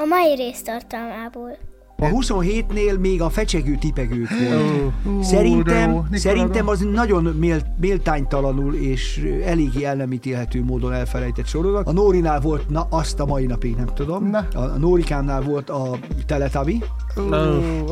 A 0.00 0.04
mai 0.04 0.34
rész 0.34 0.62
tartalmából. 0.62 1.58
A 2.02 2.06
27-nél 2.06 2.98
még 3.00 3.22
a 3.22 3.28
fecsegő 3.30 3.76
tipegők 3.80 4.28
volt. 4.30 4.92
Ú, 5.04 5.22
Szerintem, 5.22 5.90
Nikola 5.90 6.06
szerintem 6.12 6.68
az 6.68 6.86
nagyon 6.92 7.24
mél, 7.24 7.60
méltánytalanul 7.80 8.74
és 8.74 9.30
eléggé 9.44 9.84
el 9.84 9.94
nem 9.94 10.12
ítélhető 10.12 10.64
módon 10.64 10.92
elfelejtett 10.92 11.46
sorozat. 11.46 11.86
A 11.86 11.92
Nórinál 11.92 12.40
volt, 12.40 12.68
na 12.68 12.86
azt 12.90 13.20
a 13.20 13.26
mai 13.26 13.46
napig 13.46 13.76
nem 13.76 13.86
tudom. 13.94 14.30
Na. 14.30 14.46
A, 14.54 14.58
a 14.58 14.78
Nórikámnál 14.78 15.40
volt 15.40 15.70
a 15.70 15.98
Teletabi, 16.26 16.82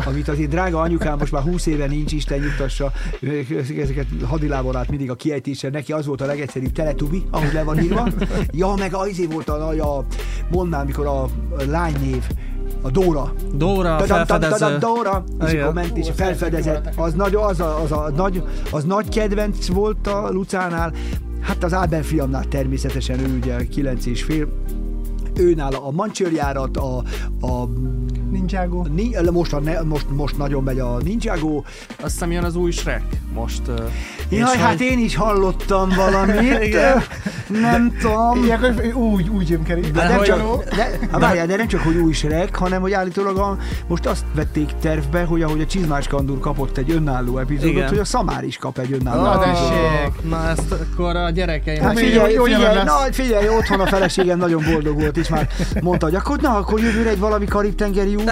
amit 0.06 0.28
azért 0.28 0.50
drága 0.50 0.80
anyukám 0.80 1.18
most 1.18 1.32
már 1.32 1.42
20 1.42 1.66
éve 1.66 1.86
nincs, 1.86 2.12
Isten 2.12 2.38
nyugtassa, 2.38 2.92
ezeket 3.78 4.06
hadilában 4.24 4.76
át 4.76 4.88
mindig 4.88 5.10
a 5.10 5.14
kiejtéssel, 5.14 5.70
neki 5.70 5.92
az 5.92 6.06
volt 6.06 6.20
a 6.20 6.26
legegyszerűbb 6.26 6.72
Teletubi, 6.72 7.22
ahogy 7.30 7.52
le 7.52 7.62
van 7.62 7.80
írva. 7.80 8.08
Ja, 8.50 8.74
meg 8.78 8.94
az 8.94 9.26
volt 9.30 9.48
a 9.48 9.68
a, 9.68 10.04
mondd 10.50 10.70
már, 10.70 10.84
mikor 10.84 11.06
a, 11.06 11.22
a 11.22 11.30
lánynév, 11.68 12.22
a 12.82 12.90
Dóra. 12.90 13.32
Dóra, 13.54 13.95
Tadam, 13.98 14.16
felfedező. 14.26 14.78
és 15.46 15.52
Igen. 15.52 15.72
ment 15.72 15.96
és 15.96 16.08
felfedezett. 16.14 16.88
Az 16.96 17.14
nagy, 17.14 17.34
az, 17.34 17.60
a, 17.60 17.82
az, 17.82 17.92
a 17.92 18.10
nagy, 18.16 18.42
az 18.70 18.84
nagy 18.84 19.08
kedvenc 19.08 19.68
volt 19.68 20.06
a 20.06 20.28
Lucánál. 20.30 20.92
Hát 21.40 21.64
az 21.64 21.72
Ábel 21.72 22.02
fiamnál 22.02 22.44
természetesen 22.44 23.20
ő 23.20 23.36
ugye 23.36 23.66
9 23.66 24.06
és 24.06 24.22
fél. 24.22 24.48
Őnál 25.34 25.72
a 25.72 25.90
mancsőrjárat, 25.90 26.76
a, 26.76 26.96
a 27.40 27.68
Ninjago. 28.46 28.82
Ni- 28.94 29.16
most, 29.32 29.52
a, 29.52 29.60
ne- 29.60 29.82
most, 29.82 30.06
most 30.10 30.36
nagyon 30.38 30.62
megy 30.62 30.78
a 30.78 30.96
Ninjago. 31.04 31.62
Azt 32.02 32.12
hiszem 32.12 32.30
jön 32.30 32.44
az 32.44 32.56
új 32.56 32.70
Shrek 32.70 33.02
most. 33.34 33.62
ö, 33.68 33.74
Jaj, 34.30 34.56
hát 34.58 34.80
én 34.80 34.98
is 34.98 35.16
hallottam 35.16 35.88
valamit. 35.96 36.62
Igen. 36.68 37.02
nem 37.48 37.96
tudom. 38.00 38.44
Ilyenkor 38.44 38.84
úgy, 38.94 39.28
úgy 39.28 39.48
Jim 39.48 39.64
Carrey. 39.64 39.84
Hát 39.94 40.08
nem 40.08 40.16
hogy- 40.16 40.26
csak, 40.26 40.64
de, 40.64 40.98
hát 41.10 41.20
várjál, 41.20 41.46
de 41.46 41.56
nem 41.56 41.66
csak, 41.66 41.80
hogy 41.80 41.96
új 41.96 42.12
Shrek, 42.12 42.56
hanem 42.56 42.80
hogy 42.80 42.92
állítólag 42.92 43.36
a, 43.38 43.56
most 43.86 44.06
azt 44.06 44.24
vették 44.34 44.70
tervbe, 44.80 45.22
hogy 45.24 45.42
ahogy 45.42 45.60
a 45.60 45.66
Csizmás 45.66 46.06
Kandúr 46.08 46.40
kapott 46.40 46.76
egy 46.78 46.90
önálló 46.90 47.38
epizódot, 47.38 47.70
Igen. 47.72 47.88
hogy 47.88 47.98
a 47.98 48.04
Szamár 48.04 48.44
is 48.44 48.56
kap 48.56 48.78
egy 48.78 48.92
önálló 48.92 49.22
Na, 49.22 49.32
epizódot. 49.44 49.80
tessék. 49.80 50.30
Na 50.30 50.48
ezt 50.48 50.72
akkor 50.72 51.16
a 51.16 51.30
gyerekeim... 51.30 51.82
Hát 51.82 51.98
figyelj, 51.98 52.36
figyelj, 52.36 52.62
jelen 52.62 52.84
na, 52.84 52.92
figyelj, 53.10 53.48
otthon 53.48 53.80
a 53.80 53.86
feleségem 53.86 54.38
nagyon 54.38 54.62
boldog 54.72 55.00
volt, 55.00 55.16
és 55.16 55.28
már 55.28 55.48
mondta, 55.80 56.06
hogy 56.06 56.14
akkor, 56.14 56.40
na, 56.40 56.54
akkor 56.56 56.80
jövőre 56.80 57.10
egy 57.10 57.18
valami 57.18 57.44
karib-tengeri 57.46 58.14
út. 58.14 58.30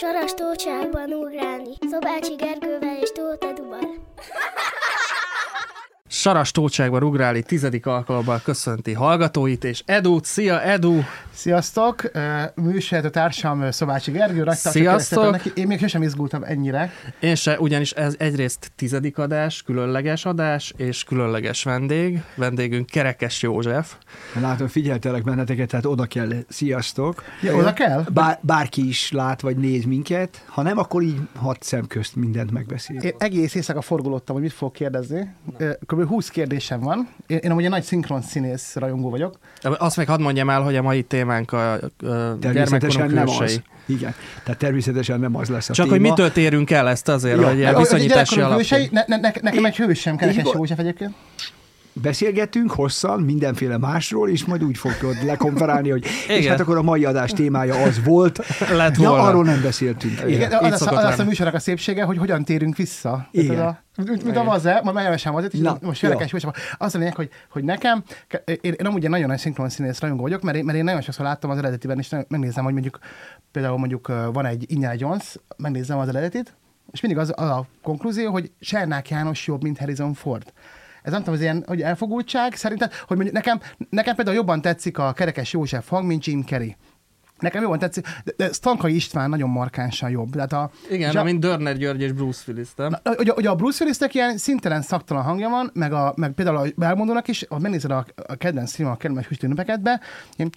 Saras 0.00 0.34
tócsákban 0.34 1.12
ugrálni. 1.12 1.72
Szobácsi 1.90 2.34
Gergővel 2.34 2.89
Saras 6.20 6.50
tócságban 6.50 7.02
ugrálni 7.02 7.42
tizedik 7.42 7.86
alkalommal 7.86 8.40
köszönti 8.44 8.92
hallgatóit, 8.92 9.64
és 9.64 9.82
Edu, 9.86 10.18
szia 10.22 10.62
Edu! 10.62 11.00
Sziasztok! 11.32 12.10
Uh, 12.14 12.64
Műsorjátó 12.64 13.08
társam 13.08 13.70
Szobácsi 13.70 14.10
Gergő, 14.10 14.44
Sziasztok! 14.50 15.30
neki. 15.30 15.52
Én 15.54 15.66
még 15.66 15.78
sosem 15.78 16.02
izgultam 16.02 16.42
ennyire. 16.44 16.92
Én 17.20 17.34
se, 17.34 17.58
ugyanis 17.58 17.92
ez 17.92 18.14
egyrészt 18.18 18.72
tizedik 18.76 19.18
adás, 19.18 19.62
különleges 19.62 20.24
adás, 20.24 20.72
és 20.76 21.04
különleges 21.04 21.62
vendég. 21.62 22.22
Vendégünk 22.34 22.86
Kerekes 22.86 23.42
József. 23.42 23.94
Látom, 24.40 24.68
figyeltelek 24.68 25.22
benneteket, 25.22 25.68
tehát 25.68 25.86
oda 25.86 26.04
kell, 26.04 26.32
sziasztok. 26.48 27.22
Ja, 27.42 27.56
oda 27.56 27.72
kell? 27.72 28.04
Bár, 28.12 28.38
bárki 28.42 28.88
is 28.88 29.12
lát 29.12 29.40
vagy 29.40 29.56
néz 29.56 29.84
minket, 29.84 30.44
ha 30.46 30.62
nem, 30.62 30.78
akkor 30.78 31.02
így 31.02 31.20
hat 31.36 31.62
szem 31.62 31.86
közt 31.86 32.16
mindent 32.16 32.50
megbeszél. 32.50 33.00
Én 33.00 33.14
egész 33.18 33.54
éjszaka 33.54 33.80
forgolódtam, 33.80 34.34
hogy 34.34 34.44
mit 34.44 34.52
fogok 34.52 34.72
kérdezni. 34.74 35.34
Kb. 35.86 36.08
20 36.10 36.28
kérdésem 36.28 36.80
van. 36.80 37.08
Én, 37.26 37.36
én 37.38 37.50
amúgy 37.50 37.64
egy 37.64 37.70
nagy 37.70 37.82
szinkron 37.82 38.22
színész 38.22 38.74
rajongó 38.74 39.10
vagyok. 39.10 39.38
Azt 39.62 39.96
még 39.96 40.06
hadd 40.06 40.20
mondjam 40.20 40.50
el, 40.50 40.62
hogy 40.62 40.76
a 40.76 40.82
mai 40.82 41.02
témánk 41.02 41.52
a, 41.52 41.72
a 41.72 41.78
Természetesen 42.40 43.10
nem 43.10 43.28
az. 43.28 43.62
Igen, 43.86 44.14
tehát 44.44 44.60
természetesen 44.60 45.20
nem 45.20 45.36
az 45.36 45.48
lesz 45.48 45.68
a 45.68 45.72
Csak 45.72 45.84
téma. 45.88 45.96
hogy 45.98 46.08
mitől 46.08 46.32
térünk 46.32 46.70
el 46.70 46.88
ezt 46.88 47.08
azért, 47.08 47.40
Ja. 47.40 47.46
hogy 47.48 47.76
viszonyítási 47.76 48.40
alapján. 48.40 48.88
ne, 48.90 49.04
ne, 49.06 49.16
ne, 49.16 49.30
nekem 49.40 49.64
egy 49.64 49.76
hősem, 49.76 50.16
Kerekes 50.16 50.52
József 50.54 50.78
egyébként. 50.78 51.14
Beszélgetünk 51.92 52.70
hosszan 52.70 53.20
mindenféle 53.20 53.78
másról, 53.78 54.28
és 54.28 54.44
majd 54.44 54.64
úgy 54.64 54.78
fogod 54.78 55.24
lekonferálni, 55.24 55.90
hogy 55.90 56.04
és 56.28 56.38
Igen. 56.38 56.50
hát 56.50 56.60
akkor 56.60 56.76
a 56.76 56.82
mai 56.82 57.04
adás 57.04 57.30
témája 57.30 57.82
az 57.82 58.04
volt. 58.04 58.38
Lett 58.72 58.96
Ja, 58.96 59.08
volna. 59.08 59.24
arról 59.24 59.44
nem 59.44 59.62
beszéltünk. 59.62 60.12
Igen. 60.12 60.28
Igen, 60.28 60.52
az, 60.52 60.72
az, 60.72 60.86
az, 60.86 61.04
az 61.04 61.18
a 61.18 61.24
műsornak 61.24 61.54
a 61.54 61.58
szépsége, 61.58 62.04
hogy 62.04 62.18
hogyan 62.18 62.44
térünk 62.44 62.76
vissza. 62.76 63.28
Igen. 63.30 63.56
Tehát 63.56 63.84
a, 63.96 64.02
mint, 64.02 64.24
mint 64.24 64.36
a 64.36 64.44
vaze, 64.44 64.80
ma 64.84 64.92
nagyon 64.92 65.16
sem 65.16 65.34
azért, 65.34 65.52
és 65.52 65.58
Na, 65.60 65.78
most. 65.80 66.00
Kerekes 66.00 66.30
József. 66.32 66.74
Az 66.78 66.94
a 66.94 66.98
lényeg, 66.98 67.14
hogy, 67.14 67.28
hogy 67.50 67.64
nekem, 67.64 68.02
ke- 68.28 68.48
én, 68.48 68.74
én 68.78 68.86
amúgy 68.86 69.04
egy 69.04 69.10
nagyon 69.10 69.28
nagy 69.28 69.38
szinkron 69.38 69.68
színész 69.68 70.00
rajongó 70.00 70.22
vagyok, 70.22 70.42
mert 70.42 70.56
én, 70.56 70.64
mert 70.64 70.78
én 70.78 70.84
nagyon 70.84 71.00
sokszor 71.00 71.24
láttam 71.24 71.50
az 71.50 71.58
eredetiben, 71.58 71.98
és 71.98 72.08
megnézem, 72.28 72.64
hogy 72.64 72.72
mondjuk 72.72 72.98
például 73.52 73.78
mondjuk 73.78 74.12
van 74.32 74.46
egy 74.46 74.64
Indiana 74.68 74.94
Jones, 74.98 75.36
megnézem 75.56 75.98
az 75.98 76.08
eredetit, 76.08 76.54
és 76.92 77.00
mindig 77.00 77.20
az, 77.20 77.32
az 77.36 77.48
a 77.48 77.66
konklúzió, 77.82 78.30
hogy 78.30 78.50
Sernák 78.60 79.08
János 79.08 79.46
jobb, 79.46 79.62
mint 79.62 79.78
Harrison 79.78 80.14
Ford. 80.14 80.52
Ez 81.02 81.12
nem 81.12 81.20
tudom, 81.20 81.34
az 81.34 81.40
ilyen 81.40 81.64
hogy 81.66 81.82
elfogultság, 81.82 82.54
szerintem, 82.54 82.88
hogy 83.06 83.16
mondjuk 83.16 83.36
nekem, 83.36 83.60
nekem 83.90 84.14
például 84.14 84.36
jobban 84.36 84.60
tetszik 84.60 84.98
a 84.98 85.12
Kerekes 85.12 85.52
József 85.52 85.88
hang, 85.88 86.06
mint 86.06 86.24
Jim 86.24 86.42
Carrey. 86.42 86.76
Nekem 87.38 87.62
jobban 87.62 87.78
tetszik, 87.78 88.06
de, 88.24 88.32
de 88.36 88.52
Stankai 88.52 88.94
István 88.94 89.30
nagyon 89.30 89.48
markánsan 89.50 90.10
jobb. 90.10 90.32
Tehát 90.32 90.52
a, 90.52 90.70
Igen, 90.90 91.16
a- 91.16 91.22
mint 91.22 91.40
Dörner 91.40 91.76
György 91.76 92.00
és 92.00 92.12
Bruce 92.12 92.42
Willis, 92.46 92.68
nem? 92.76 92.96
Ugye, 93.18 93.32
ugye 93.32 93.48
a 93.48 93.54
Bruce 93.54 93.82
Willisnek 93.82 94.14
ilyen 94.14 94.36
szintelen 94.36 94.82
szaktalan 94.82 95.22
hangja 95.22 95.48
van, 95.48 95.70
meg, 95.74 95.92
a, 95.92 96.12
meg 96.16 96.32
például 96.32 96.56
a 96.56 96.64
Belmondónak 96.76 97.28
is, 97.28 97.44
ha 97.48 97.58
megnézed 97.58 97.90
a, 97.90 98.06
a 98.26 98.34
kedvenc 98.34 98.74
film, 98.74 98.88
a 98.88 98.96
kedvenc 98.96 99.26
hűtőnöpekedbe, 99.26 100.00
ilyen, 100.36 100.50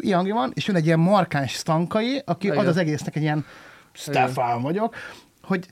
ilyen 0.00 0.18
hangja 0.18 0.34
van, 0.34 0.50
és 0.54 0.66
jön 0.66 0.76
egy 0.76 0.86
ilyen 0.86 0.98
markáns 1.00 1.52
stankai, 1.52 2.22
aki 2.24 2.46
Igen. 2.46 2.58
ad 2.58 2.66
az 2.66 2.76
egésznek 2.76 3.16
egy 3.16 3.22
ilyen 3.22 3.44
Stefan 3.92 4.62
vagyok, 4.62 4.94
hogy, 5.42 5.66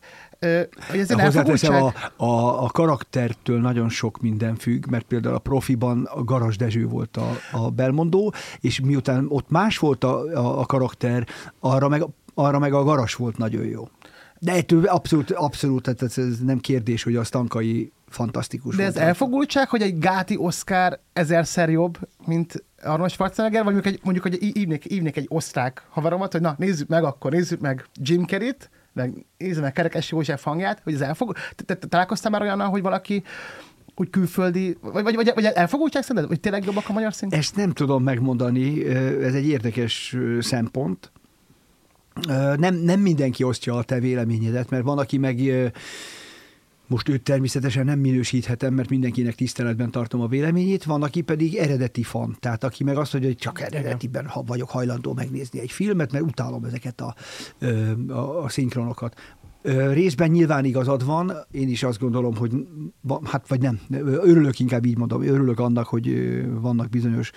hogy 0.88 0.98
ez 0.98 1.10
egy 1.10 1.20
Hozzáteszem, 1.20 1.82
a, 1.82 1.92
a, 2.24 2.64
a 2.64 2.66
karaktertől 2.66 3.60
nagyon 3.60 3.88
sok 3.88 4.20
minden 4.20 4.56
függ, 4.56 4.86
mert 4.86 5.04
például 5.04 5.34
a 5.34 5.38
profiban 5.38 6.04
a 6.04 6.24
Garas 6.24 6.56
Dezső 6.56 6.86
volt 6.86 7.16
a, 7.16 7.30
a 7.52 7.70
belmondó, 7.70 8.34
és 8.60 8.80
miután 8.80 9.26
ott 9.28 9.50
más 9.50 9.78
volt 9.78 10.04
a, 10.04 10.18
a, 10.18 10.60
a 10.60 10.66
karakter, 10.66 11.26
arra 11.60 11.88
meg, 11.88 12.06
arra 12.34 12.58
meg 12.58 12.72
a 12.72 12.84
Garas 12.84 13.14
volt 13.14 13.36
nagyon 13.36 13.64
jó. 13.64 13.88
De 14.38 14.52
ettől 14.52 14.84
abszolút, 14.84 15.30
abszolút, 15.30 15.82
tehát 15.82 16.02
ez, 16.02 16.38
nem 16.38 16.58
kérdés, 16.58 17.02
hogy 17.02 17.16
a 17.16 17.24
Stankai 17.24 17.92
fantasztikus 18.08 18.76
De 18.76 18.82
volt. 18.82 18.96
ez 18.96 19.02
elfogultság, 19.02 19.68
hogy 19.68 19.82
egy 19.82 19.98
Gáti 19.98 20.36
Oscar 20.36 21.00
ezerszer 21.12 21.70
jobb, 21.70 21.98
mint 22.24 22.64
Arnold 22.82 23.10
Schwarzenegger, 23.10 23.64
vagy 23.64 23.72
mondjuk, 23.72 23.94
egy, 23.94 24.00
mondjuk 24.04 24.24
hogy 24.24 24.42
í- 24.42 24.56
ívnék, 24.56 24.90
ívnék 24.90 25.16
egy 25.16 25.26
osztrák 25.28 25.86
haveromat, 25.90 26.32
hogy 26.32 26.40
na, 26.40 26.54
nézzük 26.58 26.88
meg, 26.88 27.04
akkor 27.04 27.30
nézzük 27.30 27.60
meg 27.60 27.86
Jim 27.94 28.24
Carrey-t, 28.24 28.70
meg 28.94 29.26
nézzük 29.38 29.62
meg 29.62 29.72
Kerekes 29.72 30.10
József 30.10 30.42
hangját, 30.42 30.80
hogy 30.84 30.94
ez 30.94 31.00
elfog... 31.00 31.36
Találkoztál 31.88 32.30
már 32.30 32.42
olyannal, 32.42 32.68
hogy 32.68 32.82
valaki 32.82 33.22
úgy 33.96 34.10
külföldi, 34.10 34.76
vagy, 34.80 35.02
vagy, 35.02 35.14
vagy, 35.14 35.30
vagy 35.34 35.44
elfogultság 35.44 36.02
szerinted, 36.02 36.30
hogy 36.30 36.40
tényleg 36.40 36.64
jobbak 36.64 36.88
a 36.88 36.92
magyar 36.92 37.14
szint? 37.14 37.34
Ezt 37.34 37.56
nem 37.56 37.72
tudom 37.72 38.02
megmondani, 38.02 38.86
ez 39.22 39.34
egy 39.34 39.46
érdekes 39.46 40.16
szempont. 40.40 41.12
Nem, 42.56 42.74
nem 42.74 43.00
mindenki 43.00 43.42
osztja 43.42 43.74
a 43.74 43.82
te 43.82 44.00
véleményedet, 44.00 44.70
mert 44.70 44.84
van, 44.84 44.98
aki 44.98 45.18
meg 45.18 45.40
most 46.86 47.08
őt 47.08 47.22
természetesen 47.22 47.84
nem 47.84 47.98
minősíthetem, 47.98 48.74
mert 48.74 48.88
mindenkinek 48.88 49.34
tiszteletben 49.34 49.90
tartom 49.90 50.20
a 50.20 50.26
véleményét, 50.26 50.84
van, 50.84 51.02
aki 51.02 51.20
pedig 51.20 51.54
eredeti 51.54 52.02
fan, 52.02 52.36
tehát 52.40 52.64
aki 52.64 52.84
meg 52.84 52.96
azt 52.96 53.12
mondja, 53.12 53.30
hogy 53.30 53.40
csak 53.40 53.60
eredetiben 53.60 54.26
ha 54.26 54.42
vagyok 54.42 54.70
hajlandó 54.70 55.12
megnézni 55.12 55.60
egy 55.60 55.70
filmet, 55.70 56.12
mert 56.12 56.24
utálom 56.24 56.64
ezeket 56.64 57.00
a, 57.00 57.14
a, 58.08 58.42
a 58.44 58.48
szinkronokat. 58.48 59.20
Részben 59.90 60.30
nyilván 60.30 60.64
igazad 60.64 61.04
van, 61.04 61.32
én 61.50 61.68
is 61.68 61.82
azt 61.82 61.98
gondolom, 61.98 62.36
hogy 62.36 62.52
hát 63.24 63.48
vagy 63.48 63.60
nem, 63.60 63.80
örülök 64.04 64.58
inkább 64.58 64.84
így 64.84 64.98
mondom, 64.98 65.22
örülök 65.22 65.58
annak, 65.58 65.86
hogy 65.86 66.08
vannak 66.60 66.88
bizonyos 66.88 67.30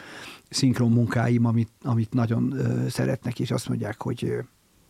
szinkron 0.50 0.92
munkáim, 0.92 1.46
amit, 1.46 1.72
amit 1.84 2.14
nagyon 2.14 2.54
szeretnek, 2.90 3.40
és 3.40 3.52
azt 3.52 3.70
mondják, 3.70 4.02
hogy 4.02 4.34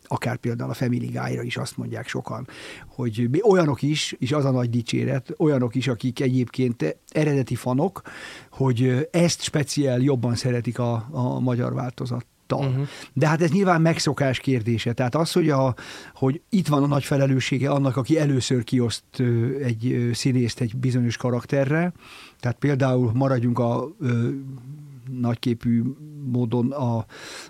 akár 0.08 0.36
például 0.36 0.70
a 0.70 0.74
Family 0.74 1.06
Guy-ra 1.06 1.42
is 1.42 1.56
azt 1.56 1.76
mondják 1.76 2.08
sokan, 2.08 2.48
hogy 2.86 3.30
olyanok 3.42 3.82
is, 3.82 4.14
és 4.18 4.32
az 4.32 4.44
a 4.44 4.50
nagy 4.50 4.70
dicséret, 4.70 5.34
olyanok 5.38 5.74
is, 5.74 5.88
akik 5.88 6.20
egyébként 6.20 6.96
eredeti 7.08 7.54
fanok, 7.54 8.02
hogy 8.50 9.08
ezt 9.10 9.42
speciál 9.42 10.00
jobban 10.00 10.34
szeretik 10.34 10.78
a, 10.78 11.08
a 11.10 11.40
magyar 11.40 11.74
változat. 11.74 12.26
Uh-huh. 12.56 12.86
De 13.12 13.28
hát 13.28 13.42
ez 13.42 13.50
nyilván 13.50 13.80
megszokás 13.80 14.38
kérdése. 14.38 14.92
Tehát 14.92 15.14
az, 15.14 15.32
hogy, 15.32 15.50
a, 15.50 15.74
hogy 16.14 16.40
itt 16.48 16.68
van 16.68 16.82
a 16.82 16.86
nagy 16.86 17.04
felelőssége 17.04 17.70
annak, 17.70 17.96
aki 17.96 18.18
először 18.18 18.64
kioszt 18.64 19.04
egy 19.62 20.10
színészt 20.12 20.60
egy 20.60 20.76
bizonyos 20.76 21.16
karakterre. 21.16 21.92
Tehát 22.40 22.58
például 22.58 23.10
maradjunk 23.14 23.58
a 23.58 23.88
nagyképű 25.20 25.82
módon 26.32 26.70
a, 26.72 27.04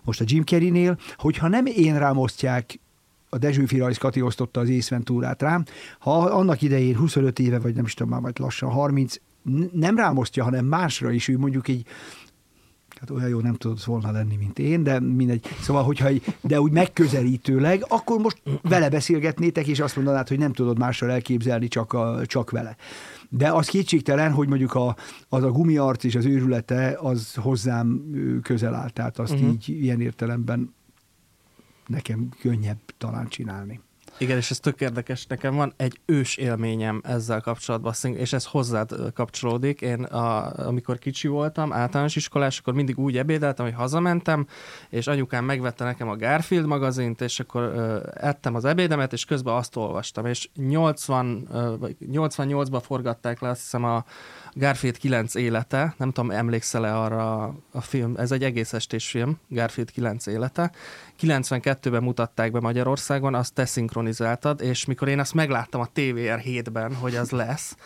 most 0.04 0.20
a 0.20 0.24
Jim 0.26 0.44
Carrey-nél, 0.44 0.98
hogyha 1.16 1.48
nem 1.48 1.66
én 1.66 1.98
rám 1.98 2.16
osztják 2.16 2.80
a 3.28 3.38
Dezsőfi 3.38 3.78
Rajz 3.78 3.98
Kati 3.98 4.22
osztotta 4.22 4.60
az 4.60 4.68
észventúrát 4.68 5.42
rám. 5.42 5.64
Ha 5.98 6.18
annak 6.18 6.62
idején 6.62 6.96
25 6.96 7.38
éve, 7.38 7.58
vagy 7.58 7.74
nem 7.74 7.84
is 7.84 7.94
tudom 7.94 8.12
már, 8.12 8.20
vagy 8.20 8.38
lassan 8.38 8.70
30, 8.70 9.14
n- 9.42 9.72
nem 9.72 9.96
rám 9.96 10.16
osztja, 10.16 10.44
hanem 10.44 10.64
másra 10.64 11.10
is, 11.10 11.28
ő 11.28 11.38
mondjuk 11.38 11.68
egy 11.68 11.86
Hát 13.00 13.10
olyan 13.10 13.28
jó 13.28 13.40
nem 13.40 13.54
tudott 13.54 13.84
volna 13.84 14.10
lenni, 14.10 14.36
mint 14.36 14.58
én, 14.58 14.82
de 14.82 15.00
mindegy. 15.00 15.46
Szóval, 15.60 15.82
hogyha 15.82 16.08
de 16.40 16.60
úgy 16.60 16.72
megközelítőleg, 16.72 17.84
akkor 17.88 18.18
most 18.18 18.42
vele 18.62 18.88
beszélgetnétek, 18.88 19.66
és 19.66 19.80
azt 19.80 19.96
mondanád, 19.96 20.28
hogy 20.28 20.38
nem 20.38 20.52
tudod 20.52 20.78
mással 20.78 21.10
elképzelni, 21.10 21.68
csak, 21.68 21.92
a, 21.92 22.26
csak 22.26 22.50
vele. 22.50 22.76
De 23.28 23.52
az 23.52 23.68
kétségtelen, 23.68 24.32
hogy 24.32 24.48
mondjuk 24.48 24.74
a, 24.74 24.96
az 25.28 25.42
a 25.42 25.50
gumiarc 25.50 26.04
és 26.04 26.14
az 26.14 26.24
őrülete, 26.24 26.98
az 27.00 27.34
hozzám 27.34 28.10
közel 28.42 28.74
áll. 28.74 28.90
Tehát 28.90 29.18
azt 29.18 29.32
uh-huh. 29.32 29.48
így 29.48 29.68
ilyen 29.68 30.00
értelemben 30.00 30.74
nekem 31.86 32.28
könnyebb 32.40 32.78
talán 32.98 33.28
csinálni. 33.28 33.80
Igen, 34.20 34.36
és 34.36 34.50
ez 34.50 34.60
tök 34.60 34.80
érdekes. 34.80 35.26
Nekem 35.26 35.54
van 35.54 35.72
egy 35.76 36.00
ős 36.06 36.36
élményem 36.36 37.00
ezzel 37.04 37.40
kapcsolatban, 37.40 37.94
és 38.02 38.32
ez 38.32 38.44
hozzád 38.44 39.12
kapcsolódik. 39.14 39.80
Én, 39.80 40.02
a, 40.02 40.52
amikor 40.66 40.98
kicsi 40.98 41.28
voltam, 41.28 41.72
általános 41.72 42.16
iskolás, 42.16 42.58
akkor 42.58 42.74
mindig 42.74 42.98
úgy 42.98 43.18
ebédeltem, 43.18 43.64
hogy 43.64 43.74
hazamentem, 43.74 44.46
és 44.88 45.06
anyukám 45.06 45.44
megvette 45.44 45.84
nekem 45.84 46.08
a 46.08 46.16
Garfield 46.16 46.66
magazint, 46.66 47.20
és 47.20 47.40
akkor 47.40 47.62
ö, 47.62 47.98
ettem 48.14 48.54
az 48.54 48.64
ebédemet, 48.64 49.12
és 49.12 49.24
közben 49.24 49.54
azt 49.54 49.76
olvastam. 49.76 50.26
És 50.26 50.48
80, 50.54 51.48
ö, 51.52 51.76
vagy 51.78 51.96
88-ban 52.12 52.80
forgatták 52.82 53.40
le 53.40 53.48
azt 53.48 53.60
hiszem 53.60 53.84
a 53.84 54.04
Garfield 54.58 54.98
9 54.98 55.34
élete, 55.34 55.94
nem 55.98 56.10
tudom, 56.10 56.30
emlékszel-e 56.30 56.96
arra 56.98 57.42
a- 57.72 57.80
film, 57.80 58.14
ez 58.16 58.32
egy 58.32 58.44
egész 58.44 58.72
estés 58.72 59.10
film, 59.10 59.38
Garfield 59.48 59.90
9 59.90 60.26
élete. 60.26 60.72
92-ben 61.20 62.02
mutatták 62.02 62.50
be 62.50 62.60
Magyarországon, 62.60 63.34
azt 63.34 63.54
te 63.54 63.64
szinkronizáltad, 63.64 64.60
és 64.60 64.84
mikor 64.84 65.08
én 65.08 65.18
azt 65.18 65.34
megláttam 65.34 65.80
a 65.80 65.88
TVR 65.92 66.42
7-ben, 66.44 66.94
hogy 66.94 67.16
az 67.16 67.30
lesz, 67.30 67.76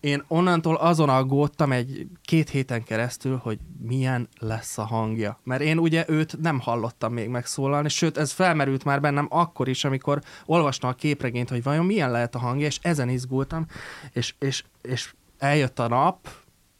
én 0.00 0.24
onnantól 0.28 0.74
azon 0.74 1.08
aggódtam 1.08 1.72
egy 1.72 2.06
két 2.24 2.48
héten 2.48 2.84
keresztül, 2.84 3.36
hogy 3.36 3.58
milyen 3.80 4.28
lesz 4.38 4.78
a 4.78 4.84
hangja. 4.84 5.40
Mert 5.44 5.62
én 5.62 5.78
ugye 5.78 6.04
őt 6.08 6.40
nem 6.40 6.60
hallottam 6.60 7.12
még 7.12 7.28
megszólalni, 7.28 7.88
sőt, 7.88 8.18
ez 8.18 8.32
felmerült 8.32 8.84
már 8.84 9.00
bennem 9.00 9.26
akkor 9.30 9.68
is, 9.68 9.84
amikor 9.84 10.20
olvastam 10.46 10.90
a 10.90 10.94
képregényt, 10.94 11.48
hogy 11.48 11.62
vajon 11.62 11.86
milyen 11.86 12.10
lehet 12.10 12.34
a 12.34 12.38
hangja, 12.38 12.66
és 12.66 12.78
ezen 12.82 13.08
izgultam, 13.08 13.66
és, 14.12 14.34
és, 14.38 14.64
és 14.82 15.12
eljött 15.42 15.78
a 15.78 15.88
nap, 15.88 16.28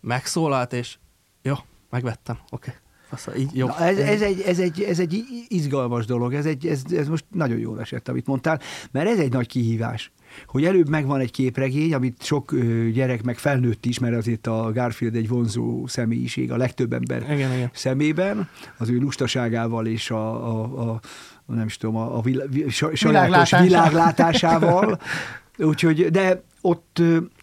megszólalt, 0.01 0.73
és 0.73 0.99
jó, 1.43 1.55
megvettem, 1.91 2.39
oké. 2.51 2.71
Okay. 2.71 2.81
Fasza, 3.09 3.37
így 3.37 3.51
jó. 3.57 3.67
Na, 3.67 3.79
ez, 3.79 3.99
ez, 3.99 4.23
egy, 4.23 4.41
ez, 4.41 4.59
egy, 4.59 4.83
ez 4.83 4.99
egy 4.99 5.25
izgalmas 5.49 6.07
dolog, 6.07 6.35
ez, 6.35 6.47
egy, 6.47 6.67
ez, 6.67 6.83
ez 6.91 7.09
most 7.09 7.25
nagyon 7.31 7.59
jól 7.59 7.81
esett, 7.81 8.09
amit 8.09 8.27
mondtál, 8.27 8.61
mert 8.91 9.09
ez 9.09 9.19
egy 9.19 9.33
nagy 9.33 9.47
kihívás, 9.47 10.13
hogy 10.47 10.65
előbb 10.65 10.89
megvan 10.89 11.21
egy 11.21 11.31
képregény, 11.31 11.95
amit 11.95 12.23
sok 12.23 12.55
gyerek, 12.93 13.23
meg 13.23 13.39
felnőtt 13.39 13.87
is, 13.87 13.99
mert 13.99 14.17
azért 14.17 14.47
a 14.47 14.73
Garfield 14.73 15.15
egy 15.15 15.29
vonzó 15.29 15.87
személyiség 15.87 16.53
a 16.53 16.57
legtöbb 16.57 16.93
ember 16.93 17.23
Igen, 17.23 17.53
igen. 17.53 17.71
szemében, 17.73 18.49
az 18.79 18.89
ő 18.89 18.99
lustaságával 18.99 19.87
és 19.87 20.11
a, 20.11 20.47
a, 20.47 20.91
a 20.91 21.01
nem 21.47 21.67
is 21.67 21.77
tudom, 21.77 21.97
a, 21.97 22.17
a 22.17 22.21
vilá, 22.21 22.45
vi, 22.51 22.69
sa- 22.69 22.97
sajátos 22.97 23.01
Világlátása. 23.01 23.63
világlátásával. 23.63 25.01
Úgyhogy, 25.59 26.11
de 26.11 26.43
ott 26.61 27.03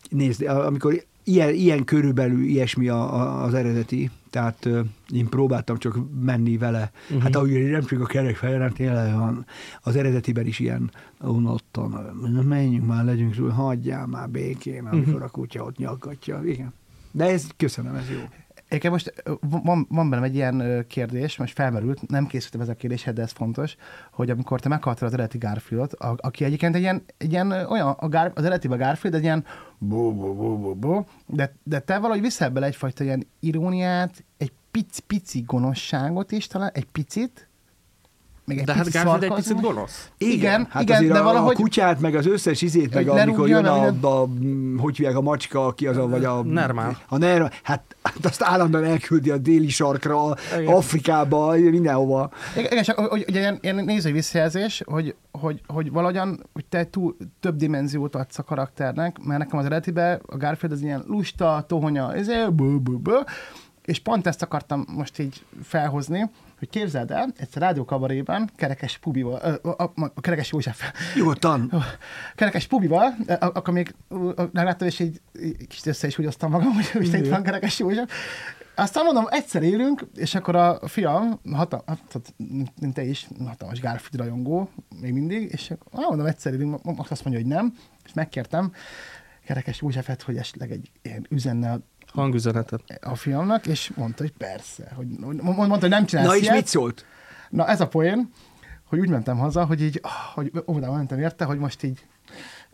nézd, 0.09 0.41
amikor 0.41 1.07
ilyen, 1.29 1.53
ilyen 1.53 1.83
körülbelül 1.83 2.43
ilyesmi 2.43 2.87
a, 2.87 3.13
a, 3.13 3.43
az 3.43 3.53
eredeti, 3.53 4.09
tehát 4.29 4.65
ö, 4.65 4.81
én 5.13 5.29
próbáltam 5.29 5.77
csak 5.77 5.97
menni 6.21 6.57
vele. 6.57 6.91
Uh-huh. 7.03 7.21
Hát 7.21 7.35
ahogy 7.35 7.51
nem 7.51 7.85
csak 7.85 8.01
a 8.01 8.05
kerekfej, 8.05 8.51
hanem 8.51 8.71
tényleg 8.71 9.13
van 9.13 9.45
az 9.81 9.95
eredetiben 9.95 10.45
is 10.45 10.59
ilyen 10.59 10.91
unottan, 11.21 11.89
menjünk 12.47 12.85
már, 12.85 13.05
legyünk, 13.05 13.35
túl, 13.35 13.49
hagyjál 13.49 14.05
már 14.05 14.29
békén, 14.29 14.85
amikor 14.85 15.13
uh-huh. 15.13 15.23
a 15.23 15.29
kutya 15.29 15.63
ott 15.63 15.77
nyaggatja. 15.77 16.41
Igen. 16.45 16.73
De 17.11 17.25
ez, 17.25 17.47
köszönöm, 17.57 17.95
ez 17.95 18.09
jó. 18.09 18.19
Egyébként 18.69 18.93
most 18.93 19.23
van, 19.39 19.85
van 19.89 20.09
bennem 20.09 20.23
egy 20.23 20.35
ilyen 20.35 20.85
kérdés, 20.87 21.37
most 21.37 21.53
felmerült, 21.53 22.07
nem 22.07 22.27
készültem 22.27 22.61
ezzel 22.61 22.73
a 22.73 22.77
kérdéshez, 22.77 23.13
de 23.13 23.21
ez 23.21 23.31
fontos, 23.31 23.75
hogy 24.11 24.29
amikor 24.29 24.59
te 24.59 24.69
meghaltad 24.69 25.07
az 25.07 25.13
eredeti 25.13 25.37
Garfieldot, 25.37 25.93
a, 25.93 26.15
aki 26.17 26.43
egyébként 26.43 26.75
egy 26.75 26.81
ilyen, 26.81 27.03
egy 27.17 27.31
ilyen 27.31 27.51
olyan, 27.51 27.87
a 27.87 28.09
Gar, 28.09 28.31
az 28.35 28.43
eredetiben 28.43 28.77
Garfield 28.77 29.15
egy 29.15 29.23
ilyen 29.23 29.45
bó, 29.77 30.15
bó, 30.15 30.35
bó, 30.35 30.57
bó, 30.57 30.75
bó, 30.75 31.05
de, 31.25 31.55
de 31.63 31.79
te 31.79 31.97
valahogy 31.97 32.21
viszel 32.21 32.49
bele 32.49 32.65
egyfajta 32.65 33.03
ilyen 33.03 33.27
iróniát, 33.39 34.23
egy 34.37 34.51
pici, 34.71 35.01
pici 35.07 35.41
gonoszságot 35.41 36.31
is 36.31 36.47
talán, 36.47 36.71
egy 36.73 36.85
picit, 36.85 37.48
még 38.49 38.57
egy 38.57 38.65
De 38.65 38.73
hát 38.73 38.91
Garfield 38.91 39.23
egy 39.23 39.33
picit 39.33 39.61
gonosz. 39.61 40.09
Igen, 40.17 40.67
hát 40.69 40.81
igen, 40.81 40.95
azért 40.95 41.13
de 41.13 41.19
a, 41.19 41.23
valahogy- 41.23 41.55
a 41.55 41.59
kutyát, 41.59 41.99
meg 41.99 42.15
az 42.15 42.25
összes 42.25 42.61
izét, 42.61 42.93
meg 42.93 43.07
Hogy 43.07 43.19
amikor 43.19 43.47
jön 43.47 43.65
a, 43.65 43.85
a, 44.01 44.27
mm, 44.27 44.77
hogy 44.77 44.97
hívják 44.97 45.15
a 45.15 45.21
macska, 45.21 45.65
aki 45.65 45.87
az 45.87 45.97
a, 45.97 46.07
vagy 46.07 46.23
a... 46.25 46.43
Nermál. 46.43 46.97
A 47.07 47.17
Nermál. 47.17 47.51
Hát, 47.63 47.95
hát 48.03 48.25
azt 48.25 48.43
állandóan 48.43 48.83
elküldi 48.83 49.29
a 49.29 49.37
déli 49.37 49.69
sarkra, 49.69 50.35
Igen. 50.59 50.73
Afrikába, 50.73 51.51
mindenhova. 51.51 52.29
Igen, 52.55 52.71
igen, 52.71 52.83
csak 52.83 52.97
hogy, 52.97 53.07
hogy 53.09 53.25
ugye 53.27 53.39
ilyen, 53.39 53.57
ilyen 53.61 53.75
nézői 53.75 54.11
visszajelzés, 54.11 54.81
hogy, 54.85 55.15
hogy, 55.31 55.61
hogy 55.67 55.91
valahogyan 55.91 56.43
hogy 56.53 56.65
te 56.65 56.89
túl, 56.89 57.15
több 57.39 57.55
dimenziót 57.55 58.15
adsz 58.15 58.39
a 58.39 58.43
karakternek, 58.43 59.17
mert 59.23 59.39
nekem 59.39 59.59
az 59.59 59.65
eredetiben 59.65 60.21
a 60.25 60.37
Garfield 60.37 60.75
az 60.75 60.81
ilyen 60.81 61.03
lusta, 61.07 61.65
tohonya, 61.67 62.13
ezé, 62.15 62.33
bő, 62.53 62.77
bő, 62.77 62.95
bő, 62.95 63.17
és 63.85 63.99
pont 63.99 64.27
ezt 64.27 64.41
akartam 64.41 64.85
most 64.95 65.19
így 65.19 65.43
felhozni, 65.63 66.29
hogy 66.59 66.69
képzeld 66.69 67.11
el, 67.11 67.33
egyszer 67.37 67.61
rádiókabarében 67.61 68.49
Kerekes 68.55 68.97
Pubival, 68.97 69.59
a, 69.61 69.83
a, 69.83 69.91
a 69.95 70.21
Kerekes 70.21 70.51
József, 70.51 70.91
Nyugodtan. 71.15 71.71
Kerekes 72.35 72.67
Pubival, 72.67 73.15
akkor 73.39 73.73
még 73.73 73.95
megláttam, 74.51 74.87
és 74.87 74.99
így 74.99 75.21
így 75.43 75.67
kicsit 75.67 75.85
össze 75.85 76.07
is 76.07 76.15
húgyoztam 76.15 76.51
magam, 76.51 76.73
hogy 76.73 76.89
most 76.93 77.13
itt 77.13 77.29
van 77.29 77.43
Kerekes 77.43 77.79
József. 77.79 78.11
Aztán 78.75 79.03
mondom, 79.03 79.25
egyszer 79.29 79.63
élünk, 79.63 80.05
és 80.15 80.35
akkor 80.35 80.55
a 80.55 80.87
fiam, 80.87 81.39
hatal, 81.51 81.83
hát, 81.87 82.33
mint 82.79 82.93
te 82.93 83.03
is, 83.03 83.27
hatalmas 83.45 83.79
Garfield 83.79 84.15
rajongó, 84.15 84.69
még 85.01 85.13
mindig, 85.13 85.49
és 85.51 85.71
akkor 85.71 86.05
mondom, 86.07 86.25
egyszer 86.25 86.53
élünk, 86.53 86.79
azt 86.83 87.25
mondja, 87.25 87.43
hogy 87.43 87.51
nem, 87.51 87.73
és 88.05 88.13
megkértem 88.13 88.71
Kerekes 89.45 89.81
Józsefet, 89.81 90.21
hogy 90.21 90.37
esetleg 90.37 90.71
egy 90.71 90.91
ilyen 91.01 91.25
üzenne 91.29 91.79
Hangüzenetet. 92.13 92.81
a 93.01 93.15
fiamnak, 93.15 93.67
és 93.67 93.91
mondta, 93.95 94.23
hogy 94.23 94.31
persze, 94.31 94.91
hogy 94.95 95.07
mondta, 95.41 95.79
hogy 95.79 95.89
nem 95.89 96.05
csinálsz 96.05 96.27
Na 96.27 96.35
és 96.35 96.41
ilyet. 96.41 96.55
mit 96.55 96.67
szólt? 96.67 97.05
Na 97.49 97.67
ez 97.67 97.81
a 97.81 97.87
poén, 97.87 98.31
hogy 98.85 98.99
úgy 98.99 99.09
mentem 99.09 99.37
haza, 99.37 99.65
hogy 99.65 99.81
így, 99.81 100.01
hogy 100.33 100.51
oda 100.65 100.91
mentem 100.91 101.19
érte, 101.19 101.45
hogy 101.45 101.57
most 101.57 101.83
így 101.83 102.05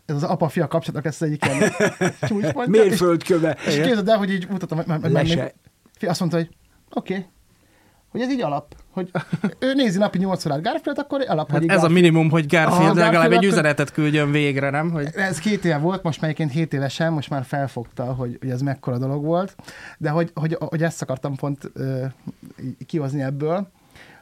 ez 0.06 0.14
az 0.14 0.22
apa-fia 0.22 0.68
kapcsolatnak 0.68 1.04
lesz 1.04 1.20
az 1.20 1.28
egyik 1.28 1.44
ilyen 1.44 1.70
csúcspontja. 2.28 2.82
és, 2.82 2.88
Mérföldköve. 2.88 3.56
és 3.66 3.74
képzeld 3.74 4.08
el, 4.08 4.18
hogy 4.18 4.30
így 4.30 4.48
mutatom, 4.48 4.82
Lese. 5.02 5.36
meg, 5.36 5.54
Fi 5.98 6.06
azt 6.06 6.20
mondta, 6.20 6.38
hogy 6.38 6.48
oké, 6.90 7.14
okay, 7.14 7.26
hogy 8.08 8.20
ez 8.20 8.30
így 8.30 8.40
alap, 8.40 8.74
hogy 8.96 9.10
ő 9.58 9.74
nézi 9.74 9.98
napi 9.98 10.18
8 10.18 10.46
órát 10.46 10.62
Garfield, 10.62 10.98
akkor 10.98 11.24
alap, 11.28 11.50
Hát 11.50 11.64
ez 11.66 11.84
a 11.84 11.88
minimum, 11.88 12.30
hogy 12.30 12.46
Garfield 12.46 12.82
Aha, 12.82 12.94
legalább 12.94 13.12
Garfield 13.12 13.42
egy 13.42 13.44
üzenetet 13.44 13.92
küldjön 13.92 14.30
végre, 14.30 14.70
nem? 14.70 14.90
Hogy 14.90 15.08
Ez 15.14 15.38
két 15.38 15.64
éve 15.64 15.78
volt, 15.78 16.02
most 16.02 16.20
már 16.20 16.30
egyébként 16.30 16.56
7 16.58 16.72
évesen, 16.72 17.12
most 17.12 17.30
már 17.30 17.44
felfogta, 17.44 18.04
hogy, 18.04 18.36
hogy 18.40 18.50
ez 18.50 18.60
mekkora 18.60 18.98
dolog 18.98 19.24
volt, 19.24 19.56
de 19.98 20.10
hogy, 20.10 20.30
hogy, 20.34 20.56
hogy 20.58 20.82
ezt 20.82 21.02
akartam 21.02 21.34
pont 21.34 21.70
uh, 21.74 22.04
kihozni 22.86 23.22
ebből, 23.22 23.68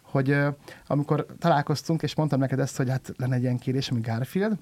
hogy 0.03 0.31
uh, 0.31 0.47
amikor 0.87 1.27
találkoztunk, 1.39 2.03
és 2.03 2.15
mondtam 2.15 2.39
neked 2.39 2.59
ezt, 2.59 2.77
hogy 2.77 2.91
hát 2.91 3.13
lenne 3.17 3.35
egy 3.35 3.43
ilyen 3.43 3.59
kérés, 3.59 3.89
ami 3.89 4.01
Garfield, 4.01 4.57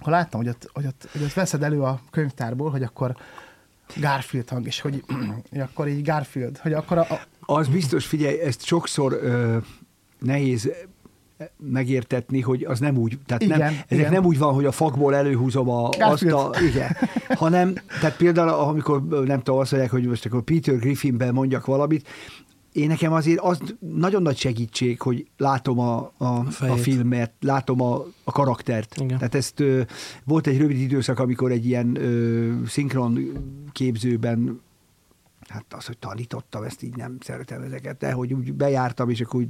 akkor 0.00 0.12
láttam, 0.12 0.40
hogy 0.40 0.48
ott, 0.48 0.70
hogy 0.72 0.86
ott, 0.86 1.08
hogy 1.12 1.22
ott 1.22 1.32
veszed 1.32 1.62
elő 1.62 1.82
a 1.82 2.00
könyvtárból, 2.10 2.70
hogy 2.70 2.82
akkor 2.82 3.16
Garfield 4.00 4.48
hang, 4.48 4.66
és 4.66 4.80
hogy, 4.80 5.04
akkor 5.70 5.88
így 5.88 6.02
Garfield, 6.04 6.58
hogy 6.58 6.72
akkor 6.72 6.98
a, 6.98 7.06
Az 7.40 7.68
biztos, 7.68 8.06
figyelj, 8.06 8.40
ezt 8.40 8.64
sokszor 8.64 9.12
ö, 9.12 9.56
nehéz 10.18 10.70
megértetni, 11.56 12.40
hogy 12.40 12.64
az 12.64 12.80
nem 12.80 12.96
úgy, 12.96 13.18
tehát 13.26 13.42
Igen, 13.42 13.58
nem, 13.58 13.68
ezek 13.72 13.86
igen. 13.88 14.12
nem 14.12 14.24
úgy 14.24 14.38
van, 14.38 14.54
hogy 14.54 14.64
a 14.64 14.72
fakból 14.72 15.14
előhúzom 15.14 15.68
a, 15.68 15.88
azt 15.88 15.98
Garfield. 15.98 16.34
a, 16.34 16.60
igen, 16.62 16.96
hanem, 17.28 17.74
tehát 18.00 18.16
például 18.16 18.48
amikor 18.48 19.06
nem 19.08 19.38
tudom, 19.38 19.60
azt 19.60 19.70
mondják, 19.70 19.92
hogy 19.92 20.06
most 20.06 20.26
akkor 20.26 20.42
Peter 20.42 20.78
Griffinben 20.78 21.34
mondjak 21.34 21.66
valamit, 21.66 22.08
én 22.76 22.86
nekem 22.86 23.12
azért 23.12 23.40
az 23.40 23.58
nagyon 23.78 24.22
nagy 24.22 24.36
segítség, 24.36 25.00
hogy 25.00 25.26
látom 25.36 25.78
a, 25.78 26.12
a, 26.16 26.24
a 26.24 26.44
fejét. 26.44 26.80
filmet, 26.80 27.32
látom 27.40 27.80
a, 27.82 28.04
a 28.24 28.32
karaktert. 28.32 28.94
Igen. 29.00 29.18
Tehát 29.18 29.34
ezt 29.34 29.60
ö, 29.60 29.82
volt 30.24 30.46
egy 30.46 30.58
rövid 30.58 30.80
időszak, 30.80 31.18
amikor 31.18 31.50
egy 31.50 31.66
ilyen 31.66 31.96
ö, 31.96 32.52
szinkron 32.66 33.32
képzőben 33.72 34.60
hát 35.48 35.64
az, 35.70 35.86
hogy 35.86 35.98
tanítottam, 35.98 36.62
ezt 36.62 36.82
így 36.82 36.96
nem 36.96 37.16
szeretem 37.20 37.62
ezeket, 37.62 37.98
de 37.98 38.12
hogy 38.12 38.32
úgy 38.32 38.52
bejártam, 38.52 39.10
és 39.10 39.20
akkor 39.20 39.40
úgy, 39.40 39.48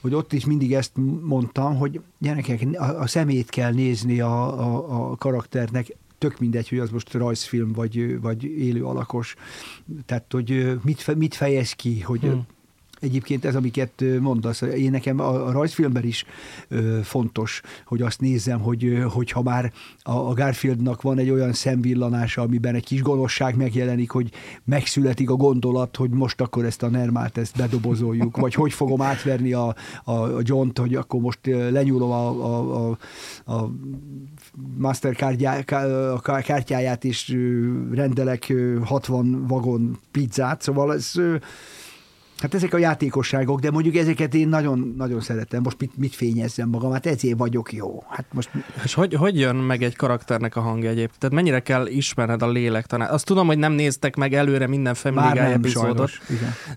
hogy 0.00 0.14
ott 0.14 0.32
is 0.32 0.44
mindig 0.44 0.74
ezt 0.74 0.92
mondtam, 1.22 1.76
hogy 1.76 2.00
gyerekek, 2.18 2.66
a, 2.72 3.00
a 3.00 3.06
szemét 3.06 3.50
kell 3.50 3.72
nézni 3.72 4.20
a, 4.20 4.60
a, 4.60 5.10
a 5.10 5.16
karakternek, 5.16 5.96
tök 6.28 6.38
mindegy, 6.38 6.68
hogy 6.68 6.78
az 6.78 6.90
most 6.90 7.12
rajzfilm, 7.12 7.72
vagy, 7.72 8.20
vagy 8.20 8.44
élő 8.44 8.84
alakos, 8.84 9.34
tehát 10.06 10.32
hogy 10.32 10.78
mit, 10.82 11.14
mit 11.16 11.34
fejez 11.34 11.72
ki, 11.72 12.00
hogy, 12.00 12.20
Hmm. 12.20 12.46
Egyébként 13.00 13.44
ez, 13.44 13.54
amiket 13.54 14.04
mondasz, 14.20 14.60
én 14.60 14.90
nekem 14.90 15.20
a, 15.20 15.46
a 15.46 15.52
rajzfilmben 15.52 16.04
is 16.04 16.24
fontos, 17.02 17.60
hogy 17.86 18.02
azt 18.02 18.20
nézzem, 18.20 18.60
hogy, 18.60 19.04
hogy 19.12 19.30
ha 19.30 19.42
már 19.42 19.72
a, 20.02 20.34
Garfieldnak 20.34 21.02
van 21.02 21.18
egy 21.18 21.30
olyan 21.30 21.52
szemvillanása, 21.52 22.42
amiben 22.42 22.74
egy 22.74 22.84
kis 22.84 23.02
gonoszság 23.02 23.56
megjelenik, 23.56 24.10
hogy 24.10 24.30
megszületik 24.64 25.30
a 25.30 25.34
gondolat, 25.34 25.96
hogy 25.96 26.10
most 26.10 26.40
akkor 26.40 26.64
ezt 26.64 26.82
a 26.82 26.88
Nermát 26.88 27.38
ezt 27.38 27.56
bedobozoljuk, 27.56 28.36
vagy 28.36 28.54
hogy 28.54 28.72
fogom 28.72 29.02
átverni 29.02 29.52
a, 29.52 29.74
a, 30.04 30.12
a 30.12 30.40
John-t, 30.42 30.78
hogy 30.78 30.94
akkor 30.94 31.20
most 31.20 31.38
lenyúlom 31.46 32.10
a, 32.10 32.28
a, 32.28 32.88
a, 32.88 32.98
a 33.52 33.70
Mastercard 34.78 35.64
kártyáját, 36.42 37.04
és 37.04 37.36
rendelek 37.92 38.48
ö, 38.48 38.78
60 38.84 39.46
vagon 39.46 39.98
pizzát, 40.10 40.62
szóval 40.62 40.94
ez 40.94 41.12
ö, 42.44 42.54
Hát 42.54 42.54
ezek 42.54 42.74
a 42.74 42.78
játékosságok, 42.78 43.60
de 43.60 43.70
mondjuk 43.70 43.96
ezeket 43.96 44.34
én 44.34 44.48
nagyon, 44.48 44.94
nagyon 44.96 45.20
szeretem. 45.20 45.62
Most 45.62 45.80
mit, 45.80 45.96
mit 45.96 46.14
fényezzem 46.14 46.68
magam? 46.68 46.92
Hát 46.92 47.06
ezért 47.06 47.38
vagyok 47.38 47.72
jó. 47.72 48.02
Hát 48.08 48.24
most... 48.32 48.50
És 48.84 48.94
hogy, 48.94 49.14
hogy 49.14 49.38
jön 49.38 49.56
meg 49.56 49.82
egy 49.82 49.96
karakternek 49.96 50.56
a 50.56 50.60
hangja 50.60 50.88
egyébként? 50.88 51.18
Tehát 51.18 51.34
mennyire 51.34 51.60
kell 51.60 51.86
ismerned 51.86 52.42
a 52.42 52.48
lélektanát? 52.48 53.10
Azt 53.10 53.24
tudom, 53.24 53.46
hogy 53.46 53.58
nem 53.58 53.72
néztek 53.72 54.16
meg 54.16 54.34
előre 54.34 54.66
minden 54.66 54.94
Family 54.94 55.28
Guy 55.32 55.38
epizódot, 55.38 56.10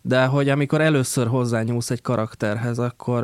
de 0.01 0.25
hogy 0.25 0.49
amikor 0.49 0.81
először 0.81 1.27
hozzányúlsz 1.27 1.89
egy 1.89 2.01
karakterhez, 2.01 2.79
akkor 2.79 3.23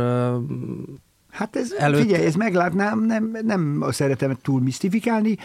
Hát 1.33 1.55
ez, 1.55 1.71
Előtt- 1.77 2.01
figyelj, 2.01 2.25
ez 2.25 2.35
meglátnám, 2.35 3.05
nem, 3.05 3.37
nem 3.45 3.85
szeretem 3.89 4.37
túl 4.41 4.61
misztifikálni, 4.61 5.37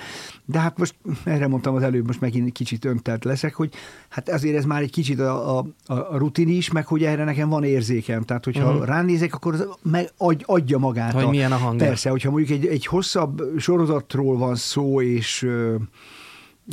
de 0.45 0.59
hát 0.59 0.79
most 0.79 0.95
erre 1.25 1.47
mondtam 1.49 1.75
az 1.75 1.83
előbb, 1.83 2.07
most 2.07 2.21
megint 2.21 2.53
kicsit 2.53 2.85
öntelt 2.85 3.25
leszek, 3.25 3.55
hogy 3.55 3.73
hát 4.09 4.29
azért 4.29 4.57
ez 4.57 4.65
már 4.65 4.83
egy 4.83 4.91
kicsit 4.91 5.21
a, 5.21 5.59
a, 5.59 5.67
a 5.87 6.17
rutin 6.17 6.49
is, 6.49 6.71
meg 6.73 6.87
hogy 6.87 7.03
erre 7.05 7.25
nekem 7.25 7.49
van 7.49 7.65
érzékem. 7.65 8.23
Tehát, 8.23 8.45
hogyha 8.45 8.65
Mhm. 8.65 8.73
uh-huh. 8.73 8.87
ránézek, 8.87 9.35
akkor 9.35 9.55
az 9.55 9.69
meg 9.83 10.11
adj, 10.17 10.43
adja 10.47 10.79
magát. 10.79 11.13
hogy 11.13 11.23
a, 11.25 11.29
milyen 11.31 11.53
a 11.53 11.57
hangja. 11.57 11.87
Persze, 11.87 12.11
hogyha 12.11 12.31
mondjuk 12.31 12.59
egy, 12.59 12.67
egy 12.67 12.87
hosszabb 12.87 13.43
sorozatról 13.59 14.37
van 14.37 14.55
szó, 14.55 15.01
és 15.03 15.49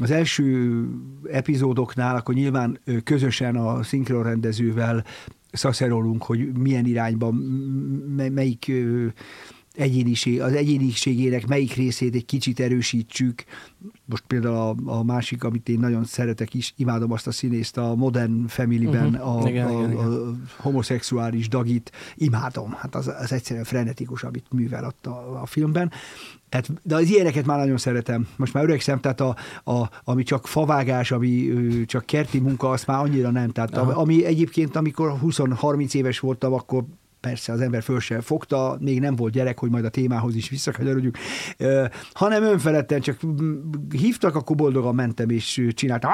az 0.02 0.12
első 0.12 0.82
epizódoknál, 1.32 2.16
akkor 2.16 2.36
nyilván 2.36 2.80
közösen 3.04 3.56
a 3.56 3.84
szinkronrendezővel 3.84 5.04
szaszerolunk, 5.56 6.24
hogy 6.24 6.58
milyen 6.58 6.86
irányban, 6.86 7.34
melyik 8.32 8.72
egyéniség, 9.76 10.42
az 10.42 10.54
egyéniségének 10.54 11.48
melyik 11.48 11.74
részét 11.74 12.16
egy 12.16 12.26
kicsit 12.26 12.60
erősítsük. 12.60 13.44
Most 14.06 14.24
például 14.28 14.56
a, 14.56 14.76
a 14.98 15.04
másik, 15.04 15.44
amit 15.44 15.70
én 15.70 15.80
nagyon 15.80 16.04
szeretek 16.06 16.54
is, 16.54 16.74
imádom 16.78 17.12
azt 17.12 17.28
a 17.28 17.32
színészt, 17.32 17.78
a 17.78 17.96
Modern 17.96 18.48
Family-ben 18.48 19.10
Mhm. 19.10 19.22
a, 19.22 19.50
Igen, 19.50 19.68
a, 19.68 19.72
igen, 19.72 19.92
igen. 19.92 20.06
a 20.06 20.36
homoszexuális 20.58 21.48
Dagit, 21.48 21.92
imádom. 22.16 22.72
Hát 22.72 22.96
az, 22.96 23.08
az 23.08 23.32
egyszerűen 23.32 23.66
frenetikus, 23.66 24.24
amit 24.24 24.46
művel 24.54 24.86
ott 24.86 25.06
a, 25.06 25.42
a 25.42 25.46
filmben. 25.46 25.92
Tehát, 26.56 26.82
de 26.84 26.96
az 26.96 27.10
ilyeneket 27.10 27.46
már 27.46 27.58
nagyon 27.58 27.78
szeretem. 27.78 28.28
Most 28.36 28.54
már 28.54 28.64
öregszem, 28.64 29.00
tehát 29.00 29.22
a, 29.22 29.36
a, 29.64 29.90
ami 30.04 30.24
csak 30.24 30.48
favágás, 30.48 31.12
ami 31.12 31.52
csak 31.86 32.06
kerti 32.06 32.40
munka, 32.40 32.70
azt 32.70 32.88
már 32.88 33.00
annyira 33.00 33.32
nem. 33.32 33.50
Tehát 33.50 33.78
Aha. 33.78 34.02
ami 34.02 34.26
egyébként, 34.26 34.76
amikor 34.76 35.14
20-30 35.24 35.94
éves 35.94 36.20
voltam, 36.20 36.54
akkor 36.54 36.84
persze 37.26 37.52
az 37.52 37.62
ember 37.62 37.84
föl 37.84 38.00
sem 38.00 38.22
fogta, 38.22 38.78
még 38.80 39.00
nem 39.00 39.16
volt 39.16 39.34
gyerek, 39.34 39.60
hogy 39.60 39.70
majd 39.70 39.86
a 39.86 39.90
témához 39.90 40.36
is 40.36 40.50
visszakanyarodjuk, 40.50 41.16
hanem 42.14 42.44
önfeledten 42.44 43.02
csak 43.02 43.18
hívtak, 43.92 44.36
akkor 44.36 44.56
boldogan 44.56 44.96
mentem 44.96 45.30
és 45.30 45.68
csináltam, 45.74 46.12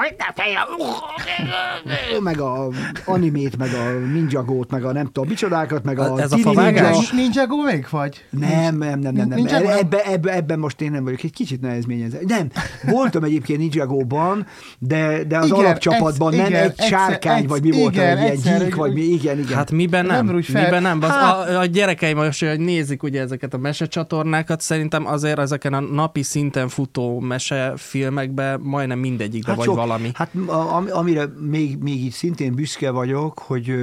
meg 2.22 2.40
a 2.40 2.68
animét, 3.04 3.56
meg 3.56 3.70
a 3.72 3.98
ninjagót, 4.12 4.70
meg 4.70 4.84
a 4.84 4.92
nem 4.92 5.06
tudom, 5.06 5.28
micsodákat, 5.28 5.84
meg 5.84 5.98
a 5.98 6.20
Ez 6.20 6.32
a 6.32 6.36
favágás? 6.36 7.10
Ninja. 7.10 7.24
Ninja 7.24 7.46
Go 7.46 7.62
még 7.62 7.86
vagy? 7.90 8.24
Nem, 8.30 8.76
nem, 8.76 8.98
nem, 8.98 9.14
nem, 9.14 9.28
nem. 9.28 9.46
Ebbe, 9.66 10.04
ebbe, 10.04 10.34
ebben 10.34 10.58
most 10.58 10.80
én 10.80 10.90
nem 10.90 11.04
vagyok, 11.04 11.22
egy 11.22 11.32
kicsit 11.32 11.60
nehezményezem. 11.60 12.20
Nem, 12.26 12.50
voltam 12.82 13.24
egyébként 13.24 13.58
Ninjago-ban, 13.58 14.46
de, 14.78 15.24
de 15.24 15.38
az 15.38 15.46
Igen, 15.46 15.58
alapcsapatban 15.58 16.32
egyszer- 16.32 16.50
nem 16.50 16.60
igen, 16.60 16.74
egy 16.78 16.84
sárkány, 16.86 17.34
egyszer- 17.34 17.50
vagy 17.50 17.62
mi 17.62 17.70
volt, 17.80 17.94
igen, 17.94 18.18
egy 18.18 18.44
ilyen 18.44 18.64
gyík, 18.64 18.74
vagy 18.74 18.92
mi, 18.92 19.00
igen, 19.00 19.38
igen. 19.38 19.56
Hát 19.56 19.70
miben 19.70 20.06
nem? 20.06 20.26
Miben 20.26 20.82
nem? 20.82 21.00
Az, 21.02 21.10
Hát- 21.10 21.48
a, 21.48 21.58
a 21.58 21.64
gyerekeim 21.64 22.16
most, 22.16 22.44
hogy 22.44 22.60
nézik 22.60 23.02
ugye 23.02 23.20
ezeket 23.20 23.54
a 23.54 23.58
mesecsatornákat, 23.58 24.60
szerintem 24.60 25.06
azért 25.06 25.38
ezeken 25.38 25.74
a 25.74 25.80
napi 25.80 26.22
szinten 26.22 26.68
futó 26.68 27.20
mesefilmekben 27.20 28.60
majdnem 28.60 28.98
mindegyikben 28.98 29.56
vagy 29.56 29.64
sok- 29.64 29.76
valami. 29.76 30.10
Hát 30.14 30.30
am- 30.46 30.88
amire 30.90 31.24
még, 31.40 31.78
még 31.78 32.04
így 32.04 32.12
szintén 32.12 32.54
büszke 32.54 32.90
vagyok, 32.90 33.38
hogy, 33.38 33.74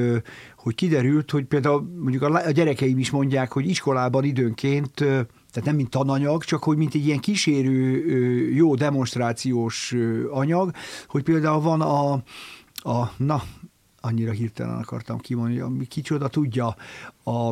hogy 0.57 0.75
kiderült, 0.75 1.31
hogy 1.31 1.43
például 1.45 1.91
mondjuk 1.99 2.21
a, 2.23 2.41
a 2.45 2.51
gyerekeim 2.51 2.97
is 2.97 3.09
mondják, 3.09 3.51
hogy 3.51 3.69
iskolában 3.69 4.23
időnként, 4.23 4.91
tehát 4.93 5.63
nem 5.63 5.75
mint 5.75 5.89
tananyag, 5.89 6.43
csak 6.43 6.63
hogy 6.63 6.77
mint 6.77 6.93
egy 6.93 7.05
ilyen 7.05 7.19
kísérő, 7.19 8.03
jó 8.53 8.75
demonstrációs 8.75 9.95
anyag, 10.31 10.71
hogy 11.07 11.23
például 11.23 11.61
van 11.61 11.81
a, 11.81 12.11
a 12.91 13.11
na, 13.17 13.43
annyira 14.01 14.31
hirtelen 14.31 14.77
akartam 14.77 15.19
kimondani, 15.19 15.59
ami 15.59 15.85
kicsoda 15.85 16.27
tudja, 16.27 16.75
a 17.23 17.51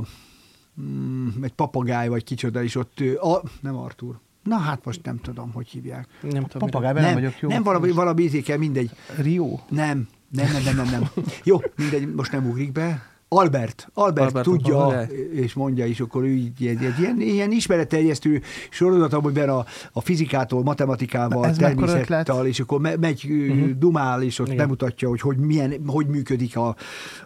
mm, 0.82 1.28
egy 1.42 1.54
papagáj, 1.54 2.08
vagy 2.08 2.24
kicsoda 2.24 2.62
is 2.62 2.76
ott, 2.76 3.00
a, 3.00 3.42
nem 3.62 3.76
Artur, 3.76 4.20
Na 4.48 4.58
hát 4.58 4.86
most 4.86 5.04
nem 5.04 5.20
tudom, 5.20 5.52
hogy 5.52 5.68
hívják. 5.68 6.08
Nem 6.22 6.44
tudom, 6.44 6.70
Papagájban 6.70 7.04
nem, 7.04 7.14
vagyok 7.14 7.40
jó. 7.40 7.50
nem 7.50 7.64
valami, 7.64 7.92
valami 7.92 8.24
izékel, 8.24 8.58
mindegy. 8.58 8.92
Rio. 9.18 9.60
Nem, 9.70 10.08
nem, 10.30 10.52
nem, 10.52 10.64
nem, 10.64 10.76
nem, 10.76 10.90
nem. 10.90 11.10
Jó, 11.44 11.62
mindegy, 11.76 12.14
most 12.14 12.32
nem 12.32 12.50
ugrik 12.50 12.72
be. 12.72 13.17
Albert, 13.30 13.90
Albert, 13.94 14.28
Albert 14.28 14.48
a 14.48 14.50
tudja, 14.50 15.02
és 15.32 15.54
mondja 15.54 15.86
is, 15.86 16.00
akkor 16.00 16.24
ő 16.24 16.28
így, 16.28 16.68
egy, 16.68 16.84
egy 16.84 17.00
ilyen, 17.00 17.22
ilyen 17.22 17.52
ismeretterjesztő 17.52 18.42
sorozat, 18.70 19.14
amiben 19.14 19.50
a, 19.50 19.66
a 19.92 20.02
fizikától, 20.02 20.64
matematikával, 20.64 21.46
Ez 21.46 21.58
természettel, 21.58 22.46
és 22.46 22.60
akkor 22.60 22.80
me, 22.80 22.96
megy, 22.96 23.26
uh-huh. 23.30 23.70
dumál, 23.70 24.22
és 24.22 24.40
ott 24.40 24.46
Igen. 24.46 24.58
Bemutatja, 24.58 25.10
hogy, 25.10 25.22
hogy 25.22 25.38
milyen, 25.38 25.74
hogy 25.86 26.08
működik 26.08 26.58
a, 26.58 26.76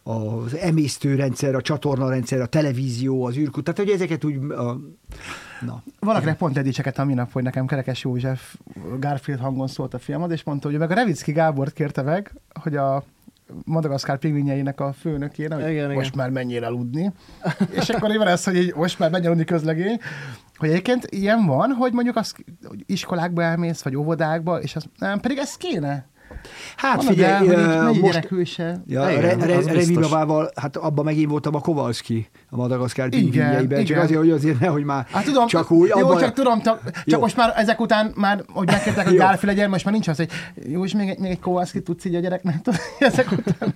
az 0.04 0.56
emésztőrendszer, 0.56 1.56
a 1.56 1.62
csatornarendszer, 1.62 2.42
a 2.42 2.46
televízió, 2.46 3.26
az 3.26 3.38
űrkút, 3.38 3.64
tehát 3.64 3.80
hogy 3.80 3.90
ezeket 3.90 4.24
úgy, 4.24 4.52
a, 4.52 4.80
na. 5.62 5.84
Valakinek 6.00 6.38
pont 6.38 6.58
egy 6.58 6.64
dicseket 6.64 7.00
a 7.00 7.06
minap, 7.06 7.32
hogy 7.32 7.44
nekem 7.44 7.66
Kerekes 7.66 8.04
József 8.04 8.56
Garfield 9.00 9.40
hangon 9.40 9.68
szólt 9.68 9.94
a 9.94 10.00
filmad, 10.00 10.32
és 10.32 10.44
mondta, 10.44 10.70
hogy 10.70 10.78
meg 10.78 10.92
a 10.92 10.94
Revicki 10.94 11.32
Gábort 11.32 11.74
kérte 11.74 12.02
meg, 12.02 12.34
hogy 12.62 12.76
a 12.76 13.04
Madagaszkár 13.66 14.18
pingvinjeinek 14.18 14.80
a 14.80 14.94
főnökének, 14.94 15.62
hogy 15.62 15.72
Igen, 15.72 15.92
most 15.92 16.14
igen. 16.14 16.18
már 16.18 16.30
menjél 16.30 16.64
aludni. 16.64 17.12
és 17.80 17.90
akkor 17.90 18.18
van 18.18 18.28
ez, 18.28 18.44
hogy 18.44 18.56
így, 18.56 18.74
most 18.76 19.00
már 19.00 19.12
menj 19.12 19.26
aludni 19.26 19.44
közlegény. 19.44 20.00
Hogy 20.56 20.70
egyébként 20.70 21.06
ilyen 21.10 21.46
van, 21.46 21.72
hogy 21.72 21.94
mondjuk 21.94 22.16
az, 22.16 22.36
hogy 22.64 22.84
iskolákba 22.86 23.44
elmész, 23.44 23.82
vagy 23.82 23.96
óvodákba, 23.96 24.62
és 24.62 24.76
az, 24.76 24.86
nem, 24.98 25.20
pedig 25.20 25.38
ez 25.38 25.56
kéne. 25.56 26.10
Hát 26.76 26.96
Mondod 26.96 27.14
figyelj, 27.14 27.48
el, 27.50 27.86
hogy 27.88 28.00
most, 28.00 28.14
gyerek 28.14 28.28
hőse. 28.30 28.82
Ja, 28.88 29.10
Igen, 29.10 29.22
re, 29.22 29.56
az 29.58 29.66
re, 29.66 29.74
biztos. 29.74 29.74
Revivavával, 29.76 30.52
hát 30.56 30.78
abban 30.78 31.06
megint 31.06 31.30
voltam 31.30 31.56
a 31.56 31.60
Kowalski, 31.60 32.30
a 32.50 32.56
Madagaszkár 32.56 33.10
pingvinjeiben, 33.10 33.86
csak 33.86 33.98
azért, 33.98 34.20
hogy 34.20 34.30
azért 34.30 34.60
nehogy 34.60 34.84
már 34.84 35.06
Hát 35.12 35.24
tudom, 35.24 35.48
csak 35.48 35.72
úgy. 35.72 35.88
jó, 35.96 36.06
abban- 36.06 36.20
csak 36.20 36.34
tudom, 36.34 36.62
csak, 36.62 36.84
csak 36.84 37.04
Jó. 37.06 37.20
most 37.20 37.38
már 37.38 37.54
ezek 37.56 37.80
után 37.80 38.12
már, 38.16 38.44
hogy 38.54 38.68
megkértek, 38.68 39.08
hogy. 39.08 39.18
Garfield 39.18 39.56
legyen, 39.56 39.70
most 39.70 39.84
már 39.86 39.94
nincs 39.94 40.08
az, 40.08 40.18
hogy 40.18 40.30
jó, 40.68 40.84
és 40.86 40.94
még, 40.94 41.10
egy- 41.10 41.20
még 41.20 41.32
egy 41.32 41.40
Kowalski 41.40 41.82
tudsz 41.82 42.06
így 42.06 42.16
a 42.16 42.20
gyereknek, 42.20 42.56
ezek 43.00 43.32
után. 43.32 43.74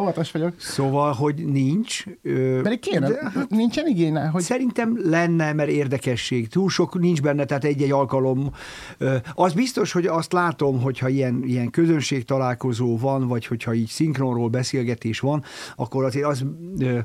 Óvatos 0.00 0.30
vagyok. 0.30 0.52
Szóval, 0.58 1.12
hogy 1.12 1.34
nincs. 1.46 2.04
ö, 2.22 2.60
Pedig 2.62 2.78
kéne, 2.80 3.08
de- 3.08 3.32
nincsen 3.48 3.86
igénye, 3.86 4.20
hogy 4.20 4.30
hogy 4.36 4.42
Szerintem 4.42 4.98
lenne, 5.10 5.52
mert 5.52 5.68
érdekesség. 5.68 6.48
Túl 6.48 6.68
sok 6.70 6.98
nincs 6.98 7.22
benne, 7.22 7.44
tehát 7.44 7.64
egy-egy 7.64 7.90
alkalom. 7.92 8.50
Ö, 8.98 9.16
Az 9.34 9.52
biztos, 9.52 9.92
hogy 9.92 10.06
azt 10.06 10.32
látom, 10.32 10.80
hogyha 10.82 11.08
ilyen, 11.08 11.42
ilyen 11.44 11.65
közönség 11.70 12.24
találkozó 12.24 12.98
van, 12.98 13.26
vagy 13.26 13.46
hogyha 13.46 13.74
így 13.74 13.88
szinkronról 13.88 14.48
beszélgetés 14.48 15.20
van, 15.20 15.42
akkor 15.76 16.04
azért 16.04 16.26
az 16.26 16.44
ö, 16.78 16.98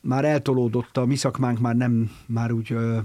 már 0.00 0.24
eltolódott, 0.24 0.96
a 0.96 1.06
mi 1.06 1.16
szakmánk 1.16 1.58
már 1.58 1.76
nem, 1.76 2.10
már 2.26 2.52
úgy 2.52 2.72
ö, 2.72 2.98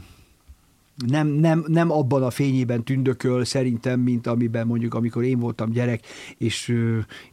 nem, 1.08 1.27
nem, 1.27 1.63
nem 1.67 1.91
abban 1.91 2.24
a 2.24 2.29
fényében 2.29 2.84
tündököl 2.84 3.46
szerintem, 3.46 4.00
mint 4.00 4.27
amiben 4.27 4.67
mondjuk, 4.67 4.93
amikor 4.93 5.24
én 5.24 5.39
voltam 5.39 5.72
gyerek, 5.72 6.05
és, 6.38 6.75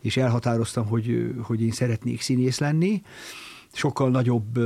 és 0.00 0.16
elhatároztam, 0.16 0.86
hogy, 0.86 1.34
hogy 1.42 1.62
én 1.62 1.70
szeretnék 1.70 2.20
színész 2.20 2.58
lenni. 2.58 3.02
Sokkal 3.72 4.10
nagyobb 4.10 4.58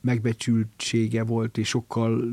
megbecsültsége 0.00 1.24
volt, 1.24 1.58
és 1.58 1.68
sokkal 1.68 2.24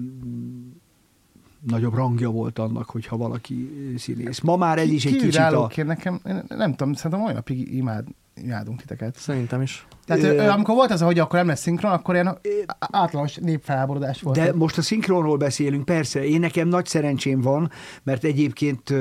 nagyobb 1.67 1.93
rangja 1.93 2.29
volt 2.29 2.59
annak, 2.59 2.89
hogyha 2.89 3.17
valaki 3.17 3.69
színész. 3.97 4.39
Ma 4.39 4.55
már 4.55 4.77
ez 4.77 4.89
is 4.89 5.05
egy 5.05 5.11
kicsit 5.11 5.27
a... 5.27 5.29
Kívülállóként 5.29 5.87
nekem, 5.87 6.19
én 6.27 6.43
nem 6.47 6.75
tudom, 6.75 6.93
szerintem 6.93 7.21
olyan 7.21 7.35
napig 7.35 7.73
imád, 7.75 8.05
imádunk 8.35 8.79
titeket. 8.79 9.15
Szerintem 9.15 9.61
is. 9.61 9.87
Tehát 10.05 10.23
ö, 10.23 10.47
amikor 10.47 10.75
volt 10.75 10.91
az, 10.91 11.01
hogy 11.01 11.19
akkor 11.19 11.39
nem 11.39 11.47
lesz 11.47 11.61
szinkron, 11.61 11.91
akkor 11.91 12.13
ilyen 12.13 12.37
általános 12.79 13.35
népfelháborodás 13.35 14.21
volt. 14.21 14.37
De 14.37 14.53
most 14.53 14.77
a 14.77 14.81
szinkronról 14.81 15.37
beszélünk, 15.37 15.85
persze. 15.85 16.25
Én 16.25 16.39
nekem 16.39 16.67
nagy 16.67 16.85
szerencsém 16.85 17.41
van, 17.41 17.71
mert 18.03 18.23
egyébként 18.23 18.93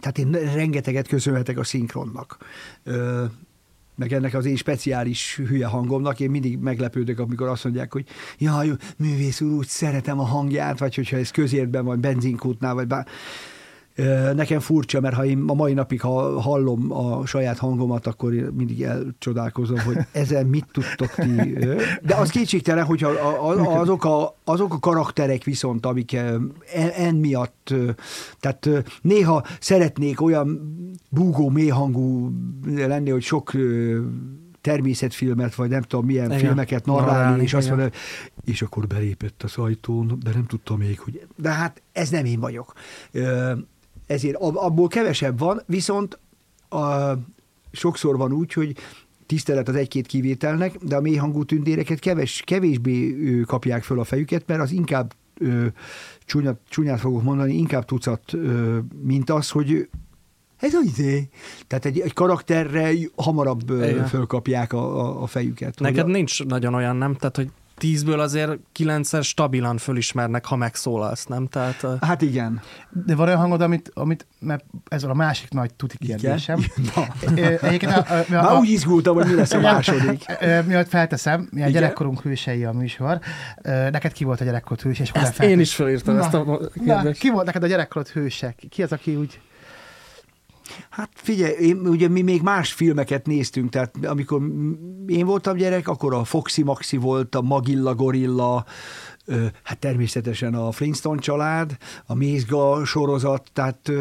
tehát 0.00 0.18
én 0.18 0.30
rengeteget 0.54 1.08
köszönhetek 1.08 1.58
a 1.58 1.64
szinkronnak. 1.64 2.36
Meg 3.96 4.12
ennek 4.12 4.34
az 4.34 4.44
én 4.44 4.56
speciális 4.56 5.40
hülye 5.48 5.66
hangomnak, 5.66 6.20
én 6.20 6.30
mindig 6.30 6.58
meglepődök, 6.58 7.18
amikor 7.18 7.48
azt 7.48 7.64
mondják, 7.64 7.92
hogy 7.92 8.06
jaj, 8.38 8.70
művész 8.96 9.40
úr, 9.40 9.52
úgy 9.52 9.66
szeretem 9.66 10.18
a 10.18 10.24
hangját, 10.24 10.78
vagy 10.78 10.94
hogyha 10.94 11.16
ez 11.16 11.30
közértben 11.30 11.84
van, 11.84 12.00
benzinkútnál, 12.00 12.74
vagy 12.74 12.86
bár... 12.86 13.06
Nekem 14.34 14.60
furcsa, 14.60 15.00
mert 15.00 15.14
ha 15.14 15.24
én 15.24 15.44
a 15.46 15.54
mai 15.54 15.72
napig 15.72 16.00
ha 16.00 16.40
hallom 16.40 16.92
a 16.92 17.26
saját 17.26 17.58
hangomat, 17.58 18.06
akkor 18.06 18.32
mindig 18.32 18.82
elcsodálkozom, 18.82 19.78
hogy 19.78 19.96
ezen 20.12 20.46
mit 20.46 20.66
tudtok 20.72 21.14
ti. 21.14 21.58
De 22.02 22.14
az 22.14 22.30
kétségtelen, 22.30 22.84
hogy 22.84 23.06
azok 23.58 24.04
a, 24.04 24.36
azok 24.44 24.74
a 24.74 24.78
karakterek 24.78 25.44
viszont, 25.44 25.86
amik 25.86 26.16
en 26.96 27.14
miatt, 27.14 27.74
tehát 28.40 28.68
néha 29.02 29.44
szeretnék 29.60 30.20
olyan 30.20 30.60
búgó, 31.10 31.48
mélyhangú 31.48 32.32
lenni, 32.76 33.10
hogy 33.10 33.22
sok 33.22 33.52
természetfilmet, 34.60 35.54
vagy 35.54 35.70
nem 35.70 35.82
tudom 35.82 36.06
milyen 36.06 36.26
igen. 36.26 36.38
filmeket 36.38 36.86
narrálni, 36.86 37.12
narrálni 37.12 37.42
és 37.42 37.54
azt 37.54 37.68
mondja, 37.68 37.90
és 38.44 38.62
akkor 38.62 38.86
belépett 38.86 39.42
az 39.42 39.56
ajtón, 39.56 40.18
de 40.22 40.30
nem 40.30 40.44
tudta 40.46 40.76
még, 40.76 41.00
hogy... 41.00 41.26
De 41.36 41.50
hát 41.50 41.82
ez 41.92 42.08
nem 42.08 42.24
én 42.24 42.40
vagyok 42.40 42.72
ezért 44.06 44.36
abból 44.36 44.88
kevesebb 44.88 45.38
van, 45.38 45.62
viszont 45.66 46.18
a, 46.68 47.12
sokszor 47.72 48.16
van 48.16 48.32
úgy, 48.32 48.52
hogy 48.52 48.76
tisztelet 49.26 49.68
az 49.68 49.74
egy-két 49.74 50.06
kivételnek, 50.06 50.76
de 50.76 50.96
a 50.96 51.00
mélyhangú 51.00 51.44
tündéreket 51.44 51.98
keves, 51.98 52.42
kevésbé 52.44 53.16
kapják 53.46 53.82
föl 53.82 54.00
a 54.00 54.04
fejüket, 54.04 54.46
mert 54.46 54.60
az 54.60 54.70
inkább 54.70 55.12
ö, 55.38 55.66
csúnyát, 56.24 56.58
csúnyát 56.68 57.00
fogok 57.00 57.22
mondani, 57.22 57.54
inkább 57.54 57.84
tucat, 57.84 58.32
ö, 58.32 58.78
mint 59.02 59.30
az, 59.30 59.50
hogy 59.50 59.88
ez 60.56 60.74
az 60.74 60.84
izé. 60.84 61.28
Tehát 61.66 61.84
egy, 61.84 62.00
egy 62.00 62.12
karakterre 62.12 62.90
hamarabb 63.16 63.70
Igen. 63.70 64.06
fölkapják 64.06 64.72
a, 64.72 65.00
a, 65.00 65.22
a 65.22 65.26
fejüket. 65.26 65.78
Neked 65.78 66.08
a... 66.08 66.10
nincs 66.10 66.44
nagyon 66.44 66.74
olyan, 66.74 66.96
nem? 66.96 67.14
Tehát, 67.14 67.36
hogy 67.36 67.50
tízből 67.84 68.20
azért 68.20 68.50
kilencszer 68.72 69.22
stabilan 69.22 69.78
fölismernek, 69.78 70.44
ha 70.44 70.56
megszólalsz, 70.56 71.24
nem? 71.24 71.46
Tehát, 71.46 71.86
hát 72.00 72.22
igen. 72.22 72.60
De 73.06 73.14
van 73.14 73.26
olyan 73.26 73.38
hangod, 73.38 73.60
amit, 73.60 73.90
amit 73.94 74.26
mert 74.40 74.64
ez 74.88 75.02
a 75.02 75.14
másik 75.14 75.50
nagy 75.50 75.74
tuti 75.74 75.96
kérdésem. 75.98 76.64
Egyébként 77.62 77.92
a, 77.92 78.04
a, 78.08 78.18
a, 78.18 78.42
Már 78.42 78.58
úgy 78.58 78.68
izgultam, 78.68 79.14
hogy 79.14 79.26
mi 79.26 79.34
lesz 79.34 79.52
a 79.52 79.60
második. 79.60 80.24
Miatt 80.66 80.88
felteszem, 80.88 81.48
mi 81.50 81.62
a 81.62 81.68
gyerekkorunk 81.68 82.20
hősei 82.20 82.64
a 82.64 82.72
műsor. 82.72 83.18
Neked 83.62 84.12
ki 84.12 84.24
volt 84.24 84.40
a 84.40 84.44
gyerekkorod 84.44 84.80
hős? 84.80 84.98
És 84.98 85.10
ezt 85.10 85.42
én 85.42 85.60
is 85.60 85.74
felírtam 85.74 86.14
na, 86.14 86.24
ezt 86.24 86.34
a 86.34 86.44
kérdést. 86.74 87.02
Na, 87.02 87.10
ki 87.10 87.30
volt 87.30 87.46
neked 87.46 87.62
a 87.62 87.66
gyerekkorod 87.66 88.08
hősek? 88.08 88.62
Ki 88.68 88.82
az, 88.82 88.92
aki 88.92 89.16
úgy 89.16 89.40
Hát 90.90 91.10
figyelj, 91.14 91.52
én, 91.52 91.76
ugye 91.76 92.08
mi 92.08 92.22
még 92.22 92.42
más 92.42 92.72
filmeket 92.72 93.26
néztünk, 93.26 93.70
tehát 93.70 94.06
amikor 94.06 94.42
én 95.06 95.26
voltam 95.26 95.56
gyerek, 95.56 95.88
akkor 95.88 96.14
a 96.14 96.24
Foxy 96.24 96.62
Maxi 96.62 96.96
volt, 96.96 97.34
a 97.34 97.42
Magilla 97.42 97.94
Gorilla, 97.94 98.64
hát 99.62 99.78
természetesen 99.78 100.54
a 100.54 100.72
Flintstone 100.72 101.20
család, 101.20 101.76
a 102.06 102.14
Mézga 102.14 102.84
sorozat, 102.84 103.50
tehát 103.52 103.92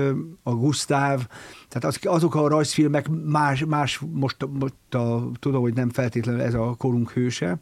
a 0.43 0.51
Gustav, 0.51 1.21
tehát 1.69 1.83
az, 1.83 1.99
azok 2.01 2.35
a 2.35 2.47
rajzfilmek 2.47 3.09
más, 3.23 3.65
más 3.65 4.01
most, 4.11 4.47
most 4.59 4.73
a, 4.89 5.29
tudom, 5.39 5.61
hogy 5.61 5.73
nem 5.73 5.89
feltétlenül 5.89 6.41
ez 6.41 6.53
a 6.53 6.75
korunk 6.77 7.11
hőse. 7.11 7.59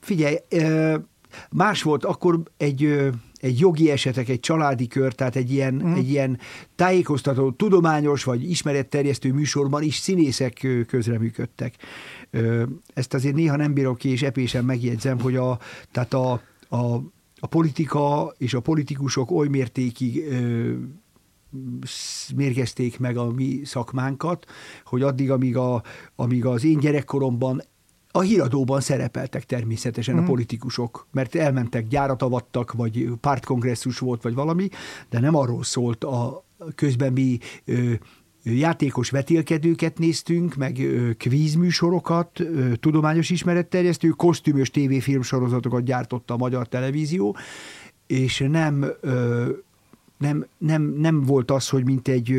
Figyelj, 0.00 0.36
más 1.50 1.82
volt 1.82 2.04
akkor 2.04 2.42
egy 2.56 3.10
egy 3.40 3.58
jogi 3.58 3.90
esetek, 3.90 4.28
egy 4.28 4.40
családi 4.40 4.86
kör, 4.86 5.12
tehát 5.12 5.36
egy 5.36 5.52
ilyen, 5.52 5.74
mm. 5.74 5.94
egy 5.94 6.10
ilyen 6.10 6.38
tájékoztató, 6.76 7.50
tudományos 7.50 8.24
vagy 8.24 8.50
ismeretterjesztő 8.50 9.32
műsorban 9.32 9.82
is 9.82 9.96
színészek 9.96 10.66
közreműködtek. 10.86 11.74
Ezt 12.94 13.14
azért 13.14 13.34
néha 13.34 13.56
nem 13.56 13.74
bírok 13.74 13.98
ki, 13.98 14.08
és 14.08 14.22
epésen 14.22 14.64
megjegyzem, 14.64 15.20
hogy 15.20 15.36
a, 15.36 15.58
tehát 15.90 16.14
a, 16.14 16.32
a, 16.68 16.84
a 17.40 17.46
politika 17.46 18.34
és 18.38 18.54
a 18.54 18.60
politikusok 18.60 19.30
oly 19.30 19.48
mértékig 19.48 20.24
mérgezték 22.36 22.98
meg 22.98 23.16
a 23.16 23.30
mi 23.32 23.60
szakmánkat, 23.64 24.46
hogy 24.84 25.02
addig, 25.02 25.30
amíg, 25.30 25.56
a, 25.56 25.82
amíg 26.16 26.44
az 26.44 26.64
én 26.64 26.78
gyerekkoromban 26.78 27.62
a 28.12 28.20
híradóban 28.20 28.80
szerepeltek 28.80 29.44
természetesen 29.44 30.14
mm. 30.14 30.18
a 30.18 30.20
mhm. 30.20 30.30
politikusok, 30.30 31.06
mert 31.12 31.34
elmentek, 31.34 31.88
gyárat 31.88 32.22
avattak, 32.22 32.72
vagy 32.72 33.08
pártkongresszus 33.20 33.98
volt, 33.98 34.22
vagy 34.22 34.34
valami, 34.34 34.68
de 35.08 35.20
nem 35.20 35.34
arról 35.34 35.62
szólt 35.62 36.04
a 36.04 36.44
közben 36.74 37.12
mi 37.12 37.38
ö, 37.64 37.92
játékos 38.42 39.10
vetélkedőket 39.10 39.98
néztünk, 39.98 40.54
meg 40.54 40.86
kvízműsorokat, 41.18 42.40
tudományos 42.80 43.30
ismeretterjesztő, 43.30 44.08
kosztümös 44.08 44.70
tévéfilmsorozatokat 44.70 45.84
gyártotta 45.84 46.34
a 46.34 46.36
magyar 46.36 46.68
televízió, 46.68 47.36
és 48.06 48.46
nem 48.50 48.86
nem, 50.20 50.46
nem, 50.58 50.82
nem 50.82 51.22
volt 51.22 51.50
az, 51.50 51.68
hogy 51.68 51.84
mint 51.84 52.08
egy 52.08 52.34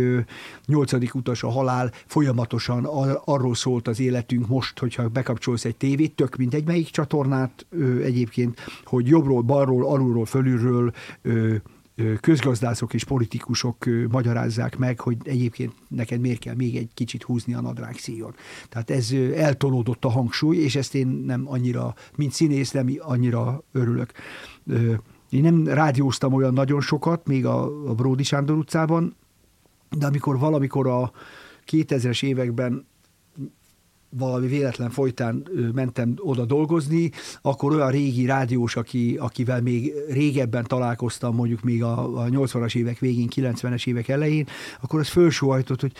nyolcadik 0.65 1.15
utas 1.15 1.43
a 1.43 1.49
halál, 1.49 1.91
folyamatosan 2.05 2.85
a, 2.85 3.21
arról 3.25 3.55
szólt 3.55 3.87
az 3.87 3.99
életünk 3.99 4.47
most, 4.47 4.79
hogyha 4.79 5.09
bekapcsolsz 5.09 5.65
egy 5.65 5.75
tévét, 5.75 6.15
tök 6.15 6.35
mint 6.35 6.53
egy 6.53 6.65
melyik 6.65 6.89
csatornát 6.89 7.65
ö, 7.69 8.01
egyébként, 8.01 8.59
hogy 8.85 9.07
jobbról, 9.07 9.41
balról, 9.41 9.85
alulról, 9.85 10.25
fölülről 10.25 10.93
ö, 11.21 11.55
közgazdászok 12.19 12.93
és 12.93 13.03
politikusok 13.03 13.85
magyarázzák 14.09 14.77
meg, 14.77 14.99
hogy 14.99 15.17
egyébként 15.23 15.73
neked 15.87 16.19
miért 16.19 16.39
kell 16.39 16.55
még 16.55 16.75
egy 16.75 16.89
kicsit 16.93 17.23
húzni 17.23 17.53
a 17.53 17.61
nadrág 17.61 17.97
szíjon. 17.97 18.35
Tehát 18.69 18.89
ez 18.89 19.11
eltolódott 19.35 20.05
a 20.05 20.09
hangsúly, 20.09 20.57
és 20.57 20.75
ezt 20.75 20.95
én 20.95 21.07
nem 21.07 21.43
annyira, 21.47 21.95
mint 22.15 22.31
színész, 22.31 22.71
nem 22.71 22.89
annyira 22.99 23.63
örülök. 23.71 24.11
Én 25.31 25.41
nem 25.41 25.67
rádióztam 25.67 26.33
olyan 26.33 26.53
nagyon 26.53 26.81
sokat, 26.81 27.27
még 27.27 27.45
a, 27.45 27.63
a 27.89 27.93
Bródi 27.93 28.23
Sándor 28.23 28.57
utcában, 28.57 29.15
de 29.89 30.05
amikor 30.05 30.39
valamikor 30.39 30.87
a 30.87 31.11
2000-es 31.71 32.23
években 32.23 32.85
valami 34.17 34.47
véletlen 34.47 34.89
folytán 34.89 35.47
mentem 35.73 36.13
oda 36.17 36.45
dolgozni, 36.45 37.11
akkor 37.41 37.73
olyan 37.73 37.91
régi 37.91 38.25
rádiós, 38.25 38.75
aki, 38.75 39.17
akivel 39.19 39.61
még 39.61 39.93
régebben 40.09 40.63
találkoztam, 40.63 41.35
mondjuk 41.35 41.61
még 41.61 41.83
a, 41.83 42.23
a 42.23 42.25
80-as 42.25 42.75
évek 42.75 42.99
végén, 42.99 43.27
90-es 43.35 43.87
évek 43.87 44.07
elején, 44.07 44.47
akkor 44.81 44.99
az 44.99 45.07
fölsóhajtott, 45.07 45.81
hogy 45.81 45.91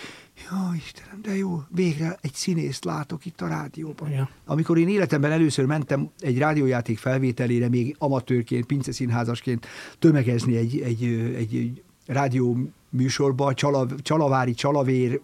ja, 0.50 0.72
Istenem, 0.76 1.22
de 1.22 1.36
jó, 1.36 1.62
végre 1.70 2.18
egy 2.22 2.34
színészt 2.34 2.86
látok 2.86 3.26
itt 3.26 3.42
a 3.42 3.48
rádióban. 3.48 4.10
Ja. 4.10 4.30
Amikor 4.46 4.78
én 4.78 4.90
életemben 4.90 5.32
először 5.32 5.66
mentem 5.66 6.10
egy 6.20 6.38
rádiójáték 6.38 6.98
felvételére, 6.98 7.70
még 7.70 7.96
amatőrként, 8.00 8.66
pinceszínházasként 8.66 9.68
tömegezni 10.00 10.56
egy, 10.56 10.80
egy, 10.80 11.04
egy, 11.04 11.36
egy 11.36 11.84
rádió 12.12 12.58
műsorba, 12.90 13.54
Csalav, 13.54 13.90
Csalavári 14.02 14.54
Csalavér, 14.54 15.22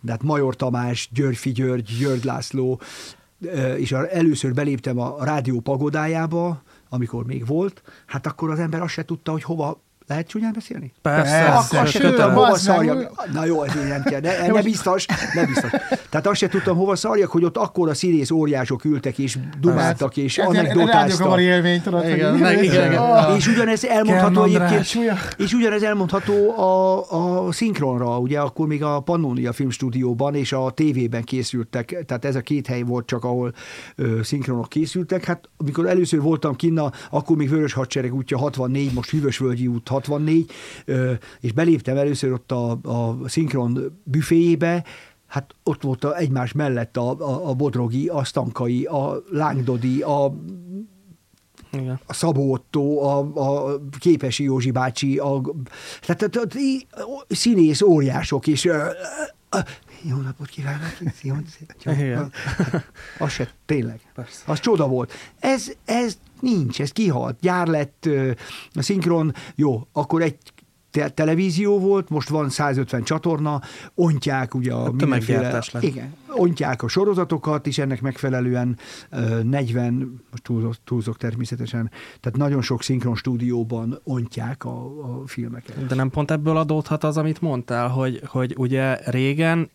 de 0.00 0.10
hát 0.10 0.22
Major 0.22 0.56
Tamás, 0.56 1.08
Györfi 1.12 1.52
György, 1.52 1.96
György 1.98 2.24
László, 2.24 2.80
és 3.76 3.92
először 3.92 4.54
beléptem 4.54 4.98
a 4.98 5.24
rádió 5.24 5.60
pagodájába, 5.60 6.62
amikor 6.88 7.24
még 7.24 7.46
volt, 7.46 7.82
hát 8.06 8.26
akkor 8.26 8.50
az 8.50 8.58
ember 8.58 8.82
azt 8.82 8.92
se 8.92 9.04
tudta, 9.04 9.32
hogy 9.32 9.42
hova 9.42 9.80
lehet 10.10 10.28
csúnyán 10.28 10.52
beszélni? 10.52 10.92
Persze. 11.02 11.44
Persze. 11.44 11.80
Azt 11.80 11.90
se 11.90 11.98
tudtam, 11.98 12.32
hova 12.32 12.56
szarjak. 12.56 13.32
Na 13.32 13.44
jó, 13.44 13.62
ez 13.62 13.74
nem 13.88 14.02
kell. 14.02 14.20
Ne, 14.20 14.46
ne 14.46 14.62
biztos, 14.62 15.06
ne 15.34 15.46
biztos. 15.46 15.70
Tehát 16.08 16.26
azt 16.26 16.38
se 16.38 16.48
tudtam, 16.48 16.76
hova 16.76 16.96
szarjak, 16.96 17.30
hogy 17.30 17.44
ott 17.44 17.56
akkor 17.56 17.88
a 17.88 17.94
színész 17.94 18.30
óriások 18.30 18.84
ültek 18.84 19.18
és 19.18 19.38
dumáltak 19.60 20.16
és 20.16 20.38
anekdotáztak. 20.38 21.40
élmény, 21.40 21.82
tudod, 21.82 22.04
igen, 22.04 22.36
igen, 22.36 22.62
igen, 22.62 22.92
igen. 22.92 23.36
És 23.36 23.46
ugyanez 23.46 23.84
elmondható 23.84 24.44
egyébként, 24.44 24.86
és 25.36 25.52
ugyanez 25.52 25.82
elmondható 25.82 26.58
a, 26.58 27.46
a 27.46 27.52
szinkronra, 27.52 28.18
ugye 28.18 28.40
akkor 28.40 28.66
még 28.66 28.82
a 28.82 29.00
Pannonia 29.00 29.52
filmstúdióban 29.52 30.34
és 30.34 30.52
a 30.52 30.70
tévében 30.70 31.22
készültek, 31.22 32.04
tehát 32.06 32.24
ez 32.24 32.34
a 32.34 32.40
két 32.40 32.66
hely 32.66 32.82
volt 32.82 33.06
csak, 33.06 33.24
ahol 33.24 33.52
ö, 33.96 34.22
szinkronok 34.22 34.68
készültek. 34.68 35.24
Hát 35.24 35.48
amikor 35.56 35.86
először 35.86 36.20
voltam 36.20 36.56
kinna, 36.56 36.90
akkor 37.10 37.36
még 37.36 37.48
Vörös 37.48 37.72
Hadsereg 37.72 38.14
útja 38.14 38.38
64, 38.38 38.92
most 38.94 39.10
Hűvösvölgyi 39.10 39.66
út 39.66 39.88
64, 40.06 40.50
és 41.40 41.52
beléptem 41.52 41.96
először 41.96 42.32
ott 42.32 42.52
a, 42.52 42.70
a 42.82 43.28
szinkron 43.28 44.00
büféjébe, 44.04 44.84
hát 45.26 45.54
ott 45.64 45.82
volt 45.82 46.04
a, 46.04 46.16
egymás 46.16 46.52
mellett 46.52 46.96
a, 46.96 47.10
a, 47.10 47.48
a 47.48 47.54
Bodrogi, 47.54 48.08
a 48.08 48.24
Stankai, 48.24 48.84
a 48.84 49.22
Lángdodi, 49.30 50.00
a 50.02 50.34
igen. 51.72 52.00
a 52.06 52.12
Szabó 52.12 52.52
Otto, 52.52 53.02
a, 53.02 53.18
a 53.34 53.80
Képesi 53.98 54.42
Józsi 54.42 54.70
bácsi, 54.70 55.18
a, 55.18 55.40
tehát, 56.00 56.30
tehát 56.30 56.56
színész 57.28 57.82
óriások, 57.82 58.46
és 58.46 58.68
jó 60.02 60.16
napot 60.16 60.48
kívánok! 60.48 60.96
Jó, 61.22 61.34
az 63.18 63.30
se, 63.32 63.50
tényleg. 63.66 64.00
Persze. 64.14 64.42
Az 64.46 64.60
csoda 64.60 64.86
volt. 64.86 65.12
Ez, 65.38 65.72
ez 65.84 66.18
nincs, 66.40 66.80
ez 66.80 66.90
kihalt. 66.90 67.38
Gyár 67.40 67.66
lett, 67.66 68.08
a 68.72 68.82
szinkron, 68.82 69.34
jó, 69.54 69.86
akkor 69.92 70.22
egy 70.22 70.38
te- 70.90 71.08
televízió 71.08 71.78
volt, 71.78 72.08
most 72.08 72.28
van 72.28 72.48
150 72.48 73.02
csatorna, 73.02 73.60
ontják 73.94 74.54
ugye 74.54 74.72
a, 74.72 74.84
a 74.84 74.96
tömeggyártás 74.96 75.70
lett. 75.70 75.82
Igen, 75.82 76.14
ontják 76.28 76.82
a 76.82 76.88
sorozatokat, 76.88 77.66
és 77.66 77.78
ennek 77.78 78.00
megfelelően 78.00 78.78
ö, 79.10 79.42
40, 79.42 80.22
most 80.30 80.42
túlzok, 80.42 80.74
túlzok 80.84 81.16
természetesen, 81.16 81.90
tehát 82.20 82.38
nagyon 82.38 82.62
sok 82.62 82.82
szinkron 82.82 83.16
stúdióban 83.16 84.00
ontják 84.04 84.64
a, 84.64 84.84
a 85.02 85.26
filmeket. 85.26 85.86
De 85.86 85.94
nem 85.94 86.10
pont 86.10 86.30
ebből 86.30 86.56
adódhat 86.56 87.04
az, 87.04 87.16
amit 87.16 87.40
mondtál, 87.40 87.88
hogy, 87.88 88.20
hogy 88.26 88.54
ugye 88.58 88.98
régen 89.04 89.70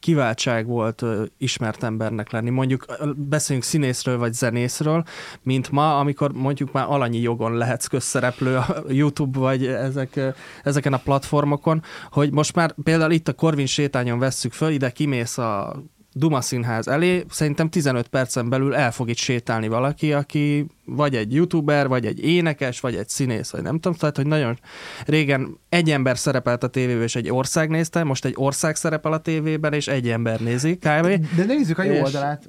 kiváltság 0.00 0.66
volt 0.66 1.04
ismert 1.38 1.82
embernek 1.82 2.30
lenni. 2.30 2.50
Mondjuk 2.50 2.86
beszéljünk 3.16 3.66
színészről 3.66 4.18
vagy 4.18 4.32
zenészről, 4.32 5.04
mint 5.42 5.70
ma, 5.70 5.98
amikor 5.98 6.32
mondjuk 6.32 6.72
már 6.72 6.86
alanyi 6.88 7.20
jogon 7.20 7.56
lehetsz 7.56 7.86
közszereplő 7.86 8.56
a 8.56 8.84
YouTube 8.88 9.38
vagy 9.38 9.66
ezek, 9.66 10.20
ezeken 10.62 10.92
a 10.92 10.98
platformokon, 10.98 11.82
hogy 12.10 12.32
most 12.32 12.54
már 12.54 12.74
például 12.82 13.12
itt 13.12 13.28
a 13.28 13.32
Korvin 13.32 13.66
sétányon 13.66 14.18
vesszük 14.18 14.52
föl, 14.52 14.70
ide 14.70 14.90
kimész 14.90 15.38
a 15.38 15.82
Duma 16.18 16.40
Színház 16.40 16.88
elé, 16.88 17.24
szerintem 17.30 17.68
15 17.68 18.08
percen 18.08 18.48
belül 18.48 18.74
el 18.74 18.92
fog 18.92 19.08
itt 19.08 19.16
sétálni 19.16 19.68
valaki, 19.68 20.12
aki 20.12 20.66
vagy 20.84 21.16
egy 21.16 21.34
youtuber, 21.34 21.88
vagy 21.88 22.06
egy 22.06 22.24
énekes, 22.24 22.80
vagy 22.80 22.94
egy 22.94 23.08
színész, 23.08 23.50
vagy 23.50 23.62
nem 23.62 23.74
tudom, 23.74 23.98
tehát, 23.98 24.16
hogy 24.16 24.26
nagyon 24.26 24.58
régen 25.06 25.58
egy 25.68 25.90
ember 25.90 26.18
szerepelt 26.18 26.62
a 26.62 26.68
tévében, 26.68 27.02
és 27.02 27.16
egy 27.16 27.30
ország 27.30 27.70
nézte, 27.70 28.04
most 28.04 28.24
egy 28.24 28.34
ország 28.36 28.76
szerepel 28.76 29.12
a 29.12 29.18
tévében, 29.18 29.72
és 29.72 29.88
egy 29.88 30.08
ember 30.08 30.40
nézi, 30.40 30.76
kb. 30.76 31.06
De 31.36 31.44
nézzük 31.46 31.78
a 31.78 31.82
jó 31.82 31.92
És- 31.92 32.00
oldalát. 32.00 32.48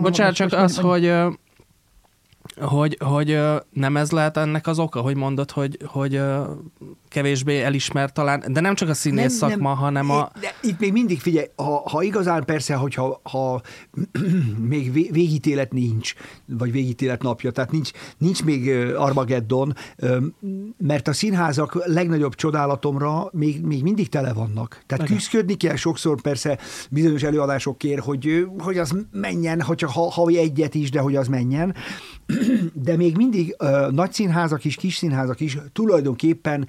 Bocsánat, 0.00 0.34
csak 0.34 0.52
az, 0.52 0.76
hogy 0.76 1.12
hogy, 2.60 2.96
hogy 3.00 3.40
nem 3.70 3.96
ez 3.96 4.10
lehet 4.10 4.36
ennek 4.36 4.66
az 4.66 4.78
oka, 4.78 5.00
hogy 5.00 5.16
mondod, 5.16 5.50
hogy, 5.50 5.78
hogy 5.84 6.20
kevésbé 7.08 7.62
elismert 7.62 8.14
talán, 8.14 8.44
de 8.48 8.60
nem 8.60 8.74
csak 8.74 8.88
a 8.88 8.94
színész 8.94 9.32
szakma, 9.32 9.74
hanem 9.74 10.10
a... 10.10 10.30
De 10.40 10.54
itt 10.62 10.78
még 10.78 10.92
mindig 10.92 11.20
figyelj, 11.20 11.46
ha, 11.56 11.88
ha 11.90 12.02
igazán 12.02 12.44
persze, 12.44 12.74
hogyha 12.74 13.20
ha 13.22 13.62
még 14.68 14.92
vé- 14.92 15.10
végítélet 15.10 15.72
nincs, 15.72 16.14
vagy 16.46 16.72
végítélet 16.72 17.22
napja, 17.22 17.50
tehát 17.50 17.70
nincs, 17.70 17.90
nincs 18.18 18.44
még 18.44 18.68
Armageddon, 18.96 19.74
mert 20.78 21.08
a 21.08 21.12
színházak 21.12 21.86
legnagyobb 21.86 22.34
csodálatomra 22.34 23.28
még, 23.32 23.60
még 23.60 23.82
mindig 23.82 24.08
tele 24.08 24.32
vannak. 24.32 24.82
Tehát 24.86 25.04
Igen. 25.04 25.16
küzdködni 25.16 25.54
kell 25.54 25.76
sokszor 25.76 26.20
persze 26.20 26.58
bizonyos 26.90 27.22
előadásokért, 27.22 28.04
hogy, 28.04 28.46
hogy 28.58 28.78
az 28.78 28.94
menjen, 29.12 29.60
hogy 29.60 29.76
csak 29.76 29.90
ha, 29.90 30.10
havi 30.10 30.38
egyet 30.38 30.74
is, 30.74 30.90
de 30.90 31.00
hogy 31.00 31.16
az 31.16 31.28
menjen. 31.28 31.74
De 32.72 32.96
még 32.96 33.16
mindig 33.16 33.56
nagy 33.90 34.12
színházak 34.12 34.64
is, 34.64 34.76
kis 34.76 34.96
színházak 34.96 35.40
is 35.40 35.58
tulajdonképpen 35.72 36.68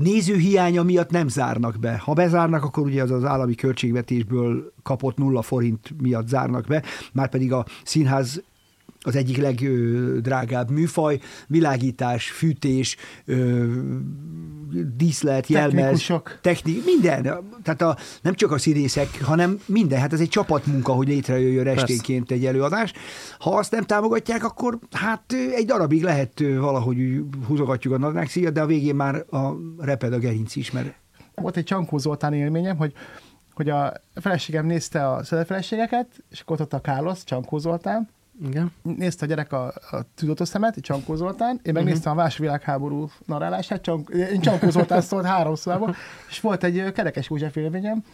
nézőhiánya 0.00 0.82
miatt 0.82 1.10
nem 1.10 1.28
zárnak 1.28 1.76
be. 1.80 1.98
Ha 1.98 2.12
bezárnak, 2.12 2.64
akkor 2.64 2.84
ugye 2.84 3.02
az 3.02 3.10
az 3.10 3.24
állami 3.24 3.54
költségvetésből 3.54 4.72
kapott 4.82 5.16
nulla 5.16 5.42
forint 5.42 6.00
miatt 6.00 6.28
zárnak 6.28 6.66
be, 6.66 6.82
már 7.12 7.28
pedig 7.28 7.52
a 7.52 7.66
színház 7.84 8.42
az 9.02 9.16
egyik 9.16 9.36
legdrágább 9.36 10.70
műfaj, 10.70 11.20
világítás, 11.46 12.30
fűtés, 12.30 12.96
díszlet, 14.96 15.46
jelmez, 15.46 16.06
technik, 16.40 16.84
minden. 16.84 17.22
Tehát 17.62 17.82
a, 17.82 17.96
nem 18.22 18.34
csak 18.34 18.52
a 18.52 18.58
színészek, 18.58 19.22
hanem 19.22 19.60
minden. 19.66 20.00
Hát 20.00 20.12
ez 20.12 20.20
egy 20.20 20.28
csapatmunka, 20.28 20.92
hogy 20.92 21.08
létrejöjjön 21.08 21.64
Persze. 21.64 21.82
esténként 21.82 22.30
egy 22.30 22.46
előadás. 22.46 22.92
Ha 23.38 23.56
azt 23.56 23.70
nem 23.70 23.82
támogatják, 23.82 24.44
akkor 24.44 24.78
hát 24.90 25.32
egy 25.54 25.66
darabig 25.66 26.02
lehet 26.02 26.40
valahogy 26.40 27.22
húzogatjuk 27.46 27.94
a 27.94 27.98
nadrág 27.98 28.28
szíjat, 28.28 28.52
de 28.52 28.60
a 28.60 28.66
végén 28.66 28.94
már 28.94 29.14
a 29.30 29.56
reped 29.78 30.12
a 30.12 30.18
gerinc 30.18 30.56
is, 30.56 30.70
mert 30.70 30.94
Volt 31.34 31.56
egy 31.56 31.64
Csankó 31.64 31.98
Zoltán 31.98 32.32
élményem, 32.32 32.76
hogy 32.76 32.92
hogy 33.54 33.68
a 33.68 33.92
feleségem 34.14 34.66
nézte 34.66 35.08
a 35.10 35.24
szülőfeleségeket, 35.24 36.06
és 36.30 36.40
akkor 36.40 36.60
ott 36.60 36.72
a 36.72 36.80
Kálosz, 36.80 37.24
Csankó 37.24 37.58
Zoltán, 37.58 38.08
Igen. 38.48 38.72
nézte 38.82 39.24
a 39.24 39.28
gyerek 39.28 39.52
a, 39.52 39.66
a 39.66 40.02
tudatos 40.14 40.48
szemet, 40.48 40.80
Csankó 40.80 41.14
Zoltán, 41.14 41.60
én 41.62 41.72
megnéztem 41.72 41.98
uh-huh. 41.98 42.18
a 42.18 42.22
második 42.22 42.40
világháború 42.40 43.10
narrálását, 43.26 43.82
Csank, 43.82 44.08
én 44.08 44.40
Csankó 44.40 44.70
Zoltán 44.70 45.00
szólt 45.00 45.24
három 45.24 45.54
és 46.28 46.40
volt 46.40 46.64
egy 46.64 46.92
kerekes 46.92 47.30
József 47.30 47.56
élményem, 47.56 48.04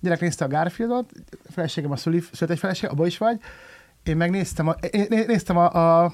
gyerek 0.00 0.20
nézte 0.20 0.44
a 0.44 0.48
Garfieldot, 0.48 1.10
a 1.30 1.52
feleségem 1.52 1.90
a 1.90 1.96
szüli, 1.96 2.22
született 2.32 2.58
feleség, 2.58 2.90
abba 2.90 3.06
is 3.06 3.18
vagy, 3.18 3.40
én 4.08 4.16
megnéztem, 4.16 4.68
a, 4.68 4.72
én 4.72 5.06
néztem 5.26 5.56
a, 5.56 6.04
a 6.04 6.12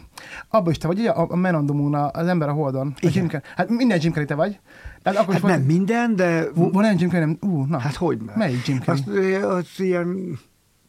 abba 0.48 0.70
is 0.70 0.78
te 0.78 0.86
vagy, 0.86 0.98
ugye, 0.98 1.10
a, 1.10 1.26
a 1.30 1.36
Man 1.36 1.54
on 1.54 1.66
the 1.66 1.74
Moon, 1.74 1.94
az 1.94 2.26
ember 2.26 2.48
a 2.48 2.52
Holdon. 2.52 2.86
A 2.86 2.98
Igen. 3.00 3.12
Jim 3.14 3.28
Carrey. 3.28 3.50
Hát 3.56 3.68
minden 3.68 3.98
Jim 4.02 4.10
Carrey 4.10 4.26
te 4.26 4.34
vagy. 4.34 4.60
Tehát 5.02 5.18
akkor 5.18 5.34
hát 5.34 5.42
nem 5.42 5.60
minden, 5.60 6.16
de 6.16 6.44
Van 6.54 6.74
olyan 6.74 6.98
Jim 6.98 7.10
Carrey, 7.10 7.26
nem? 7.26 7.50
Ú, 7.50 7.64
na. 7.64 7.78
hát 7.78 7.94
hogy 7.94 8.18
már. 8.26 8.36
Melyik 8.36 8.66
Jim 8.66 8.80
Carrey? 8.80 9.34
Azt, 9.34 9.44
az 9.44 9.84
ilyen 9.84 10.38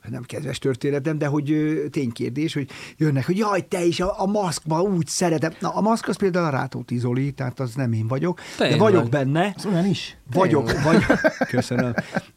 nem 0.09 0.23
kedves 0.23 0.59
történetem, 0.59 1.17
de 1.17 1.25
hogy 1.25 1.53
ténykérdés, 1.91 2.53
hogy 2.53 2.69
jönnek, 2.97 3.25
hogy 3.25 3.37
jaj, 3.37 3.67
te 3.67 3.83
is 3.83 3.99
a, 3.99 4.21
a 4.21 4.25
maszkba 4.25 4.81
úgy 4.81 5.07
szeretem. 5.07 5.53
Na, 5.59 5.69
a 5.69 5.81
maszk 5.81 6.07
az 6.07 6.17
például 6.17 6.45
a 6.45 6.49
Rátóti 6.49 6.97
Zoli, 6.97 7.31
tehát 7.31 7.59
az 7.59 7.73
nem 7.75 7.93
én 7.93 8.07
vagyok, 8.07 8.39
Tényleg. 8.57 8.77
de 8.77 8.83
vagyok 8.83 9.09
benne. 9.09 9.53
Az 9.57 9.65
olyan 9.65 9.85
is. 9.85 10.17
Vagyok, 10.33 10.81
vagy, 10.81 11.03
köszönöm. 11.55 11.93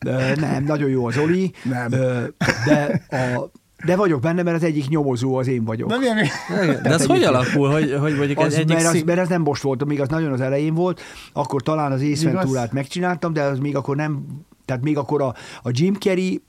Ö, 0.07 0.35
Nem, 0.35 0.64
nagyon 0.64 0.88
jó 0.88 1.07
az 1.07 1.18
Oli, 1.18 1.52
Nem. 1.64 1.92
Ö, 1.92 2.24
de, 2.66 3.02
a, 3.16 3.50
de 3.85 3.96
vagyok 3.96 4.20
benne, 4.20 4.42
mert 4.42 4.57
az 4.57 4.62
egyik 4.62 4.88
nyomozó 4.88 5.37
az 5.37 5.46
én 5.46 5.64
vagyok. 5.64 5.88
De 5.88 5.98
milyen, 5.98 6.18
Igen. 6.62 6.83
De 6.83 6.90
ez 6.90 7.07
hogy 7.07 7.22
alakul, 7.22 7.70
hogy, 7.70 7.92
hogy 8.00 8.16
mondjuk 8.16 8.38
Az, 8.38 8.55
egy 8.55 8.61
egyik 8.61 8.76
mert, 8.76 8.94
az, 8.94 9.02
mert 9.02 9.18
ez 9.18 9.29
nem 9.29 9.42
most 9.42 9.62
volt, 9.62 9.85
még 9.85 10.00
az 10.00 10.09
nagyon 10.09 10.33
az 10.33 10.40
elején 10.40 10.74
volt, 10.74 11.00
akkor 11.33 11.62
talán 11.62 11.92
az? 11.92 12.22
Venturát 12.22 12.72
megcsináltam, 12.72 13.33
de 13.33 13.42
az 13.42 13.59
még 13.59 13.76
akkor 13.76 13.96
nem, 13.96 14.24
tehát 14.64 14.83
még 14.83 14.96
akkor 14.96 15.22
a, 15.22 15.35
a 15.62 15.70
Jim 15.70 15.94
Carrey 15.94 16.42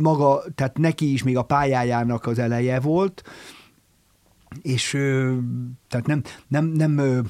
maga, 0.00 0.42
tehát 0.54 0.78
neki 0.78 1.12
is 1.12 1.22
még 1.22 1.36
a 1.36 1.42
pályájának 1.42 2.26
az 2.26 2.38
eleje 2.38 2.80
volt, 2.80 3.22
és 4.62 4.90
tehát 5.88 6.06
nem, 6.06 6.22
nem, 6.48 6.64
nem 6.64 7.24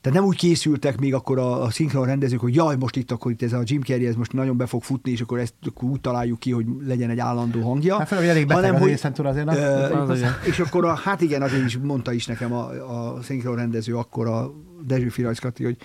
tehát 0.00 0.18
nem 0.18 0.24
úgy 0.26 0.36
készültek 0.36 1.00
még 1.00 1.14
akkor 1.14 1.38
a, 1.38 1.62
a 1.62 1.70
szinkron 1.70 2.06
rendezők, 2.06 2.40
hogy 2.40 2.54
jaj, 2.54 2.76
most 2.76 2.96
itt 2.96 3.10
akkor 3.10 3.30
itt 3.30 3.42
ez 3.42 3.52
a 3.52 3.62
Jim 3.64 3.82
Carrey, 3.82 4.06
ez 4.06 4.14
most 4.14 4.32
nagyon 4.32 4.56
be 4.56 4.66
fog 4.66 4.82
futni, 4.82 5.10
és 5.10 5.20
akkor 5.20 5.38
ezt 5.38 5.54
akkor 5.66 5.88
úgy 5.88 6.00
találjuk 6.00 6.38
ki, 6.38 6.50
hogy 6.50 6.66
legyen 6.86 7.10
egy 7.10 7.18
állandó 7.18 7.60
hangja. 7.60 7.98
Hát 7.98 8.08
főleg, 8.08 8.24
hogy 8.24 8.32
elég 8.32 8.46
beteg 8.46 8.62
hanem, 8.62 8.74
az 8.74 8.80
hogy, 8.80 9.26
azért, 9.26 9.48
ö, 9.48 10.10
Az 10.10 10.18
igen. 10.18 10.32
és 10.46 10.58
akkor 10.58 10.84
a, 10.84 10.94
hát 10.94 11.20
igen, 11.20 11.42
azért 11.42 11.64
is 11.64 11.78
mondta 11.78 12.12
is 12.12 12.26
nekem 12.26 12.52
a, 12.52 12.68
a 13.14 13.22
szinkron 13.22 13.56
rendező 13.56 13.96
akkor 13.96 14.26
a 14.26 14.52
Dezső 14.86 15.08
Firajszkati, 15.08 15.64
hogy 15.64 15.76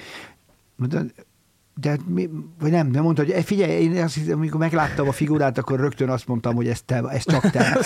de 1.82 1.98
mi, 2.08 2.30
vagy 2.60 2.72
nem, 2.72 2.88
nem 2.88 3.04
mondta, 3.04 3.22
hogy 3.24 3.32
"Eh, 3.32 3.44
figyelj, 3.44 3.72
én 3.72 4.04
azt 4.04 4.13
hiszem, 4.13 4.38
amikor 4.38 4.60
megláttam 4.60 5.08
a 5.08 5.12
figurát, 5.12 5.58
akkor 5.58 5.80
rögtön 5.80 6.10
azt 6.10 6.28
mondtam, 6.28 6.56
hogy 6.56 6.68
ez, 6.68 6.82
te, 6.86 7.04
ez 7.10 7.24
csak 7.26 7.50
te. 7.50 7.78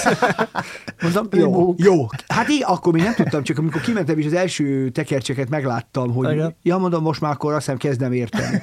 Mondtam, 1.02 1.28
jó, 1.40 1.74
jó. 1.78 2.08
Hát 2.28 2.50
így, 2.50 2.64
akkor 2.66 2.94
még 2.94 3.02
nem 3.04 3.14
tudtam, 3.14 3.44
csak 3.44 3.58
amikor 3.58 3.82
kimentem 3.82 4.18
és 4.18 4.26
az 4.26 4.34
első 4.34 4.90
tekercseket 4.90 5.50
megláttam, 5.50 6.14
hogy 6.14 6.32
Igen. 6.32 6.56
ja, 6.64 6.78
mondom, 6.78 7.04
most 7.04 7.22
már 7.22 7.32
akkor 7.32 7.52
azt 7.54 7.60
hiszem 7.66 7.78
kezdem 7.78 8.12
érteni. 8.12 8.62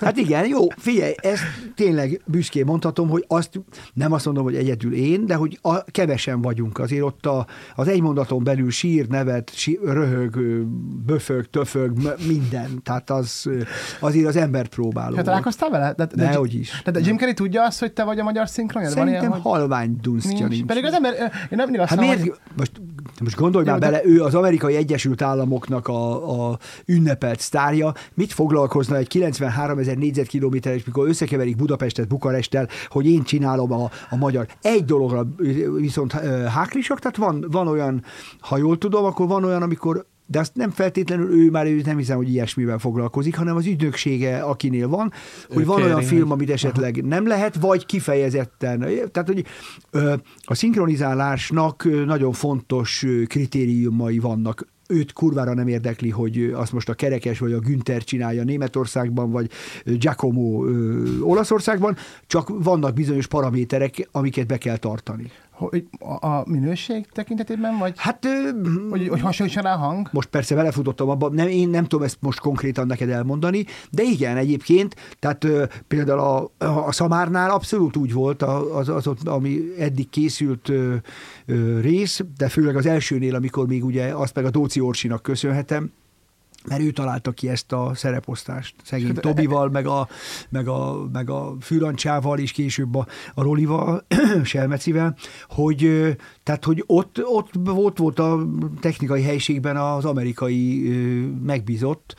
Hát 0.00 0.16
igen, 0.16 0.46
jó, 0.46 0.60
figyelj, 0.76 1.14
ezt 1.16 1.42
tényleg 1.74 2.22
büszkén 2.26 2.64
mondhatom, 2.64 3.08
hogy 3.08 3.24
azt 3.28 3.60
nem 3.94 4.12
azt 4.12 4.24
mondom, 4.24 4.44
hogy 4.44 4.56
egyedül 4.56 4.94
én, 4.94 5.26
de 5.26 5.34
hogy 5.34 5.58
a, 5.62 5.84
kevesen 5.84 6.40
vagyunk. 6.42 6.78
Azért 6.78 7.02
ott 7.02 7.26
a, 7.26 7.46
az 7.74 7.88
egy 7.88 8.00
mondaton 8.00 8.44
belül 8.44 8.70
sír, 8.70 9.08
nevet, 9.08 9.50
sír, 9.54 9.78
röhög, 9.82 10.38
böfög, 11.06 11.50
töfög, 11.50 12.16
minden. 12.26 12.82
Tehát 12.82 13.10
az, 13.10 13.50
azért 14.00 14.26
az 14.26 14.36
ember 14.36 14.67
próbáló. 14.68 15.16
Hát 15.16 15.24
találkoztál 15.24 15.70
vele? 15.70 15.92
De, 15.92 16.06
de, 16.14 16.24
Nehogy 16.24 16.54
is. 16.54 16.82
De, 16.84 16.90
de 16.90 17.00
Jim 17.02 17.16
Carrey 17.16 17.34
tudja 17.34 17.64
azt, 17.64 17.80
hogy 17.80 17.92
te 17.92 18.04
vagy 18.04 18.18
a 18.18 18.22
magyar 18.22 18.48
szinkronja? 18.48 18.88
Szerintem 18.88 19.30
hogy 19.30 19.40
halvány 19.40 19.96
dunsztja 20.00 20.46
nincs. 20.46 20.64
Pedig 20.64 20.84
az 20.84 20.92
ember, 20.92 21.12
én 21.12 21.28
nem 21.50 21.64
mindig 21.64 21.80
azt 21.80 21.90
Hát 21.90 22.00
miért? 22.00 22.20
hogy 22.20 22.32
Most, 22.56 22.72
most 23.20 23.36
gondolj 23.36 23.64
Jó, 23.64 23.70
már 23.70 23.80
de- 23.80 23.86
bele, 23.90 24.04
ő 24.04 24.22
az 24.22 24.34
amerikai 24.34 24.76
Egyesült 24.76 25.22
Államoknak 25.22 25.88
a, 25.88 26.50
a 26.50 26.58
ünnepelt 26.86 27.40
sztárja. 27.40 27.92
Mit 28.14 28.32
foglalkozna 28.32 28.96
egy 28.96 29.08
93 29.08 29.78
ezer 29.78 29.96
négyzetkilométeres, 29.96 30.84
mikor 30.84 31.08
összekeverik 31.08 31.56
Budapestet 31.56 32.08
Bukaresttel, 32.08 32.68
hogy 32.88 33.06
én 33.06 33.22
csinálom 33.22 33.72
a, 33.72 33.90
a 34.10 34.16
magyar. 34.16 34.46
Egy 34.62 34.84
dologra 34.84 35.26
viszont 35.76 36.12
háklisak, 36.48 36.98
tehát 36.98 37.16
van, 37.16 37.44
van 37.50 37.68
olyan, 37.68 38.02
ha 38.40 38.56
jól 38.56 38.78
tudom, 38.78 39.04
akkor 39.04 39.26
van 39.26 39.44
olyan, 39.44 39.62
amikor 39.62 40.06
de 40.30 40.38
azt 40.38 40.54
nem 40.54 40.70
feltétlenül 40.70 41.30
ő 41.30 41.50
már 41.50 41.66
ő 41.66 41.80
nem 41.84 41.96
hiszem, 41.96 42.16
hogy 42.16 42.28
ilyesmivel 42.28 42.78
foglalkozik, 42.78 43.36
hanem 43.36 43.56
az 43.56 43.66
ügynöksége, 43.66 44.38
akinél 44.38 44.88
van, 44.88 45.12
hogy 45.48 45.62
Ő 45.62 45.64
van 45.64 45.76
kéri, 45.76 45.88
olyan 45.88 46.02
film, 46.02 46.30
amit 46.30 46.50
esetleg 46.50 47.04
nem 47.04 47.26
lehet, 47.26 47.54
vagy 47.54 47.86
kifejezetten. 47.86 48.78
Tehát, 49.12 49.26
hogy 49.26 49.44
a 50.44 50.54
szinkronizálásnak 50.54 52.04
nagyon 52.06 52.32
fontos 52.32 53.06
kritériumai 53.26 54.18
vannak. 54.18 54.66
Őt 54.88 55.12
kurvára 55.12 55.54
nem 55.54 55.68
érdekli, 55.68 56.10
hogy 56.10 56.50
azt 56.54 56.72
most 56.72 56.88
a 56.88 56.94
Kerekes 56.94 57.38
vagy 57.38 57.52
a 57.52 57.58
Günther 57.58 58.04
csinálja 58.04 58.44
Németországban, 58.44 59.30
vagy 59.30 59.50
Giacomo 59.84 60.66
ö, 60.66 61.02
Olaszországban, 61.20 61.96
csak 62.26 62.48
vannak 62.62 62.94
bizonyos 62.94 63.26
paraméterek, 63.26 64.08
amiket 64.12 64.46
be 64.46 64.58
kell 64.58 64.76
tartani. 64.76 65.30
Hogy 65.58 65.84
a, 66.20 66.50
minőség 66.50 67.06
tekintetében, 67.12 67.78
vagy 67.78 67.92
Hát 67.96 68.26
hogy, 68.90 69.08
hogy 69.08 69.20
hasonlítson 69.20 69.62
rá 69.62 69.74
a 69.74 69.76
hang? 69.76 70.08
most 70.12 70.28
persze 70.28 70.54
belefutottam 70.54 71.08
abba, 71.08 71.28
nem, 71.28 71.48
én 71.48 71.68
nem 71.68 71.84
tudom 71.84 72.04
ezt 72.04 72.16
most 72.20 72.40
konkrétan 72.40 72.86
neked 72.86 73.08
elmondani, 73.08 73.64
de 73.90 74.02
igen, 74.02 74.36
egyébként, 74.36 74.94
tehát 75.18 75.46
például 75.88 76.18
a, 76.18 76.64
a 76.86 76.92
Szamárnál 76.92 77.50
abszolút 77.50 77.96
úgy 77.96 78.12
volt 78.12 78.42
az, 78.42 78.88
az, 78.88 79.06
ott, 79.06 79.28
ami 79.28 79.60
eddig 79.78 80.08
készült 80.08 80.68
ö, 80.68 80.94
ö, 81.46 81.80
rész, 81.80 82.20
de 82.36 82.48
főleg 82.48 82.76
az 82.76 82.86
elsőnél, 82.86 83.34
amikor 83.34 83.66
még 83.66 83.84
ugye 83.84 84.14
azt 84.14 84.34
meg 84.34 84.44
a 84.44 84.50
Dóci 84.50 84.80
Orsinak 84.80 85.22
köszönhetem, 85.22 85.92
mert 86.66 86.82
ő 86.82 86.90
találta 86.90 87.32
ki 87.32 87.48
ezt 87.48 87.72
a 87.72 87.90
szereposztást, 87.94 88.74
szegény 88.84 89.06
Hát, 89.06 89.20
Tobival, 89.20 89.68
meg 89.68 89.86
a, 89.86 90.08
meg 90.48 90.68
a, 90.68 91.08
meg 91.12 91.30
a 91.30 91.54
Fürancsával, 91.60 92.38
és 92.38 92.52
később 92.52 92.94
a, 92.94 93.06
a 93.34 93.42
Rolival, 93.42 94.06
Selmecivel, 94.44 95.16
hogy, 95.48 96.06
tehát, 96.42 96.64
hogy 96.64 96.84
ott, 96.86 97.18
ott 97.22 97.50
volt, 97.64 97.98
volt 97.98 98.18
a 98.18 98.46
technikai 98.80 99.22
helységben 99.22 99.76
az 99.76 100.04
amerikai 100.04 100.88
megbízott, 101.44 102.14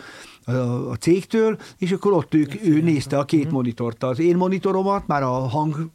a, 0.46 0.90
a 0.90 0.96
cégtől, 0.96 1.58
és 1.78 1.92
akkor 1.92 2.12
ott 2.12 2.34
ők, 2.34 2.66
ő 2.66 2.82
nézte 2.82 3.18
a 3.18 3.26
két 3.26 3.52
monitort, 3.52 4.04
az 4.04 4.20
én 4.20 4.38
monitoromat, 4.38 5.08
már 5.08 5.24
a 5.24 5.32
hang 5.32 5.90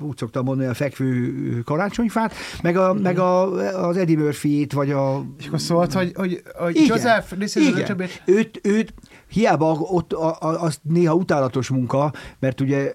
úgy 0.00 0.16
szoktam 0.16 0.44
mondani, 0.44 0.68
a 0.68 0.74
fekvő 0.74 1.62
karácsonyfát, 1.64 2.34
meg, 2.62 2.76
a, 2.76 2.92
meg 2.94 3.18
a, 3.18 3.42
az 3.88 3.96
Eddie 3.96 4.16
murphy 4.16 4.66
vagy 4.74 4.90
a 4.90 5.24
És 5.38 5.46
akkor 5.46 5.60
szólt, 5.60 5.92
hogy, 5.92 6.12
hogy, 6.14 6.42
hogy 6.58 6.76
igen, 6.76 6.96
Joseph, 6.96 7.32
this 7.38 7.54
is 7.54 7.68
igen. 7.68 8.08
Őt, 8.24 8.60
őt 8.62 8.94
hiába 9.28 9.72
ott 9.72 10.12
a, 10.12 10.36
a, 10.40 10.62
az 10.62 10.78
néha 10.82 11.14
utálatos 11.14 11.68
munka, 11.68 12.12
mert 12.38 12.60
ugye 12.60 12.94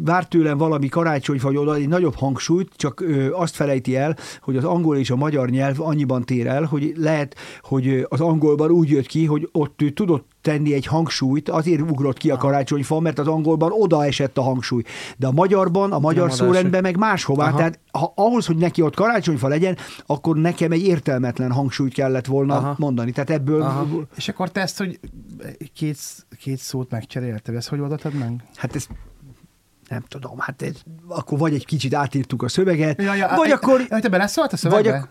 vár 0.00 0.28
tőlem 0.28 0.58
valami 0.58 0.88
karácsony 0.88 1.38
vagy 1.42 1.56
oda 1.56 1.74
egy 1.74 1.88
nagyobb 1.88 2.14
hangsúlyt, 2.14 2.70
csak 2.76 3.04
azt 3.32 3.54
felejti 3.54 3.96
el, 3.96 4.16
hogy 4.40 4.56
az 4.56 4.64
angol 4.64 4.96
és 4.96 5.10
a 5.10 5.16
magyar 5.16 5.48
nyelv 5.48 5.80
annyiban 5.80 6.24
tér 6.24 6.46
el, 6.46 6.64
hogy 6.64 6.92
lehet, 6.96 7.36
hogy 7.60 8.06
az 8.08 8.20
angolban 8.20 8.70
úgy 8.70 8.90
jött 8.90 9.06
ki, 9.06 9.26
hogy 9.26 9.48
ott 9.52 9.82
ő 9.82 9.90
tudott 9.90 10.28
tenni 10.40 10.74
egy 10.74 10.86
hangsúlyt, 10.86 11.48
azért 11.48 11.80
ugrott 11.80 12.16
ki 12.16 12.30
a 12.30 12.36
karácsonyfa, 12.36 13.00
mert 13.00 13.18
az 13.18 13.26
angolban 13.26 13.70
oda 13.72 14.04
esett 14.04 14.38
a 14.38 14.42
hangsúly. 14.42 14.82
De 15.16 15.26
a 15.26 15.32
magyarban, 15.32 15.92
a 15.92 15.98
magyar 15.98 16.32
szórendben 16.32 16.82
meg 16.82 16.96
máshová. 16.96 17.48
Aha. 17.48 17.56
Tehát 17.56 17.78
ha, 17.92 18.12
ahhoz, 18.16 18.46
hogy 18.46 18.56
neki 18.56 18.82
ott 18.82 18.94
karácsonyfa 18.94 19.48
legyen, 19.48 19.76
akkor 20.06 20.36
nekem 20.36 20.72
egy 20.72 20.82
értelmetlen 20.82 21.52
hangsúlyt 21.52 21.94
kellett 21.94 22.26
volna 22.26 22.56
Aha. 22.56 22.74
mondani. 22.78 23.12
Tehát 23.12 23.30
ebből 23.30 23.62
Aha. 23.62 23.86
És 24.16 24.28
akkor 24.28 24.50
te 24.50 24.60
ezt, 24.60 24.78
hogy 24.78 25.00
két, 25.74 25.98
két 26.38 26.58
szót 26.58 26.90
megcserélted, 26.90 27.54
ezt 27.54 27.68
hogy 27.68 27.80
oldottad 27.80 28.14
meg? 28.14 28.44
Hát 28.54 28.74
ez 28.74 28.86
nem 29.90 30.02
tudom, 30.08 30.38
hát 30.38 30.62
ez, 30.62 30.74
akkor 31.08 31.38
vagy 31.38 31.54
egy 31.54 31.66
kicsit 31.66 31.94
átírtuk 31.94 32.42
a 32.42 32.48
szöveget, 32.48 33.02
Ja, 33.02 33.14
ja, 33.14 33.28
vagy 33.36 33.50
á- 33.50 33.54
akkor... 33.56 33.80
Ja, 33.80 33.86
hogy 33.88 34.02
te 34.02 34.08
beleszólt 34.08 34.52
a 34.52 34.56
szövegbe? 34.56 34.90
Vagy 34.90 35.00
ak- 35.00 35.08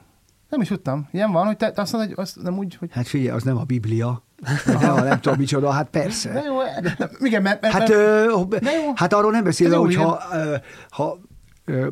Nem 0.50 0.62
is 0.62 0.68
tudtam. 0.68 1.08
Ilyen 1.12 1.32
van, 1.32 1.46
hogy 1.46 1.58
te, 1.58 1.72
te 1.72 1.82
azt 1.82 1.92
mondod, 1.92 2.14
hogy 2.16 2.24
azt 2.24 2.42
nem 2.42 2.58
úgy, 2.58 2.76
hogy... 2.76 2.90
Hát 2.92 3.08
figyelj, 3.08 3.30
az 3.30 3.44
nem 3.44 3.58
a 3.58 3.64
Biblia. 3.64 4.24
Nem, 4.66 4.96
nem 4.96 5.20
tudom 5.20 5.38
micsoda, 5.38 5.70
hát 5.72 5.90
persze. 5.90 6.44
jó, 6.46 6.58
de, 6.82 7.10
igen, 7.20 7.42
mert, 7.42 7.62
mert, 7.62 7.74
Hát, 7.74 7.90
ö, 7.90 8.24
jó. 8.24 8.92
hát 8.96 9.14
arról 9.14 9.32
nem 9.32 9.44
beszélve, 9.44 9.74
Ez 9.74 9.80
jó, 9.80 9.86
hogy 9.86 9.94
igen. 9.94 10.06
ha, 10.06 10.20
ö, 10.34 10.56
ha 10.90 11.20
ö, 11.66 11.88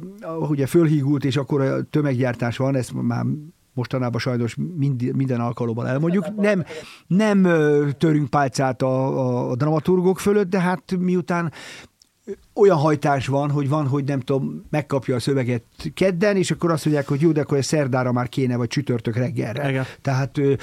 ugye 0.49 0.65
fölhígult, 0.65 1.25
és 1.25 1.37
akkor 1.37 1.61
a 1.61 1.83
tömeggyártás 1.83 2.57
van, 2.57 2.75
ezt 2.75 2.93
már 2.93 3.25
mostanában 3.73 4.19
sajnos 4.19 4.55
mind, 4.77 5.15
minden 5.15 5.39
alkalommal 5.39 5.87
elmondjuk. 5.87 6.35
Nem, 6.35 6.63
nem 7.07 7.41
törünk 7.97 8.29
pálcát 8.29 8.81
a, 8.81 9.49
a 9.49 9.55
dramaturgok 9.55 10.19
fölött, 10.19 10.49
de 10.49 10.59
hát 10.59 10.97
miután 10.99 11.51
olyan 12.59 12.77
hajtás 12.77 13.27
van, 13.27 13.49
hogy 13.49 13.69
van, 13.69 13.87
hogy 13.87 14.03
nem 14.03 14.19
tudom, 14.19 14.65
megkapja 14.69 15.15
a 15.15 15.19
szöveget 15.19 15.63
kedden, 15.93 16.35
és 16.37 16.51
akkor 16.51 16.71
azt 16.71 16.85
mondják, 16.85 17.07
hogy 17.07 17.21
jó, 17.21 17.31
de 17.31 17.41
akkor 17.41 17.57
ez 17.57 17.65
szerdára 17.65 18.11
már 18.11 18.29
kéne, 18.29 18.55
vagy 18.55 18.67
csütörtök 18.67 19.15
reggelre. 19.15 19.69
Igen. 19.69 19.85
Tehát 20.01 20.37
ő, 20.37 20.57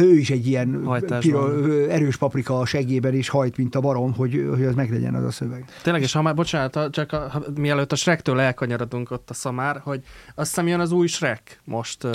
ő 0.00 0.16
is 0.16 0.30
egy 0.30 0.46
ilyen 0.46 0.88
piro, 1.18 1.62
erős 1.88 2.16
paprika 2.16 2.58
a 2.58 2.66
segében, 2.66 3.14
és 3.14 3.28
hajt, 3.28 3.56
mint 3.56 3.74
a 3.74 3.80
barom, 3.80 4.14
hogy, 4.14 4.46
hogy 4.50 4.64
az 4.64 4.74
meglegyen 4.74 5.14
az 5.14 5.24
a 5.24 5.30
szöveg. 5.30 5.64
Tényleg, 5.82 6.02
és 6.02 6.12
ha 6.12 6.22
már, 6.22 6.34
bocsánat, 6.34 6.92
csak 6.92 7.12
a, 7.12 7.28
ha, 7.30 7.42
mielőtt 7.54 7.92
a 7.92 7.96
Shrektől 7.96 8.40
elkanyarodunk 8.40 9.10
ott 9.10 9.30
a 9.30 9.34
szamár, 9.34 9.80
hogy 9.84 10.00
azt 10.34 10.48
hiszem 10.48 10.66
jön 10.66 10.80
az 10.80 10.92
új 10.92 11.06
Shrek 11.06 11.60
most. 11.64 12.06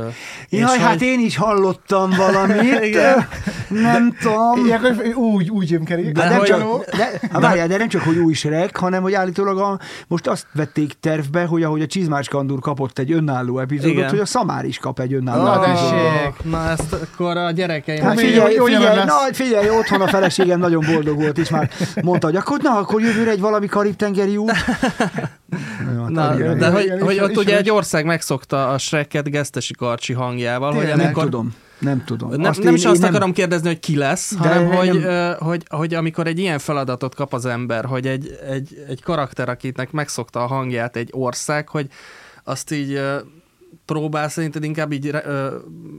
Jaj, 0.50 0.80
hát 0.80 0.90
hogy- 0.98 1.02
én 1.02 1.20
is 1.20 1.36
hallottam 1.38 2.10
valamit. 2.10 2.84
Igen. 2.90 3.28
nem 3.70 4.16
tudom. 4.22 4.66
Ilyenkor 4.66 5.06
úgy, 5.16 5.50
úgy 5.50 5.70
Jim 5.72 5.86
Carrey. 5.86 6.12
De, 6.12 6.22
De 6.22 6.30
nem 6.30 6.38
hogy- 6.38 6.48
csak, 6.48 6.86
de, 6.86 7.20
hát 7.32 7.42
várjál, 7.42 7.68
de 7.68 7.78
nem 7.78 7.88
csak, 7.88 8.02
hogy 8.02 8.18
új 8.18 8.34
Shrek, 8.34 8.76
hanem 8.78 8.97
hogy 9.02 9.14
állítólag 9.14 9.58
a, 9.58 9.80
most 10.08 10.28
azt 10.28 10.48
vették 10.54 10.94
tervbe, 11.00 11.46
hogy 11.46 11.64
ahogy 11.64 11.82
a 11.82 11.86
Csizmás 11.86 12.28
Kandur 12.28 12.60
kapott 12.60 13.00
egy 13.00 13.12
önálló 13.12 13.60
epizódot, 13.60 13.96
Igen. 13.98 14.10
hogy 14.10 14.20
a 14.20 14.26
Szamár 14.26 14.66
is 14.66 14.78
kap 14.78 15.00
egy 15.00 15.14
önálló 15.14 15.44
Na, 15.44 15.66
epizódot. 15.66 16.02
tessék. 16.04 16.52
Na 16.52 16.70
ezt 16.70 16.94
akkor 16.94 17.38
a 17.38 17.52
gyerekeim... 17.52 18.04
Hát 18.04 18.20
figyelj, 18.20 18.58
figyelj, 18.58 18.84
jelen 18.84 19.06
na, 19.06 19.14
figyelj, 19.32 19.70
otthon 19.70 20.02
a 20.02 20.08
feleségem 20.08 20.60
nagyon 20.60 20.86
boldog 20.92 21.16
volt, 21.16 21.38
és 21.38 21.50
már 21.50 21.70
mondta, 22.02 22.28
hogy 22.28 22.36
akkor, 22.36 22.60
na, 22.62 22.72
akkor 22.78 23.02
jövőre 23.02 23.32
egy 23.32 23.40
valami 23.40 23.68
karib-tengeri 23.68 24.38
út. 24.38 24.52
Na, 26.08 26.22
hát, 26.22 26.58
de 26.58 26.70
hogy, 26.70 26.92
hogy 27.00 27.20
ott 27.20 27.38
ugye 27.38 27.58
egy 27.58 27.70
ország 27.70 28.06
megszokta 28.06 28.70
a 28.70 28.78
Shreket 28.78 29.30
Gesztesi 29.30 29.74
Karcsi 29.74 30.14
hangjával, 30.14 30.74
hogy 30.74 30.90
amikor 30.90 31.24
tudom, 31.24 31.54
nem 31.80 32.04
tudom. 32.06 32.30
Nem, 32.30 32.44
Azt 32.44 32.60
nem 32.60 32.68
én- 32.68 32.76
is 32.78 32.84
én 32.84 32.90
azt 32.90 33.02
nem- 33.02 33.10
akarom 33.10 33.34
kérdezni, 33.34 33.68
hogy 33.68 33.80
ki 33.80 33.96
lesz, 33.96 34.36
De 34.36 34.48
hanem 34.48 34.68
nem- 34.68 34.76
hogy, 34.78 35.06
hogy, 35.40 35.64
hogy 35.70 35.94
amikor 35.94 36.28
egy 36.28 36.40
ilyen 36.40 36.60
feladatot 36.60 37.16
kap 37.16 37.34
az 37.34 37.46
ember, 37.46 37.86
hogy 37.86 38.08
egy, 38.08 38.40
egy, 38.50 38.86
egy 38.88 39.02
karakter, 39.02 39.50
akinek 39.50 39.92
megszokta 39.92 40.44
a 40.44 40.48
hangját 40.48 40.96
egy 40.96 41.10
ország, 41.12 41.70
hogy 41.70 41.88
azt 42.44 42.72
így 42.72 43.02
próbál 43.88 44.30
szerinted 44.30 44.64
inkább 44.64 44.92
így 44.92 45.16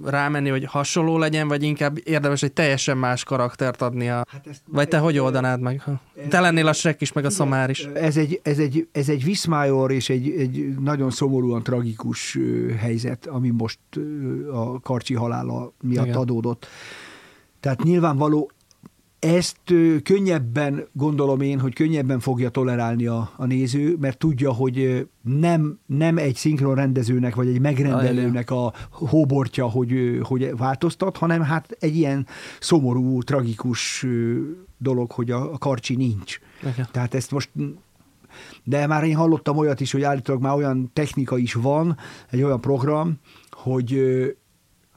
rámenni, 0.05 0.48
hogy 0.48 0.64
hasonló 0.64 1.18
legyen, 1.18 1.48
vagy 1.48 1.62
inkább 1.62 1.98
érdemes 2.05 2.42
egy 2.42 2.53
teljesen 2.53 2.96
más 2.96 3.24
karaktert 3.24 3.83
adni 3.83 4.09
a... 4.09 4.24
Hát 4.31 4.46
ezt- 4.51 4.62
Vagy 4.66 4.88
te 4.88 4.98
hogy 4.98 5.18
oldanád 5.18 5.61
meg? 5.61 5.81
Ha? 5.81 6.01
Te 6.29 6.40
lennél 6.40 6.66
a 6.66 6.72
Shrek 6.72 7.01
is, 7.01 7.12
meg 7.12 7.24
a 7.24 7.31
Szamár 7.31 7.70
is. 7.70 7.85
Ez 7.85 8.16
egy, 8.16 8.40
ez 8.42 8.59
egy, 8.59 8.88
ez 8.92 9.09
egy 9.09 9.24
viszmájor 9.24 9.90
és 9.92 10.09
egy, 10.09 10.31
egy 10.31 10.74
nagyon 10.81 11.11
szomorúan 11.11 11.62
tragikus 11.62 12.38
helyzet, 12.79 13.27
ami 13.27 13.51
most 13.51 13.79
a 14.53 14.81
Karcsi 14.81 15.14
halála 15.14 15.72
miatt 15.83 16.05
Igen. 16.07 16.16
adódott. 16.18 16.66
Tehát 17.61 17.83
nyilvánvaló, 17.83 18.51
ezt 19.18 19.61
könnyebben, 20.02 20.88
gondolom 20.92 21.40
én, 21.40 21.61
hogy 21.61 21.74
könnyebben 21.74 22.20
fogja 22.20 22.48
tolerálni 22.48 23.07
a, 23.07 23.31
a 23.37 23.46
néző, 23.46 23.96
mert 24.00 24.18
tudja, 24.18 24.52
hogy 24.52 25.07
nem, 25.22 25.78
nem 25.87 26.18
egy 26.18 26.37
szinkron 26.37 26.74
rendezőnek, 26.74 27.35
vagy 27.35 27.48
egy 27.48 27.61
megrendelőnek 27.61 28.50
a 28.50 28.72
hóbortja, 28.90 29.66
hogy, 29.66 30.18
hogy 30.22 30.57
változtat, 30.57 31.16
hanem 31.16 31.42
hát 31.42 31.76
egy 31.81 31.96
ilyen 31.96 32.26
szomorú, 32.61 33.22
tragikus 33.22 34.07
dolog, 34.78 35.11
hogy 35.11 35.31
a, 35.31 35.52
a 35.52 35.59
karcsi 35.59 35.96
nincs. 35.96 36.38
Igen. 36.62 36.88
Tehát 36.90 37.14
ezt 37.14 37.31
most 37.31 37.50
de 38.64 38.87
már 38.87 39.04
én 39.04 39.16
hallottam 39.16 39.57
olyat 39.57 39.81
is, 39.81 39.92
hogy 39.92 40.02
állítólag 40.02 40.42
már 40.42 40.54
olyan 40.54 40.90
technika 40.92 41.38
is 41.38 41.54
van, 41.54 41.96
egy 42.31 42.42
olyan 42.42 42.61
program, 42.61 43.14
hogy, 43.50 44.00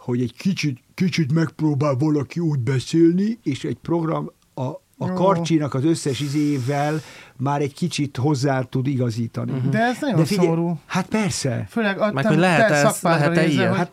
hogy 0.01 0.21
egy 0.21 0.33
kicsit, 0.37 0.79
kicsit 0.93 1.33
megpróbál 1.33 1.95
valaki 1.95 2.39
úgy 2.39 2.59
beszélni, 2.59 3.39
és 3.43 3.63
egy 3.63 3.77
program 3.81 4.31
a, 4.53 4.61
a 4.97 5.13
karcsinak 5.13 5.73
az 5.73 5.85
összes 5.85 6.19
izével 6.19 7.01
már 7.37 7.61
egy 7.61 7.73
kicsit 7.73 8.17
hozzá 8.17 8.61
tud 8.61 8.87
igazítani. 8.87 9.61
De 9.69 9.79
ez 9.79 9.97
nagyon 10.01 10.25
szomorú. 10.25 10.79
Hát 10.85 11.07
persze. 11.07 11.65
Főleg 11.69 11.99
a 11.99 12.11
Meg 12.11 12.23
te- 12.23 12.29
hogy 12.29 12.37
te 12.37 12.43
lehet 12.43 12.71
ez- 12.71 13.01
lehet-e 13.01 13.29
nézve, 13.41 13.61
ilyen? 13.61 13.73
Hát- 13.75 13.91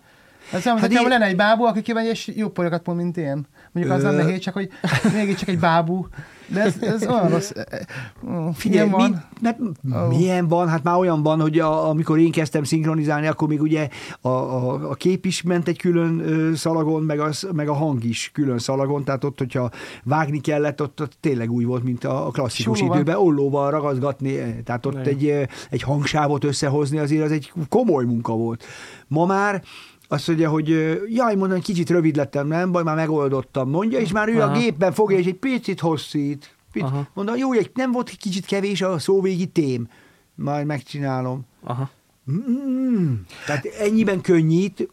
Ez 0.53 0.66
olyan, 0.66 0.79
hát 0.79 0.92
lenne 0.92 1.25
egy 1.27 1.37
bábú, 1.37 1.64
aki 1.64 1.83
kimegy 1.83 2.07
és 2.07 2.31
jobb 2.37 2.53
polyokat 2.53 2.87
mond, 2.87 2.99
mint 2.99 3.16
én. 3.16 3.47
Mondjuk 3.73 3.97
az 3.97 4.03
Ö- 4.03 4.11
nem 4.11 4.25
nehéz, 4.27 4.40
csak 4.40 4.55
hogy 4.55 4.68
mégiscsak 5.12 5.49
egy 5.49 5.59
bábú. 5.59 6.07
De 6.49 6.61
ez, 6.61 6.75
ez 6.81 7.07
olyan 7.07 7.29
rossz. 7.29 7.53
Figyelj, 8.21 8.53
Figyelj, 8.55 8.89
van. 8.89 9.11
mi, 9.11 9.17
mert 9.41 9.59
Ó. 9.61 10.09
milyen 10.09 10.49
van? 10.49 10.69
Hát 10.69 10.83
már 10.83 10.97
olyan 10.97 11.23
van, 11.23 11.41
hogy 11.41 11.59
a, 11.59 11.89
amikor 11.89 12.19
én 12.19 12.31
kezdtem 12.31 12.65
szinkronizálni, 12.65 13.27
akkor 13.27 13.49
még 13.49 13.61
ugye 13.61 13.89
a, 14.21 14.29
a, 14.29 14.91
a 14.91 14.95
kép 14.95 15.27
is 15.27 15.43
ment 15.43 15.69
egy 15.69 15.79
külön 15.79 16.23
szalagon, 16.55 17.03
meg, 17.03 17.21
az, 17.21 17.49
meg 17.53 17.69
a 17.69 17.73
hang 17.75 18.05
is 18.05 18.31
külön 18.35 18.59
szalagon, 18.59 19.05
tehát 19.05 19.25
ott, 19.25 19.39
hogyha 19.39 19.71
vágni 20.05 20.41
kellett, 20.41 20.83
ott, 20.83 21.01
ott 21.01 21.17
tényleg 21.21 21.51
úgy 21.51 21.65
volt, 21.65 21.83
mint 21.85 22.05
a, 22.05 22.27
a 22.27 22.31
klasszikus 22.31 22.79
Súlóval. 22.79 23.01
időben, 23.01 23.21
ollóval 23.21 23.71
ragazgatni, 23.71 24.39
eh, 24.39 24.55
tehát 24.65 24.87
ott 24.87 25.07
egy, 25.07 25.49
egy 25.71 25.83
hangsávot 25.83 26.45
összehozni, 26.45 26.99
azért 26.99 27.25
az 27.25 27.31
egy 27.33 27.53
komoly 27.69 28.05
munka 28.05 28.33
volt. 28.33 28.65
Ma 29.09 29.27
már 29.27 29.63
azt 30.09 30.27
mondja, 30.29 30.51
hogy 30.51 30.68
jaj, 31.09 31.35
mondom, 31.35 31.61
kicsit 31.61 31.90
rövid 31.90 32.16
lettem, 32.16 32.47
nem 32.47 32.73
baj, 32.73 32.83
már 32.83 32.97
megoldottam, 32.97 33.71
mondja, 33.71 33.99
és 33.99 34.12
már 34.12 34.29
ő 34.29 34.40
Aha. 34.40 34.53
a 34.53 34.59
gépben 34.59 34.92
fogja, 34.92 35.18
és 35.18 35.27
egy 35.27 35.35
picit 35.35 35.81
hosszít. 35.81 36.57
Picit, 36.73 36.90
mondom, 37.14 37.37
jó, 37.37 37.53
egy, 37.53 37.71
nem 37.75 37.92
volt 37.92 38.09
egy 38.09 38.18
kicsit 38.18 38.47
kevés 38.47 38.83
a 38.83 38.99
szóvégi 38.99 39.47
tém. 39.47 39.88
Majd 40.35 40.66
megcsinálom. 40.66 41.40
Aha. 41.62 41.90
Mm. 42.31 43.14
Tehát 43.47 43.64
ennyiben 43.64 44.21
könnyít, 44.21 44.88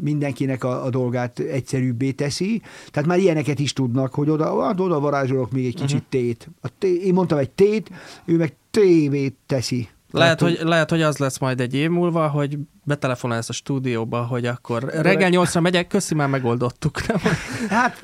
mindenkinek 0.00 0.64
a, 0.64 0.84
a 0.84 0.90
dolgát 0.90 1.38
egyszerűbbé 1.38 2.10
teszi. 2.10 2.62
Tehát 2.90 3.08
már 3.08 3.18
ilyeneket 3.18 3.58
is 3.58 3.72
tudnak, 3.72 4.14
hogy 4.14 4.30
oda, 4.30 4.62
hát 4.64 4.80
oda 4.80 5.00
varázsolok 5.00 5.50
még 5.50 5.66
egy 5.66 5.74
kicsit 5.74 5.98
Mhm. 5.98 6.08
tét. 6.08 6.48
A 6.60 6.68
té. 6.78 6.94
Én 6.94 7.12
mondtam 7.14 7.38
egy 7.38 7.50
tét, 7.50 7.90
ő 8.24 8.36
meg 8.36 8.54
tévét 8.70 9.36
teszi. 9.46 9.88
Lehet 10.10 10.40
hogy, 10.40 10.58
lehet, 10.62 10.90
hogy 10.90 11.02
az 11.02 11.18
lesz 11.18 11.38
majd 11.38 11.60
egy 11.60 11.74
év 11.74 11.90
múlva, 11.90 12.28
hogy 12.28 12.58
betelefonálsz 12.84 13.48
a 13.48 13.52
stúdióba, 13.52 14.22
hogy 14.22 14.46
akkor 14.46 14.82
reggel 14.82 15.28
nyolcra 15.28 15.60
megyek, 15.60 15.86
köszi, 15.86 16.14
már 16.14 16.28
megoldottuk. 16.28 17.06
Nem? 17.06 17.18
Hát 17.68 18.00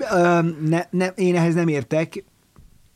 ne, 0.69 0.83
ne, 0.91 1.07
én 1.07 1.37
ehhez 1.37 1.55
nem 1.55 1.69
értek, 1.69 2.25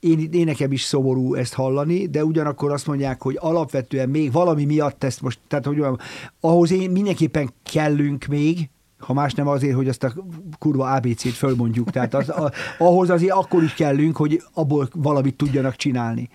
én, 0.00 0.28
én 0.32 0.44
nekem 0.44 0.72
is 0.72 0.82
szomorú 0.82 1.34
ezt 1.34 1.54
hallani, 1.54 2.06
de 2.06 2.24
ugyanakkor 2.24 2.72
azt 2.72 2.86
mondják, 2.86 3.22
hogy 3.22 3.36
alapvetően 3.40 4.08
még 4.08 4.32
valami 4.32 4.64
miatt 4.64 5.04
ezt 5.04 5.20
most, 5.20 5.38
tehát 5.48 5.64
hogy 5.64 5.76
mondjam, 5.76 6.06
ahhoz 6.40 6.70
én 6.70 6.90
mindenképpen 6.90 7.50
kellünk 7.62 8.24
még, 8.24 8.70
ha 8.98 9.12
más 9.12 9.34
nem 9.34 9.48
azért, 9.48 9.74
hogy 9.74 9.88
azt 9.88 10.04
a 10.04 10.12
kurva 10.58 10.90
ABC-t 10.90 11.32
fölmondjuk. 11.32 11.90
Tehát 11.90 12.14
az, 12.14 12.28
a, 12.28 12.52
ahhoz 12.78 13.11
azért 13.11 13.32
akkor 13.32 13.62
is 13.62 13.74
kellünk, 13.74 14.16
hogy 14.16 14.42
abból 14.52 14.88
valamit 14.94 15.37
tudjanak 15.37 15.76
csinálni. 15.76 16.28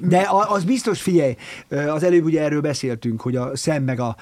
De 0.00 0.28
az 0.48 0.64
biztos, 0.64 1.02
figyelj, 1.02 1.36
az 1.68 2.02
előbb 2.02 2.24
ugye 2.24 2.42
erről 2.42 2.60
beszéltünk, 2.60 3.20
hogy 3.20 3.36
a 3.36 3.56
szem 3.56 3.82
meg 3.82 4.00
a 4.00 4.16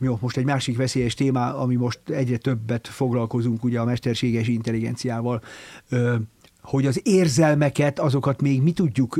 jó, 0.00 0.18
most 0.20 0.36
egy 0.36 0.44
másik 0.44 0.76
veszélyes 0.76 1.14
téma, 1.14 1.56
ami 1.56 1.74
most 1.74 2.00
egyre 2.08 2.36
többet 2.36 2.88
foglalkozunk 2.88 3.64
ugye 3.64 3.80
a 3.80 3.84
mesterséges 3.84 4.48
intelligenciával, 4.48 5.42
hogy 6.62 6.86
az 6.86 7.00
érzelmeket, 7.04 7.98
azokat 7.98 8.40
még 8.40 8.62
mi 8.62 8.72
tudjuk, 8.72 9.18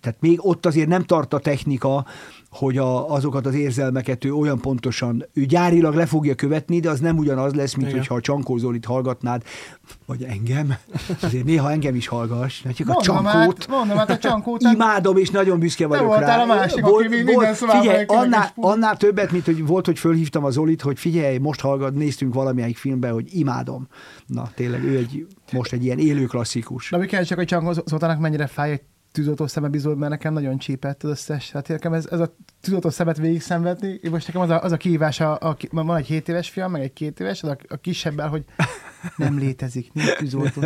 tehát 0.00 0.20
még 0.20 0.46
ott 0.46 0.66
azért 0.66 0.88
nem 0.88 1.04
tart 1.04 1.32
a 1.32 1.38
technika, 1.38 2.06
hogy 2.52 2.78
a, 2.78 3.10
azokat 3.12 3.46
az 3.46 3.54
érzelmeket 3.54 4.24
ő 4.24 4.32
olyan 4.32 4.60
pontosan, 4.60 5.24
ő 5.32 5.44
gyárilag 5.44 5.94
le 5.94 6.06
fogja 6.06 6.34
követni, 6.34 6.80
de 6.80 6.90
az 6.90 7.00
nem 7.00 7.18
ugyanaz 7.18 7.52
lesz, 7.54 7.74
mint 7.74 7.86
Igen. 7.88 7.98
hogyha 7.98 8.14
a 8.14 8.20
Csankó 8.20 8.56
Zolit 8.56 8.84
hallgatnád, 8.84 9.42
vagy 10.06 10.22
engem. 10.22 10.74
Azért 11.22 11.44
néha 11.44 11.70
engem 11.70 11.94
is 11.94 12.06
hallgass, 12.06 12.62
csak 12.74 12.88
a 12.88 12.92
Mondom 12.92 13.02
Csankót. 13.24 13.58
hát, 13.58 13.68
mondom 13.68 13.96
hát 13.96 14.10
a 14.10 14.18
csankó 14.18 14.52
után 14.52 14.74
Imádom, 14.74 15.16
és 15.16 15.30
nagyon 15.30 15.58
büszke 15.58 15.86
vagyok 15.86 16.18
rá. 16.18 16.42
a 16.42 16.46
másik, 16.46 16.84
aki 16.84 17.08
mi- 17.08 17.22
minden 17.22 17.54
szobában 17.54 17.80
figyelj, 17.82 18.04
annál, 18.08 18.52
annál 18.56 18.96
többet, 18.96 19.32
mint 19.32 19.44
hogy 19.44 19.66
volt, 19.66 19.86
hogy 19.86 19.98
fölhívtam 19.98 20.44
a 20.44 20.50
Zolit, 20.50 20.82
hogy 20.82 20.98
figyelj, 20.98 21.38
most 21.38 21.60
hallgat, 21.60 21.94
néztünk 21.94 22.34
valamelyik 22.34 22.76
filmbe, 22.76 23.10
hogy 23.10 23.28
imádom. 23.30 23.86
Na, 24.26 24.50
tényleg, 24.54 24.84
ő 24.84 24.96
egy, 24.96 25.26
most 25.52 25.72
egy 25.72 25.84
ilyen 25.84 25.98
élő 25.98 26.24
klasszikus. 26.26 26.90
De 26.90 26.96
mi 26.96 27.06
kell 27.06 27.22
csak, 27.22 27.38
hogy 27.38 27.46
Csankó 27.46 27.72
Zoltának 27.86 28.18
mennyire 28.18 28.46
fáj 28.46 28.70
egy 28.70 28.82
tűzoltó 29.12 29.46
szem 29.46 29.64
epizód, 29.64 29.98
mert 29.98 30.10
nekem 30.10 30.32
nagyon 30.32 30.58
csípett 30.58 31.02
az 31.02 31.10
összes. 31.10 31.50
Hát 31.50 31.68
nekem 31.68 31.92
ez, 31.92 32.06
ez 32.10 32.20
a 32.20 32.34
tűzoltó 32.60 32.90
szemet 32.90 33.16
végig 33.16 33.40
szenvedni, 33.40 34.00
most 34.10 34.26
nekem 34.26 34.42
az 34.42 34.50
a, 34.50 34.62
az 34.62 34.72
a 34.72 34.76
kihívás, 34.76 35.20
a, 35.20 35.32
a, 35.32 35.56
van 35.70 35.96
egy 35.96 36.06
7 36.06 36.28
éves 36.28 36.50
fiam, 36.50 36.70
meg 36.70 36.82
egy 36.82 36.92
két 36.92 37.20
éves, 37.20 37.42
az 37.42 37.48
a, 37.48 37.56
a 37.68 37.76
kisebbel, 37.76 38.28
hogy 38.28 38.44
nem 39.16 39.38
létezik, 39.38 39.92
nincs 39.92 40.12
tűzoltó. 40.12 40.60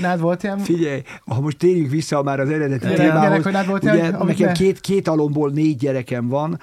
Nád 0.00 0.20
volt 0.20 0.42
ilyen? 0.42 0.58
Figyelj, 0.58 1.02
ha 1.24 1.40
most 1.40 1.58
térjünk 1.58 1.90
vissza 1.90 2.22
már 2.22 2.40
az 2.40 2.50
eredeti 2.50 2.86
Gyerek- 2.86 2.98
témához, 2.98 3.22
gyerek, 3.22 3.42
hogy 3.42 3.52
nád 3.52 3.66
volt 3.66 3.82
ugye 3.82 3.94
ilyen, 3.94 4.18
nekem 4.24 4.46
ne- 4.46 4.52
két, 4.52 4.80
két 4.80 5.08
alomból 5.08 5.50
négy 5.50 5.76
gyerekem 5.76 6.28
van, 6.28 6.58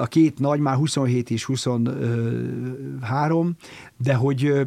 a 0.00 0.06
két 0.06 0.38
nagy 0.38 0.60
már 0.60 0.74
27 0.74 1.30
és 1.30 1.44
23, 1.44 3.56
de 3.96 4.14
hogy 4.14 4.66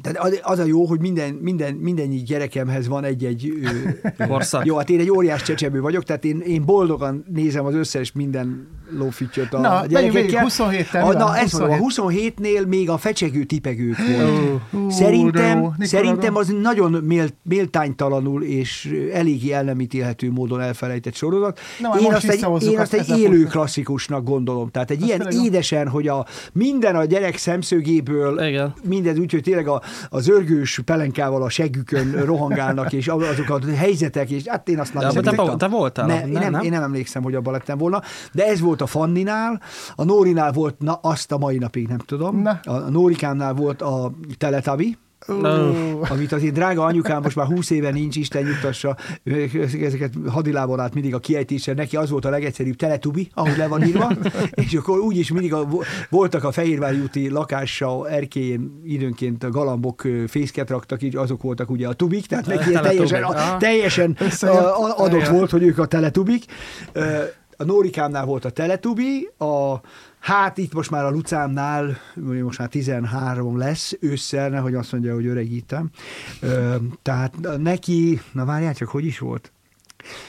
tehát 0.00 0.40
az- 0.42 0.58
a 0.58 0.64
jó, 0.64 0.84
hogy 0.84 1.00
minden, 1.00 1.34
minden, 1.34 1.74
mindennyi 1.74 2.16
gyerekemhez 2.22 2.88
van 2.88 3.04
egy-egy... 3.04 3.52
ö, 3.62 3.68
Korszak. 4.28 4.64
Jó, 4.66 4.76
hát 4.76 4.90
én 4.90 5.00
egy 5.00 5.10
óriás 5.10 5.42
csecsebő 5.42 5.80
vagyok, 5.80 6.02
tehát 6.04 6.24
én, 6.24 6.40
én 6.40 6.64
boldogan 6.64 7.24
nézem 7.32 7.64
az 7.64 7.74
összes 7.74 8.12
minden 8.12 8.68
lófütyöt 8.98 9.52
a 9.54 9.60
Na, 9.60 9.86
gyerekekkel. 9.86 10.46
27-tel, 10.48 11.02
a, 11.02 11.08
mi 11.08 11.14
na, 11.14 11.24
van? 11.24 11.34
ezt 11.34 11.58
mondom, 11.58 11.70
a 11.76 11.78
27. 11.78 12.34
27-nél 12.40 12.66
még 12.66 12.90
a 12.90 12.96
fecsegő 12.96 13.44
tipegők 13.44 13.96
volt. 13.96 14.60
De 14.70 14.92
Szerintem. 14.92 15.58
Nikola, 15.58 15.74
szerintem 15.80 16.36
az 16.36 16.54
nagyon 16.62 16.92
mél, 16.92 17.26
méltánytalanul 17.42 18.42
és 18.42 18.94
eléggé 19.12 19.52
el 19.52 19.62
nem 19.62 19.80
ítélhető 19.80 20.30
módon 20.30 20.60
elfelejtett 20.60 21.14
sorozat. 21.14 21.60
Na, 21.80 21.98
én, 22.00 22.12
azt 22.14 22.28
egy, 22.28 22.38
én 22.38 22.78
azt 22.78 22.92
azt 22.92 22.94
egy 22.94 23.18
élő 23.18 23.44
klasszikusnak 23.44 24.24
gondolom. 24.24 24.70
Tehát 24.70 24.90
egy 24.90 25.02
Az 25.02 25.06
ilyen 25.08 25.28
édesen, 25.44 25.88
hogy 25.88 26.08
a 26.08 26.26
minden 26.52 26.96
a 26.96 27.04
gyerek 27.04 27.36
szemszögéből, 27.36 28.40
Igen. 28.44 28.74
mindez 28.88 29.18
úgy, 29.18 29.32
hogy 29.32 29.42
tényleg 29.42 29.68
a, 29.68 29.81
az 30.08 30.28
örgős 30.28 30.80
pelenkával 30.84 31.42
a 31.42 31.48
seggükön 31.48 32.12
rohangálnak, 32.24 32.92
és 32.92 33.08
azok 33.08 33.48
a 33.48 33.58
helyzetek, 33.74 34.30
és 34.30 34.46
hát 34.46 34.68
én 34.68 34.78
azt 34.78 34.92
De 34.92 35.00
nagyon 35.00 35.26
abban 35.26 35.58
te, 35.58 35.66
te 35.66 35.68
voltál? 35.68 36.06
Ne, 36.06 36.14
abban, 36.14 36.42
én, 36.42 36.50
nem, 36.50 36.62
én 36.62 36.70
nem 36.70 36.82
emlékszem, 36.82 37.22
hogy 37.22 37.34
abban 37.34 37.52
lettem 37.52 37.78
volna, 37.78 38.02
de 38.32 38.46
ez 38.46 38.60
volt 38.60 38.80
a 38.80 38.86
Fanninál, 38.86 39.60
a 39.94 40.04
Nórinál 40.04 40.52
volt, 40.52 40.78
na 40.78 40.92
azt 41.02 41.32
a 41.32 41.38
mai 41.38 41.58
napig 41.58 41.88
nem 41.88 41.98
tudom, 41.98 42.42
Na. 42.42 42.60
a, 42.62 42.78
Nórikámnál 42.78 43.54
volt 43.54 43.82
a 43.82 44.12
Teletabi, 44.38 44.96
Amit 46.08 46.32
az 46.32 46.42
én 46.42 46.52
drága 46.52 46.84
anyukám 46.84 47.22
most 47.22 47.36
már 47.36 47.46
20 47.46 47.70
éve 47.70 47.90
nincs, 47.90 48.16
Isten 48.16 48.42
nyugtassa, 48.42 48.96
ezeket 49.82 50.12
hadilában 50.28 50.80
át 50.80 50.94
mindig 50.94 51.14
a 51.14 51.18
kiejtéssel, 51.18 51.74
neki 51.74 51.96
az 51.96 52.10
volt 52.10 52.24
a 52.24 52.30
legegyszerűbb 52.30 52.76
teletubi, 52.76 53.30
ahogy 53.34 53.56
le 53.56 53.66
van 53.66 53.82
írva, 53.86 54.12
és 54.64 54.74
akkor 54.74 54.98
úgyis 54.98 55.32
mindig 55.32 55.52
a, 55.52 55.68
voltak 56.10 56.44
a 56.44 56.52
Fehérvári 56.52 56.98
úti 57.00 57.28
lakása 57.28 58.08
erkélyén 58.08 58.80
időnként 58.84 59.44
a 59.44 59.50
galambok 59.50 60.02
fészket 60.26 60.70
raktak, 60.70 61.02
így 61.02 61.16
azok 61.16 61.42
voltak 61.42 61.70
ugye 61.70 61.88
a 61.88 61.92
tubik, 61.92 62.26
tehát 62.26 62.46
neki 62.46 62.70
teljesen, 62.72 63.22
Aha. 63.22 63.56
teljesen 63.56 64.16
a- 64.40 64.46
a- 64.46 64.94
adott 64.96 65.26
volt, 65.26 65.50
hogy 65.50 65.62
ők 65.62 65.78
a 65.78 65.86
teletubik. 65.86 66.44
A 67.56 67.64
Nórikámnál 67.64 68.24
volt 68.24 68.44
a 68.44 68.50
teletubi, 68.50 69.28
a 69.38 69.80
Hát 70.22 70.58
itt 70.58 70.72
most 70.72 70.90
már 70.90 71.04
a 71.04 71.10
Lucámnál, 71.10 71.96
most 72.42 72.58
már 72.58 72.68
13 72.68 73.56
lesz 73.56 73.96
ősszel, 74.00 74.48
nehogy 74.48 74.74
azt 74.74 74.92
mondja, 74.92 75.14
hogy 75.14 75.26
öregítem. 75.26 75.90
Ö, 76.40 76.76
tehát 77.02 77.58
neki, 77.58 78.20
na 78.32 78.44
várjál 78.44 78.74
csak, 78.74 78.88
hogy 78.88 79.04
is 79.04 79.18
volt? 79.18 79.52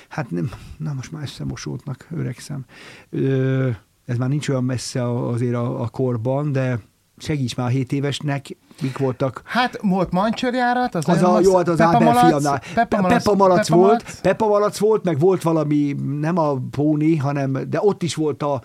Hát 0.07 0.31
nem, 0.31 0.51
na 0.77 0.93
most 0.93 1.11
már 1.11 1.21
összemosódnak, 1.21 2.07
öregszem. 2.11 2.65
Ö, 3.09 3.69
ez 4.05 4.17
már 4.17 4.29
nincs 4.29 4.49
olyan 4.49 4.63
messze 4.63 5.27
azért 5.27 5.55
a, 5.55 5.81
a 5.81 5.87
korban, 5.87 6.51
de 6.51 6.79
segíts 7.17 7.55
már 7.55 7.69
7 7.69 7.91
évesnek, 7.91 8.47
mik 8.81 8.97
voltak 8.97 9.41
Hát 9.45 9.79
volt 9.81 10.11
mancsörjárat, 10.11 10.95
az, 10.95 11.09
az 11.09 11.23
a, 11.23 11.39
jó, 11.39 11.55
hát 11.55 11.67
az 11.67 11.77
Peppa 11.77 11.89
Ábel 11.95 12.07
Malac, 12.07 12.27
fiamnál. 12.27 12.61
Peppa 12.73 13.01
Malac, 13.01 13.67
volt, 13.67 13.69
Malac. 13.69 14.21
Peppa 14.21 14.47
Malac 14.47 14.77
volt, 14.77 15.03
meg 15.03 15.19
volt 15.19 15.41
valami, 15.41 15.95
nem 16.19 16.37
a 16.37 16.57
póni, 16.71 17.15
hanem, 17.17 17.57
de 17.69 17.79
ott 17.81 18.03
is 18.03 18.15
volt 18.15 18.43
a, 18.43 18.61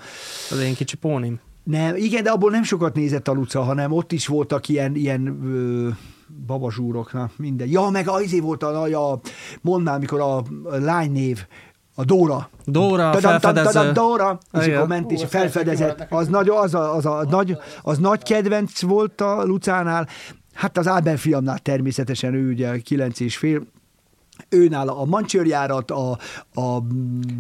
Az 0.51 0.61
én 0.61 0.75
kicsi 0.75 0.97
pónim. 0.97 1.41
nem, 1.63 1.97
igen, 1.97 2.23
de 2.23 2.31
abból 2.31 2.51
nem 2.51 2.63
sokat 2.63 2.95
nézett 2.95 3.29
a 3.29 3.33
Luca, 3.33 3.63
hanem 3.63 3.93
ott 3.93 4.13
is 4.13 4.27
voltak 4.27 4.69
ilyen, 4.69 4.95
ilyen 4.95 5.27
ö, 5.45 5.89
babazsúrok, 6.47 7.13
na 7.13 7.31
minden. 7.37 7.69
Ja, 7.69 7.89
meg 7.89 8.09
az 8.09 8.23
izé 8.23 8.41
volt 8.41 8.63
a, 8.63 8.83
a, 8.83 9.13
a 9.13 9.21
mondnál, 9.61 9.99
mikor 9.99 10.21
a, 10.21 10.37
a 10.37 10.45
lánynév, 10.79 11.47
a 11.99 12.05
Dóra. 12.05 12.49
Dóra, 12.65 13.11
Tadam, 13.11 13.21
tadam, 13.21 13.41
felfedező. 13.41 13.73
tadam, 13.73 13.93
Dóra, 13.93 14.39
és 14.53 14.67
Igen. 14.67 14.77
akkor 14.77 14.89
ment 14.89 15.11
és 15.11 15.25
felfedezett. 15.29 16.07
Az 16.11 16.29
nagy, 16.29 16.49
az, 16.49 16.75
a, 16.75 16.95
az, 16.95 17.07
a, 17.07 17.25
nagy, 17.31 17.59
az 17.83 17.99
nagy 17.99 18.23
kedvenc 18.23 18.83
volt 18.83 19.21
a 19.21 19.45
Lucánál. 19.45 20.09
Hát 20.55 20.79
az 20.79 20.87
Ábel 20.89 21.17
fiamnál 21.17 21.59
természetesen 21.59 22.35
ő 22.35 22.51
ugye 22.51 22.79
kilenc 22.79 23.21
és 23.21 23.37
fél, 23.37 23.63
őnál 24.49 24.89
a 24.89 25.05
mancsőrjárat, 25.05 25.91
a, 25.91 26.19
a 26.55 26.83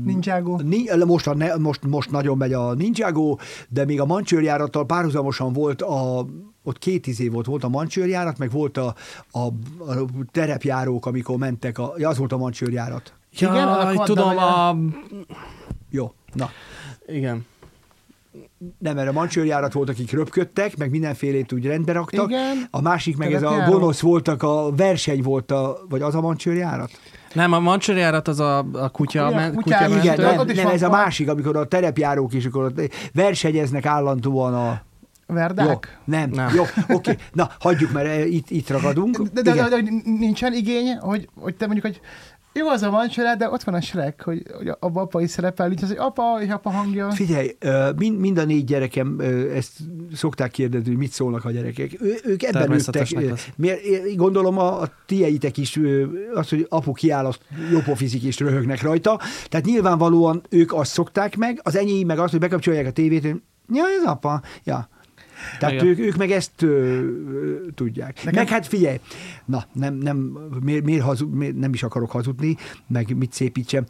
Ninjago. 0.04 0.56
Ni, 0.56 0.84
most, 1.06 1.26
a, 1.26 1.34
ne- 1.34 1.56
most, 1.56 1.86
most 1.86 2.10
nagyon 2.10 2.36
megy 2.36 2.52
a 2.52 2.74
Ninjago, 2.74 3.36
de 3.68 3.84
még 3.84 4.00
a 4.00 4.06
mancsőrjárattal 4.06 4.86
párhuzamosan 4.86 5.52
volt 5.52 5.82
a 5.82 6.26
ott 6.62 6.78
két 6.78 7.06
izé 7.06 7.28
volt, 7.28 7.46
volt 7.46 7.64
a 7.64 7.68
mancsőrjárat, 7.68 8.38
meg 8.38 8.50
volt 8.50 8.76
a, 8.76 8.94
a, 9.30 9.38
a 9.38 10.04
terepjárók, 10.32 11.06
amikor 11.06 11.36
mentek, 11.36 11.78
a, 11.78 11.92
ja, 11.96 12.08
az 12.08 12.18
volt 12.18 12.32
a 12.32 12.36
mancsőrjárat. 12.36 13.12
Igen, 13.40 13.68
az 13.68 13.96
a 13.98 14.02
tudom, 14.02 14.38
a... 14.38 14.76
Jó, 15.90 16.12
na. 16.32 16.50
Igen. 17.06 17.46
Nem, 18.78 18.94
mert 18.94 19.08
a 19.08 19.12
mancsőrjárat 19.12 19.72
volt, 19.72 19.88
akik 19.88 20.12
röpködtek, 20.12 20.76
meg 20.76 20.90
mindenfélét 20.90 21.52
úgy 21.52 21.66
rendbe 21.66 21.92
raktak. 21.92 22.30
Igen. 22.30 22.68
A 22.70 22.80
másik 22.80 23.16
meg 23.16 23.32
ez 23.32 23.42
a 23.42 23.64
gonosz 23.68 24.00
voltak, 24.00 24.42
a 24.42 24.74
verseny 24.76 25.22
volt, 25.22 25.50
a, 25.50 25.78
vagy 25.88 26.02
az 26.02 26.14
a 26.14 26.20
mancsőrjárat? 26.20 26.90
Nem, 27.32 27.52
a 27.52 27.60
mancsőrjárat 27.60 28.28
az 28.28 28.40
a, 28.40 28.58
a 28.58 28.88
kutya, 28.88 29.26
Ugye, 29.26 29.36
men, 29.36 29.54
kutyák, 29.54 29.88
kutya 29.88 30.00
Igen, 30.00 30.20
nem, 30.20 30.46
nem 30.46 30.66
ez 30.66 30.82
a 30.82 30.88
másik, 30.88 31.28
amikor 31.28 31.56
a 31.56 31.66
terepjárók 31.66 32.32
is, 32.32 32.44
akkor 32.44 32.72
versenyeznek 33.12 33.86
állandóan 33.86 34.54
a... 34.54 34.82
Verdák? 35.26 35.66
Jó, 35.66 36.14
nem, 36.14 36.30
Nem. 36.30 36.54
jó, 36.54 36.64
oké. 36.96 37.16
Na, 37.32 37.50
hagyjuk, 37.60 37.92
mert 37.92 38.06
eh, 38.06 38.32
itt, 38.32 38.50
itt 38.50 38.68
ragadunk. 38.70 39.18
De, 39.18 39.22
de, 39.32 39.42
de, 39.42 39.52
Igen. 39.54 39.70
de, 39.70 39.80
de 39.80 40.10
nincsen 40.18 40.52
igény, 40.52 40.96
hogy, 40.96 41.28
hogy 41.40 41.56
te 41.56 41.66
mondjuk, 41.66 41.86
hogy 41.86 42.00
jó 42.58 42.68
az 42.68 42.82
a 42.82 42.90
mancsörát, 42.90 43.38
de 43.38 43.50
ott 43.50 43.62
van 43.62 43.74
a 43.74 43.80
Shrek, 43.80 44.22
hogy, 44.22 44.42
hogy 44.56 44.68
abban 44.68 45.02
apa 45.04 45.20
is 45.20 45.30
szerepel, 45.30 45.68
nincs 45.68 45.82
az, 45.82 45.88
hogy 45.88 45.98
apa 45.98 46.38
és 46.42 46.48
apa 46.48 46.70
hangja. 46.70 47.10
Figyelj, 47.10 47.56
mind, 47.96 48.18
mind 48.18 48.38
a 48.38 48.44
négy 48.44 48.64
gyerekem 48.64 49.20
ezt 49.54 49.72
szokták 50.14 50.50
kérdezni, 50.50 50.88
hogy 50.88 50.96
mit 50.96 51.12
szólnak 51.12 51.44
a 51.44 51.50
gyerekek. 51.50 51.96
Ő, 52.00 52.14
ők 52.24 52.42
ebben 52.42 52.68
nőttek. 52.68 53.08
Miért, 53.56 54.16
gondolom 54.16 54.58
a, 54.58 54.80
a 54.80 54.88
tieitek 55.06 55.56
is 55.56 55.80
az, 56.34 56.48
hogy 56.48 56.66
apu 56.68 56.92
kiáll, 56.92 57.26
azt 57.26 57.40
jópofizik 57.70 58.22
és 58.22 58.38
röhögnek 58.38 58.82
rajta. 58.82 59.20
Tehát 59.48 59.66
nyilvánvalóan 59.66 60.42
ők 60.48 60.72
azt 60.72 60.92
szokták 60.92 61.36
meg, 61.36 61.60
az 61.62 61.76
enyém 61.76 62.06
meg 62.06 62.18
az, 62.18 62.30
hogy 62.30 62.40
bekapcsolják 62.40 62.86
a 62.86 62.90
tévét, 62.90 63.22
hogy 63.22 63.40
ja, 63.72 63.84
ez 64.00 64.04
apa, 64.04 64.42
ja. 64.64 64.88
Tehát 65.58 65.74
Igen. 65.74 65.86
ők, 65.86 65.98
ők 65.98 66.16
meg 66.16 66.30
ezt 66.30 66.62
ö, 66.62 67.06
tudják. 67.74 68.16
Nekem... 68.24 68.34
Meg 68.42 68.48
hát 68.52 68.66
figyelj, 68.66 69.00
na, 69.44 69.64
nem, 69.72 69.94
nem, 69.94 70.16
miért, 70.62 70.84
miért, 70.84 71.02
hazud, 71.02 71.32
miért 71.34 71.56
nem 71.56 71.72
is 71.72 71.82
akarok 71.82 72.10
hazudni, 72.10 72.56
meg 72.86 73.16
mit 73.16 73.32
szépítsem. 73.32 73.84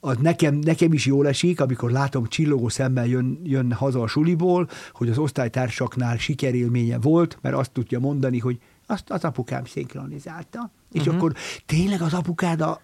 az 0.00 0.16
nekem, 0.20 0.54
nekem 0.54 0.92
is 0.92 1.06
jól 1.06 1.28
esik, 1.28 1.60
amikor 1.60 1.90
látom 1.90 2.26
csillogó 2.26 2.68
szemmel 2.68 3.06
jön, 3.06 3.40
jön 3.44 3.72
haza 3.72 4.00
a 4.02 4.06
suliból, 4.06 4.68
hogy 4.92 5.08
az 5.08 5.18
osztálytársaknál 5.18 6.16
sikerélménye 6.16 6.98
volt, 6.98 7.38
mert 7.42 7.54
azt 7.54 7.70
tudja 7.72 7.98
mondani, 7.98 8.38
hogy 8.38 8.58
azt 8.86 9.10
az 9.10 9.24
apukám 9.24 9.64
szinkronizálta. 9.64 10.70
És 10.92 11.02
Mhm. 11.04 11.16
akkor 11.16 11.32
tényleg 11.66 12.00
az 12.02 12.14
apukád 12.14 12.60
a... 12.60 12.80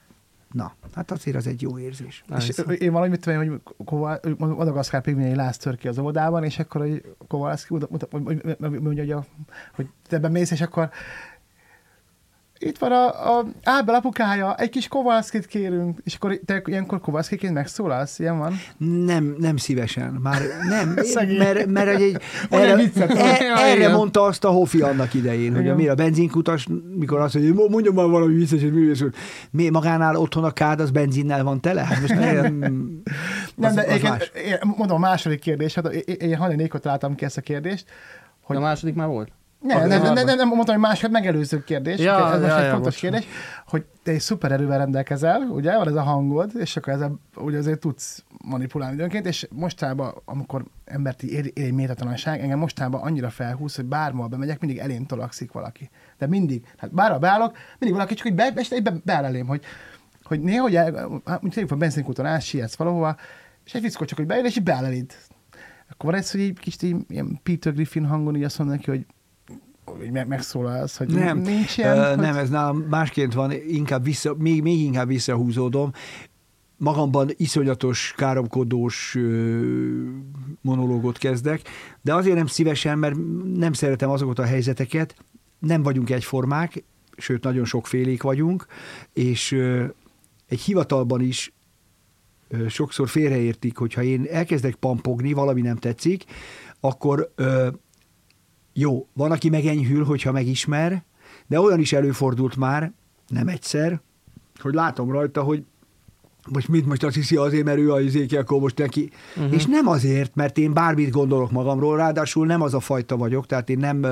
Na, 0.53 0.73
hát 0.95 1.11
azért 1.11 1.37
az 1.37 1.47
egy 1.47 1.63
jó 1.63 1.79
érzés. 1.79 2.25
És 2.37 2.59
én 2.79 2.91
valahogy 2.91 3.11
mit 3.11 3.21
tudom, 3.21 3.43
én, 3.43 3.61
hogy 3.85 4.37
Madagaszkár 4.39 5.03
pingvinjei 5.03 5.35
láz 5.35 5.57
tör 5.57 5.77
ki 5.77 5.89
az 5.89 5.99
óvodában, 5.99 6.45
és 6.45 6.59
akkor 6.59 6.81
hogy 6.81 7.15
Kovalszki 7.29 7.73
mutat- 7.73 8.13
hogy- 8.13 8.23
hogy- 8.25 8.57
hogy- 8.61 8.81
mondja, 8.81 9.17
hogy, 9.17 9.25
hogy 9.75 9.87
te 10.09 10.17
ebben 10.17 10.31
mész, 10.33 10.51
és 10.51 10.61
akkor 10.61 10.91
itt 12.63 12.79
van 12.79 12.93
a, 12.93 13.39
a 13.39 13.45
Ábel 13.65 13.95
apukája, 13.95 14.55
egy 14.57 14.69
kis 14.71 14.89
Kovalszkit 14.89 15.47
kérünk, 15.47 15.99
és 16.05 16.15
akkor 16.15 16.41
te 16.45 16.63
ilyenkor 16.65 17.01
Kovalszkiként 17.01 17.55
megszólalsz, 17.55 18.19
ilyen 18.19 18.39
van? 18.39 18.55
Nem, 19.05 19.35
nem 19.39 19.57
szívesen. 19.57 20.13
Már 20.23 20.41
nem, 20.69 20.95
mert, 21.39 21.67
mert 21.67 21.89
egy, 21.89 22.17
Olyan 22.51 22.65
erre, 22.67 22.77
viccet 22.77 23.11
e, 23.11 23.39
erre 23.57 23.89
mondta 23.89 24.23
azt 24.23 24.45
a 24.45 24.49
Hofi 24.51 24.81
annak 24.81 25.15
idején, 25.15 25.53
hogy 25.53 25.61
Igen. 25.61 25.73
a, 25.73 25.77
miért 25.77 25.91
a 25.93 25.95
benzinkutas, 25.95 26.67
mikor 26.99 27.21
azt 27.21 27.35
mondja, 27.35 27.55
hogy 27.55 27.71
mondja 27.71 27.93
már 27.93 28.07
valami 28.07 28.35
vicces, 28.35 28.61
hogy 28.61 28.73
művész. 28.73 29.03
Mi 29.51 29.69
magánál 29.69 30.17
otthon 30.17 30.45
a 30.45 30.51
kád, 30.51 30.81
az 30.81 30.91
benzinnel 30.91 31.45
van 31.45 31.61
tele? 31.61 31.85
Hát 31.85 32.01
most 32.01 32.15
nem, 32.15 32.57
Nem, 32.57 33.03
az- 33.57 33.75
de 33.75 33.81
az 33.81 33.87
egyébként, 33.87 34.03
más. 34.13 34.31
én 34.47 34.59
mondom, 34.77 34.97
a 34.97 35.01
második 35.01 35.41
kérdés, 35.41 35.75
hát 35.75 35.93
én- 35.93 36.17
én 36.31 36.37
hajnalékot 36.37 36.83
találtam 36.83 37.15
ki 37.15 37.25
ezt 37.25 37.37
a 37.37 37.41
kérdést, 37.41 37.85
Hogy 38.43 38.57
a 38.57 38.61
második 38.61 38.95
már 38.95 39.07
volt? 39.07 39.29
Nem, 39.63 39.89
nem, 39.89 40.03
nem, 40.03 40.13
nem, 40.13 40.37
nem, 40.37 40.49
mondtam, 40.49 40.75
hogy 40.75 40.85
másod 40.85 41.11
megelőző 41.11 41.65
kérdés. 41.65 41.99
Ja, 41.99 42.33
ez 42.33 42.41
most 42.41 42.53
ja, 42.53 42.59
egy 42.59 42.65
ja, 42.65 42.71
fontos 42.71 42.95
bocsánat. 42.95 43.21
kérdés, 43.21 43.39
hogy 43.67 43.85
te 44.03 44.11
egy 44.11 44.21
szuper 44.21 44.53
erővel 44.53 44.79
rendelkezel, 44.79 45.41
ugye, 45.41 45.77
van 45.77 45.89
ez 45.89 45.95
a 45.95 46.03
hangod, 46.03 46.51
és 46.59 46.77
akkor 46.77 46.93
ezzel 46.93 47.19
ugye 47.37 47.59
azért 47.59 47.79
tudsz 47.79 48.25
manipulálni 48.45 48.95
időnként, 48.95 49.27
és 49.27 49.47
mostában, 49.51 50.15
amikor 50.25 50.65
embert 50.85 51.23
így 51.23 51.31
ér, 51.31 51.51
ér 51.55 51.65
egy 51.65 51.73
méltatlanság, 51.73 52.41
engem 52.41 52.59
mostában 52.59 53.01
annyira 53.01 53.31
felhúz, 53.31 53.75
hogy 53.75 53.85
bármol 53.85 54.27
bemegyek, 54.27 54.61
mindig 54.61 54.79
elém 54.79 55.07
tolakszik 55.07 55.53
valaki. 55.53 55.91
De 56.19 56.27
mindig, 56.27 56.65
hát 56.77 56.95
bárra 56.95 57.19
beállok, 57.19 57.57
mindig 57.79 57.93
valaki 57.93 58.15
csak 58.15 58.27
hogy 58.27 58.35
be, 58.35 58.53
és 58.57 58.83
be, 58.83 58.93
beáll 59.05 59.25
elém, 59.25 59.47
hogy, 59.47 59.63
hogy 60.23 60.41
néha, 60.41 60.63
hogy 60.63 60.73
tényleg 61.51 61.73
a 61.73 61.77
benzinkúton 61.77 62.27
átsietsz 62.27 62.77
valahova, 62.77 63.17
és 63.65 63.75
egy 63.75 63.83
fickó 63.83 64.05
csak, 64.05 64.19
hogy 64.19 64.27
beáll, 64.27 64.45
és 64.45 64.57
így 64.57 64.63
beáll 64.63 64.85
eléd. 64.85 65.13
Akkor 65.91 66.11
van 66.11 66.21
ez, 66.21 66.31
hogy 66.31 66.41
egy 66.41 66.59
kicsit 66.61 66.83
így, 66.83 66.97
ilyen 67.09 67.41
Peter 67.43 67.73
Griffin 67.73 68.07
hangon 68.07 68.37
így 68.37 68.45
azt 68.45 68.59
mondja 68.59 68.77
neki, 68.77 68.91
hogy 68.91 69.07
hogy 69.85 70.11
meg, 70.11 70.27
megszólalsz, 70.27 70.97
hogy 70.97 71.09
Nem, 71.09 71.39
nincs 71.39 71.77
ilyen, 71.77 71.99
Ö, 71.99 72.17
nem, 72.17 72.37
ez 72.37 72.49
nálam 72.49 72.79
másként 72.79 73.35
van, 73.35 73.53
inkább 73.69 74.05
vissza, 74.05 74.35
még, 74.39 74.63
még 74.63 74.81
inkább 74.81 75.07
visszahúzódom. 75.07 75.93
Magamban 76.77 77.31
iszonyatos, 77.37 78.15
káromkodós 78.17 79.19
monológot 80.61 81.19
kezdek, 81.19 81.61
de 82.01 82.15
azért 82.15 82.37
nem 82.37 82.47
szívesen, 82.47 82.99
mert 82.99 83.17
nem 83.55 83.73
szeretem 83.73 84.11
azokat 84.11 84.39
a 84.39 84.45
helyzeteket, 84.45 85.15
nem 85.59 85.83
vagyunk 85.83 86.11
egyformák, 86.11 86.85
sőt, 87.17 87.45
nagyon 87.45 87.65
sokfélék 87.65 88.23
vagyunk, 88.23 88.67
és 89.13 89.53
ö, 89.53 89.85
egy 90.49 90.61
hivatalban 90.61 91.21
is 91.21 91.53
ö, 92.49 92.69
sokszor 92.69 93.09
félreértik, 93.09 93.77
hogyha 93.77 94.03
én 94.03 94.27
elkezdek 94.31 94.75
pampogni, 94.75 95.33
valami 95.33 95.61
nem 95.61 95.77
tetszik, 95.77 96.25
akkor 96.81 97.33
ö, 97.35 97.69
jó, 98.73 99.07
van, 99.13 99.31
aki 99.31 99.49
megenyhül, 99.49 100.05
hogyha 100.05 100.33
megismer, 100.33 101.03
de 101.47 101.61
olyan 101.61 101.81
is 101.81 101.93
előfordult 101.93 102.57
már, 102.57 102.93
nem 103.29 103.49
egyszer, 103.49 104.01
hogy 104.61 104.75
látom 104.75 105.11
rajta, 105.11 105.43
hogy 105.43 105.65
most 106.51 106.69
mit 106.69 106.87
most 106.87 107.05
azt 107.05 107.15
hiszi 107.15 107.37
azért, 107.37 107.65
mert 107.65 107.79
ő 107.79 107.93
a 107.93 108.01
izéki, 108.01 108.37
akkor 108.37 108.61
most 108.61 108.79
neki. 108.79 109.11
Uh-huh. 109.37 109.55
És 109.55 109.67
nem 109.67 109.89
azért, 109.89 110.35
mert 110.35 110.59
én 110.59 110.73
bármit 110.73 111.11
gondolok 111.11 111.51
magamról, 111.51 111.97
ráadásul 111.97 112.47
nem 112.47 112.63
az 112.63 112.75
a 112.75 112.81
fajta 112.81 113.17
vagyok, 113.17 113.47
tehát 113.47 113.71
én 113.71 113.79
nem, 113.79 114.07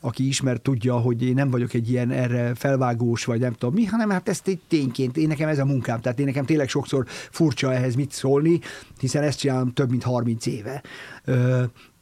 aki 0.00 0.26
ismer, 0.26 0.58
tudja, 0.58 0.96
hogy 0.96 1.22
én 1.22 1.34
nem 1.34 1.50
vagyok 1.50 1.74
egy 1.74 1.90
ilyen 1.90 2.10
erre 2.10 2.54
felvágós, 2.54 3.24
vagy 3.24 3.40
nem 3.40 3.52
tudom 3.52 3.74
mi, 3.74 3.84
hanem 3.84 4.10
hát 4.10 4.28
ezt 4.28 4.48
egy 4.48 4.60
tényként, 4.68 5.16
én 5.16 5.26
nekem 5.26 5.48
ez 5.48 5.58
a 5.58 5.64
munkám, 5.64 6.00
tehát 6.00 6.18
én 6.18 6.26
nekem 6.26 6.44
tényleg 6.44 6.68
sokszor 6.68 7.04
furcsa 7.30 7.74
ehhez 7.74 7.94
mit 7.94 8.12
szólni, 8.12 8.60
hiszen 9.00 9.22
ezt 9.22 9.38
csinálom 9.38 9.72
több 9.72 9.90
mint 9.90 10.02
30 10.02 10.46
éve. 10.46 10.82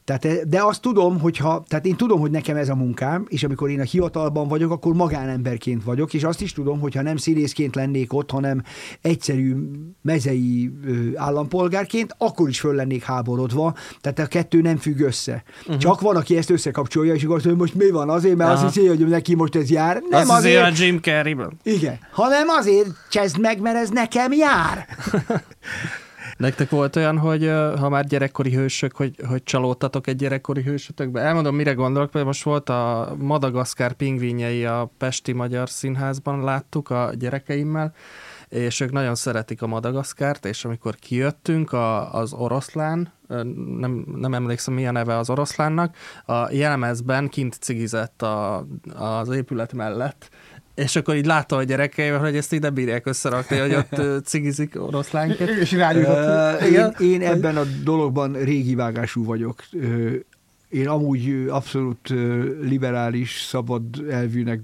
Tehát, 0.05 0.49
de 0.49 0.63
azt 0.63 0.81
tudom, 0.81 1.21
hogyha, 1.21 1.65
tehát 1.69 1.87
én 1.87 1.97
tudom, 1.97 2.21
hogy 2.21 2.31
nekem 2.31 2.57
ez 2.57 2.69
a 2.69 2.75
munkám, 2.75 3.27
és 3.29 3.45
amikor 3.45 3.71
én 3.71 3.81
a 3.81 3.85
hivatalban 3.85 4.49
vagyok, 4.49 4.71
akkor 4.71 4.95
magánemberként 4.95 5.85
vagyok, 5.85 6.15
és 6.15 6.25
azt 6.25 6.41
is 6.41 6.53
tudom, 6.53 6.81
hogyha 6.81 7.03
nem 7.03 7.17
színészként 7.17 7.75
lennék 7.75 8.13
ott, 8.13 8.31
hanem 8.31 8.63
egyszerű 9.01 9.57
mezei 10.03 10.73
állampolgárként, 11.15 12.15
akkor 12.19 12.49
is 12.49 12.61
föl 12.61 12.75
lennék 12.75 13.03
háborodva, 13.03 13.75
tehát 14.01 14.19
a 14.19 14.27
kettő 14.27 14.61
nem 14.61 14.77
függ 14.77 15.01
össze. 15.01 15.43
Uh-huh. 15.63 15.77
Csak 15.77 16.01
van, 16.01 16.17
aki 16.17 16.37
ezt 16.37 16.51
összekapcsolja, 16.51 17.15
és 17.15 17.25
akkor 17.25 17.37
azt 17.37 17.45
mondja, 17.45 17.65
hogy 17.65 17.73
most 17.75 17.89
mi 17.89 17.97
van 17.97 18.11
azért, 18.11 18.37
mert 18.37 18.51
Aha. 18.51 18.65
azt 18.65 18.75
hiszi, 18.75 18.87
hogy 18.87 19.09
neki 19.09 19.35
most 19.35 19.57
ez 19.57 19.71
jár. 19.71 20.03
Nem 20.11 20.21
az 20.21 20.29
azért, 20.31 20.63
azért 20.63 20.81
a 20.81 20.83
Jim 20.83 21.01
Carrey-ben. 21.01 21.53
igen, 21.63 21.99
hanem 22.11 22.49
azért 22.49 22.89
csezd 23.11 23.41
meg, 23.41 23.61
mert 23.61 23.77
ez 23.77 23.91
nekem 23.91 24.33
jár. 24.33 24.87
Nektek 26.37 26.71
volt 26.71 26.97
olyan, 26.97 27.19
hogy 27.19 27.47
ha 27.79 27.89
már 27.89 28.05
gyerekkori 28.05 28.55
hősök, 28.55 28.97
hogy, 28.97 29.17
hogy 29.29 29.43
csalódtatok 29.43 30.07
egy 30.07 30.17
gyerekkori 30.17 30.63
hősötökbe? 30.63 31.21
Elmondom, 31.21 31.55
mire 31.55 31.73
gondolok, 31.73 32.13
mert 32.13 32.27
most 32.27 32.43
volt 32.43 32.69
a 32.69 33.15
Madagaszkár 33.19 33.93
pingvinjei 33.93 34.65
a 34.65 34.91
Pesti 34.99 35.33
Magyar 35.33 35.69
Színházban, 35.69 36.45
láttuk 36.45 36.91
a 36.91 37.11
gyerekeimmel, 37.19 37.95
és 38.49 38.81
ők 38.81 38.93
nagyon 38.93 39.15
szeretik 39.15 39.63
a 39.63 39.67
Madagaszkárt, 39.67 40.45
és 40.45 40.65
amikor 40.65 40.95
kijöttünk 40.95 41.73
a, 41.73 42.15
az 42.15 42.33
oroszlán, 42.33 43.13
nem, 43.79 44.05
nem 44.15 44.35
emlékszem, 44.35 44.75
mi 44.75 44.87
a 44.87 44.91
neve 44.91 45.17
az 45.17 45.31
oroszlánnak, 45.31 45.97
a 46.27 46.53
jelmezben 46.53 47.29
kint 47.29 47.55
cigizett 47.55 48.23
a, 48.23 48.67
az 48.95 49.29
épület 49.29 49.73
mellett, 49.73 50.29
és 50.75 50.97
akkor 50.97 51.17
így 51.17 51.27
látta 51.27 51.57
a 51.57 51.63
gyerekeivel, 51.63 52.19
hogy 52.19 52.37
ezt 52.37 52.53
ide 52.53 52.71
bírják 52.71 53.07
összerakni, 53.07 53.59
hogy 53.59 53.75
ott 53.75 54.25
cigizik 54.25 54.83
oroszlánként. 54.83 55.51
Ő 55.51 55.61
is 55.61 55.73
rágyújtott. 55.73 56.17
Ö, 56.17 56.57
én, 56.65 56.95
én 56.99 57.23
ebben 57.23 57.57
a 57.57 57.65
dologban 57.85 58.33
régi 58.33 58.75
vágású 58.75 59.25
vagyok. 59.25 59.65
Én 60.69 60.89
amúgy 60.89 61.47
abszolút 61.49 62.09
liberális, 62.63 63.41
szabad 63.41 63.83
elvűnek, 64.11 64.61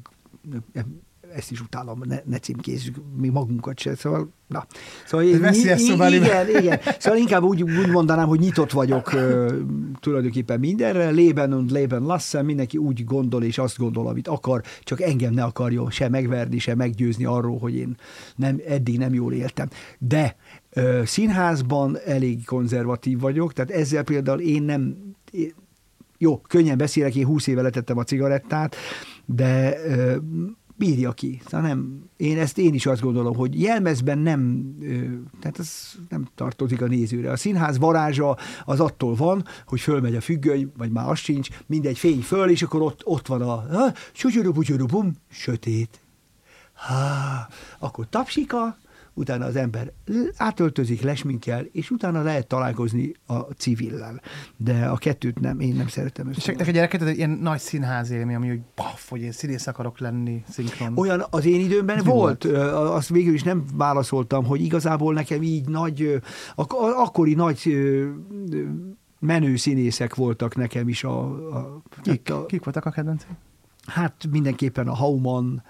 ezt 1.35 1.51
is 1.51 1.61
utálom, 1.61 2.01
ne, 2.05 2.21
ne 2.25 2.39
címkézzük 2.39 2.97
mi 3.17 3.29
magunkat 3.29 3.79
se, 3.79 3.95
szóval, 3.95 4.33
na. 4.47 4.67
Szóval 5.07 5.33
Ez 5.33 5.41
veszélyes 5.41 5.81
szóval, 5.81 6.13
igen, 6.13 6.49
igen. 6.49 6.81
Szóval 6.99 7.19
inkább 7.19 7.43
úgy, 7.43 7.63
úgy 7.63 7.91
mondanám, 7.91 8.29
hogy 8.29 8.39
nyitott 8.39 8.71
vagyok 8.71 9.13
ö, 9.13 9.57
tulajdonképpen 10.01 10.59
mindenre, 10.59 11.11
lében 11.11 11.53
und 11.53 11.71
lében 11.71 12.03
lassen, 12.03 12.45
mindenki 12.45 12.77
úgy 12.77 13.05
gondol 13.05 13.43
és 13.43 13.59
azt 13.59 13.79
gondol, 13.79 14.07
amit 14.09 14.29
akar, 14.29 14.63
csak 14.83 15.01
engem 15.01 15.35
ne 15.35 15.43
akarjon 15.43 15.91
se 15.91 16.09
megverni, 16.09 16.59
se 16.59 16.75
meggyőzni 16.75 17.25
arról, 17.25 17.59
hogy 17.59 17.75
én 17.75 17.97
nem, 18.37 18.61
eddig 18.67 18.99
nem 18.99 19.15
jól 19.15 19.33
éltem. 19.33 19.69
De 19.99 20.37
ö, 20.71 21.03
színházban 21.05 21.99
elég 22.07 22.45
konzervatív 22.45 23.21
vagyok, 23.21 23.53
tehát 23.53 23.71
ezzel 23.71 24.03
például 24.03 24.41
én 24.41 24.63
nem, 24.63 24.97
én, 25.31 25.55
jó, 26.19 26.41
könnyen 26.41 26.79
beszélek, 26.79 27.15
én 27.15 27.27
20 27.27 27.47
éve 27.47 27.63
letettem 27.63 27.99
a 27.99 28.05
cigarettát, 28.05 28.77
de 29.25 29.79
ö, 29.87 30.17
bírja 30.81 31.13
ki. 31.13 31.41
Szóval 31.45 31.69
nem, 31.69 32.03
én 32.17 32.39
ezt 32.39 32.59
én 32.59 32.75
is 32.75 32.87
azt 32.87 33.01
gondolom, 33.01 33.37
hogy 33.37 33.61
jelmezben 33.61 34.19
nem, 34.19 34.71
tehát 35.41 35.59
ez 35.59 35.93
nem 36.09 36.29
tartozik 36.35 36.83
a 36.83 36.87
nézőre. 36.87 37.31
A 37.31 37.37
színház 37.37 37.79
varázsa 37.79 38.37
az 38.65 38.81
attól 38.81 39.15
van, 39.15 39.45
hogy 39.67 39.81
fölmegy 39.81 40.17
a 40.17 40.21
függöny, 40.21 40.73
vagy 40.77 40.91
már 40.91 41.09
az 41.09 41.19
sincs, 41.19 41.49
mindegy 41.67 41.99
fény 41.99 42.21
föl, 42.21 42.51
és 42.51 42.63
akkor 42.63 42.83
ott, 42.83 43.01
ott 43.05 43.27
van 43.27 43.43
a 43.43 43.93
sutyuru 44.13 44.87
bum 44.87 45.13
sötét. 45.29 46.01
Há, 46.75 47.49
akkor 47.79 48.09
tapsika, 48.09 48.79
utána 49.15 49.45
az 49.45 49.57
ember 49.57 49.93
átöltözik, 50.37 51.01
lesminkel, 51.03 51.65
és 51.73 51.91
utána 51.91 52.23
lehet 52.23 52.47
találkozni 52.47 53.13
a 53.27 53.35
civillel. 53.39 54.21
De 54.57 54.87
a 54.87 54.97
kettőt 54.97 55.41
nem, 55.41 55.61
én 55.61 55.75
nem 55.75 55.89
szeretem 55.89 56.29
És 56.31 56.37
össze. 56.37 56.53
neked 56.57 56.75
gyereket, 56.75 57.03
ez 57.03 57.07
egy 57.09 57.17
ilyen 57.17 57.31
nagy 57.31 57.59
színház 57.61 58.11
élmény, 58.11 58.35
ami 58.37 58.49
hogy 58.49 58.61
baff, 58.75 59.09
hogy 59.09 59.21
én 59.21 59.33
színész 59.33 59.67
akarok 59.67 59.99
lenni, 59.99 60.43
szinkron. 60.49 60.99
Olyan 60.99 61.25
az 61.31 61.45
én 61.47 61.61
időmben 61.61 61.97
Ez 61.97 62.05
volt, 62.05 62.45
volt, 62.45 62.57
azt 62.73 63.09
végül 63.09 63.35
is 63.35 63.43
nem 63.43 63.65
válaszoltam, 63.75 64.45
hogy 64.45 64.61
igazából 64.61 65.15
nekem 65.15 65.43
így 65.43 65.69
nagy, 65.69 66.21
ak- 66.55 66.73
akkori 66.97 67.35
nagy 67.35 67.77
menő 69.19 69.57
színészek 69.57 70.15
voltak 70.15 70.57
nekem 70.57 70.89
is 70.89 71.05
a, 71.05 71.21
a, 71.57 71.83
Kik, 72.03 72.31
a 72.31 72.47
kik 72.47 72.65
voltak 72.65 72.85
a 72.85 72.91
kedvencek? 72.91 73.29
hát 73.87 74.27
mindenképpen 74.31 74.89
a 74.89 74.95
Hauman, 74.95 75.63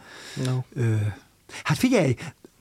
No. 0.47 0.59
Ö, 0.75 0.95
hát 1.63 1.77
figyelj, 1.79 2.15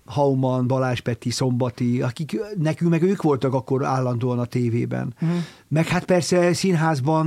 Hauman, 0.09 0.67
Balázs 0.67 0.99
Peti, 0.99 1.29
Szombati, 1.29 2.01
akik 2.01 2.39
nekünk 2.57 2.89
meg 2.89 3.01
ők 3.01 3.21
voltak 3.21 3.53
akkor 3.53 3.85
állandóan 3.85 4.39
a 4.39 4.45
tévében. 4.45 5.13
Uh-huh. 5.21 5.37
Meg 5.67 5.87
hát 5.87 6.05
persze 6.05 6.53
színházban, 6.53 7.25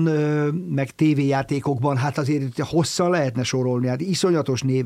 meg 0.69 0.91
tévéjátékokban, 0.91 1.97
hát 1.97 2.19
azért 2.19 2.59
hosszan 2.59 3.11
lehetne 3.11 3.43
sorolni. 3.43 3.87
Hát 3.87 4.01
iszonyatos 4.01 4.63
név, 4.63 4.85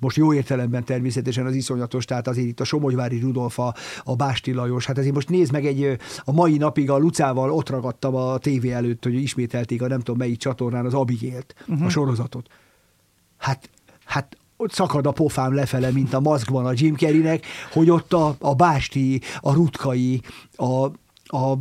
most 0.00 0.16
jó 0.16 0.34
értelemben 0.34 0.84
természetesen 0.84 1.46
az 1.46 1.54
iszonyatos, 1.54 2.04
tehát 2.04 2.28
azért 2.28 2.46
itt 2.46 2.60
a 2.60 2.64
Somogyvári 2.64 3.18
Rudolf, 3.18 3.58
a, 3.58 3.74
a 4.04 4.16
Básti 4.16 4.52
Lajos, 4.52 4.86
hát 4.86 4.98
azért 4.98 5.14
most 5.14 5.28
nézd 5.28 5.52
meg 5.52 5.66
egy, 5.66 5.96
a 6.24 6.32
mai 6.32 6.56
napig 6.56 6.90
a 6.90 6.98
Lucával 6.98 7.52
ott 7.52 7.68
ragadtam 7.68 8.14
a 8.14 8.38
tévé 8.38 8.70
előtt, 8.70 9.04
hogy 9.04 9.14
ismételték 9.14 9.82
a 9.82 9.88
nem 9.88 9.98
tudom 9.98 10.18
melyik 10.18 10.38
csatornán 10.38 10.84
az 10.84 10.94
Abigélt, 10.94 11.54
uh-huh. 11.68 11.86
a 11.86 11.88
sorozatot. 11.88 12.48
Hát, 13.36 13.70
hát 14.04 14.36
ott 14.64 14.72
szakad 14.72 15.06
a 15.06 15.12
pofám 15.12 15.54
lefele, 15.54 15.90
mint 15.90 16.14
a 16.14 16.20
maszkban 16.20 16.66
a 16.66 16.72
Jim 16.74 16.96
Carreynek, 16.96 17.46
hogy 17.72 17.90
ott 17.90 18.12
a, 18.12 18.36
a 18.38 18.54
Básti, 18.54 19.20
a 19.40 19.52
Rutkai, 19.52 20.20
a, 20.56 20.84
a 21.36 21.58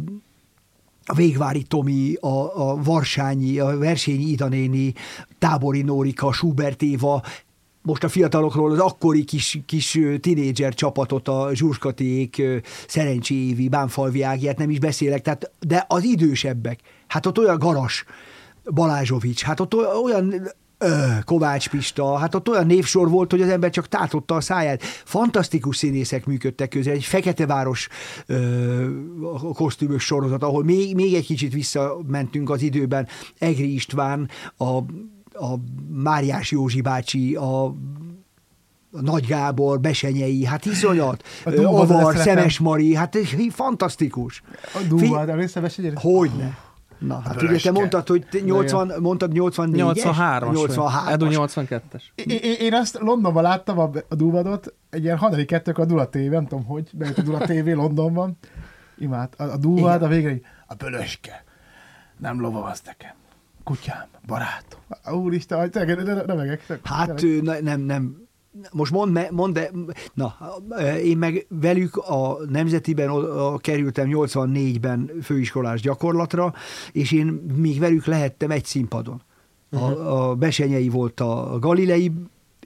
a 1.06 1.16
Végvári 1.16 1.64
Tomi, 1.64 2.14
a, 2.14 2.70
a 2.70 2.84
Varsányi, 2.84 3.60
a 3.60 3.78
Versényi 3.78 4.24
Idanéni, 4.24 4.93
Tábori 5.39 5.82
Nórika, 5.82 6.32
Schubert 6.32 6.82
Éva, 6.82 7.24
most 7.82 8.04
a 8.04 8.10
fiatalokról 8.10 8.72
az 8.72 8.80
akkori 8.80 9.24
kis, 9.24 9.60
kis 9.66 9.99
tinédzser 10.20 10.74
csapatot, 10.74 11.28
a 11.28 11.49
Zsurskatiék, 11.54 12.41
Szerencsi 12.88 13.47
Évi, 13.47 13.70
Bánfalvi 13.70 14.22
Ágiát 14.22 14.58
nem 14.58 14.70
is 14.70 14.80
beszélek, 14.80 15.22
tehát, 15.22 15.51
de 15.60 15.86
az 15.88 16.04
idősebbek, 16.04 16.80
hát 17.08 17.26
ott 17.26 17.38
olyan 17.38 17.58
Garas, 17.60 18.06
Balázsovics, 18.74 19.41
hát 19.41 19.60
ott 19.60 19.76
olyan 20.04 20.51
Kovács 21.25 21.69
Pista, 21.69 22.17
hát 22.17 22.36
ott 22.36 22.49
olyan 22.49 22.65
névsor 22.65 23.09
volt, 23.09 23.31
hogy 23.31 23.41
az 23.41 23.49
ember 23.49 23.69
csak 23.69 23.88
tátotta 23.88 24.36
a 24.36 24.41
száját. 24.41 24.84
Fantasztikus 24.84 25.77
színészek 25.77 26.25
működtek 26.25 26.69
közé, 26.69 26.91
egy 26.91 27.03
Fekete 27.03 27.45
Város 27.45 27.88
ö, 28.25 28.88
kosztümös 29.53 30.03
sorozat, 30.03 30.43
ahol 30.43 30.63
még, 30.63 30.95
még 30.95 31.13
egy 31.13 31.25
kicsit 31.25 31.53
visszamentünk 31.53 32.49
az 32.49 32.61
időben. 32.61 33.07
Egri 33.39 33.73
István, 33.73 34.29
a, 34.57 34.77
a 35.34 35.59
Máriás 35.89 36.51
Józsi 36.51 36.81
bácsi, 36.81 37.36
a 37.36 37.75
Nagy 38.89 39.25
Gábor, 39.25 39.79
Besenyei, 39.79 40.45
hát 40.45 40.65
iszonyat, 40.65 41.23
Avar, 41.65 42.15
Szemes 42.17 42.59
Mari, 42.59 42.95
hát 42.95 43.17
fantasztikus. 43.49 44.43
A 44.73 44.79
Dúvad, 44.88 45.29
emlékszel 45.29 45.61
Besenyei? 45.61 45.91
Hogyne. 45.95 46.57
Na, 47.08 47.20
hát 47.20 47.41
ugye 47.41 47.58
te 47.58 47.72
mondtad, 47.72 48.08
hogy 48.08 48.26
80, 48.45 48.93
mondtad 48.99 49.32
84-es? 49.34 50.01
83-as. 50.04 50.54
83 50.54 51.08
Edu 51.08 51.28
82-es. 51.30 52.04
Én, 52.16 52.39
én 52.60 52.74
azt 52.74 52.99
Londonban 52.99 53.43
láttam 53.43 53.80
a, 53.80 53.89
a 54.10 54.16
Dúvadot, 54.16 54.74
egy 54.89 55.04
ilyen 55.04 55.18
harmadik 55.18 55.47
kettők 55.47 55.78
a 55.78 55.86
Dula 55.86 56.10
TV, 56.10 56.18
nem 56.18 56.47
tudom 56.47 56.66
hogy, 56.66 56.89
de 56.91 57.14
a 57.18 57.22
Dula 57.22 57.38
TV 57.38 57.68
Londonban. 57.68 58.38
Imád. 58.97 59.34
A, 59.38 59.43
a 59.43 59.58
Dúvad, 59.58 60.01
a 60.01 60.08
végre 60.08 60.39
a 60.68 60.74
bölöske. 60.74 61.43
Nem 62.18 62.41
lovavaz 62.41 62.82
nekem. 62.86 63.14
Kutyám, 63.64 64.06
barátom. 64.26 64.80
Úristen, 65.24 65.70
remegek. 66.26 66.80
Hát 66.84 67.22
nem, 67.62 67.82
nem, 67.82 68.22
most 68.72 68.91
mondd, 68.91 69.20
mondd 69.32 69.54
de, 69.54 69.72
na, 70.14 70.36
én 71.04 71.18
meg 71.18 71.45
velük 71.49 71.97
a 71.97 72.38
Nemzetiben 72.49 73.10
a, 73.10 73.54
a, 73.54 73.58
kerültem 73.58 74.08
84-ben 74.12 75.12
főiskolás 75.22 75.82
gyakorlatra, 75.82 76.54
és 76.91 77.12
én 77.12 77.26
még 77.56 77.80
velük 77.80 78.06
lehettem 78.06 78.51
egy 78.51 78.66
színpadon. 78.66 79.22
A, 79.72 79.76
uh-huh. 79.76 80.22
a 80.22 80.36
Besenyei 80.36 80.89
volt 80.89 81.20
a 81.20 81.58
Galilei, 81.60 82.12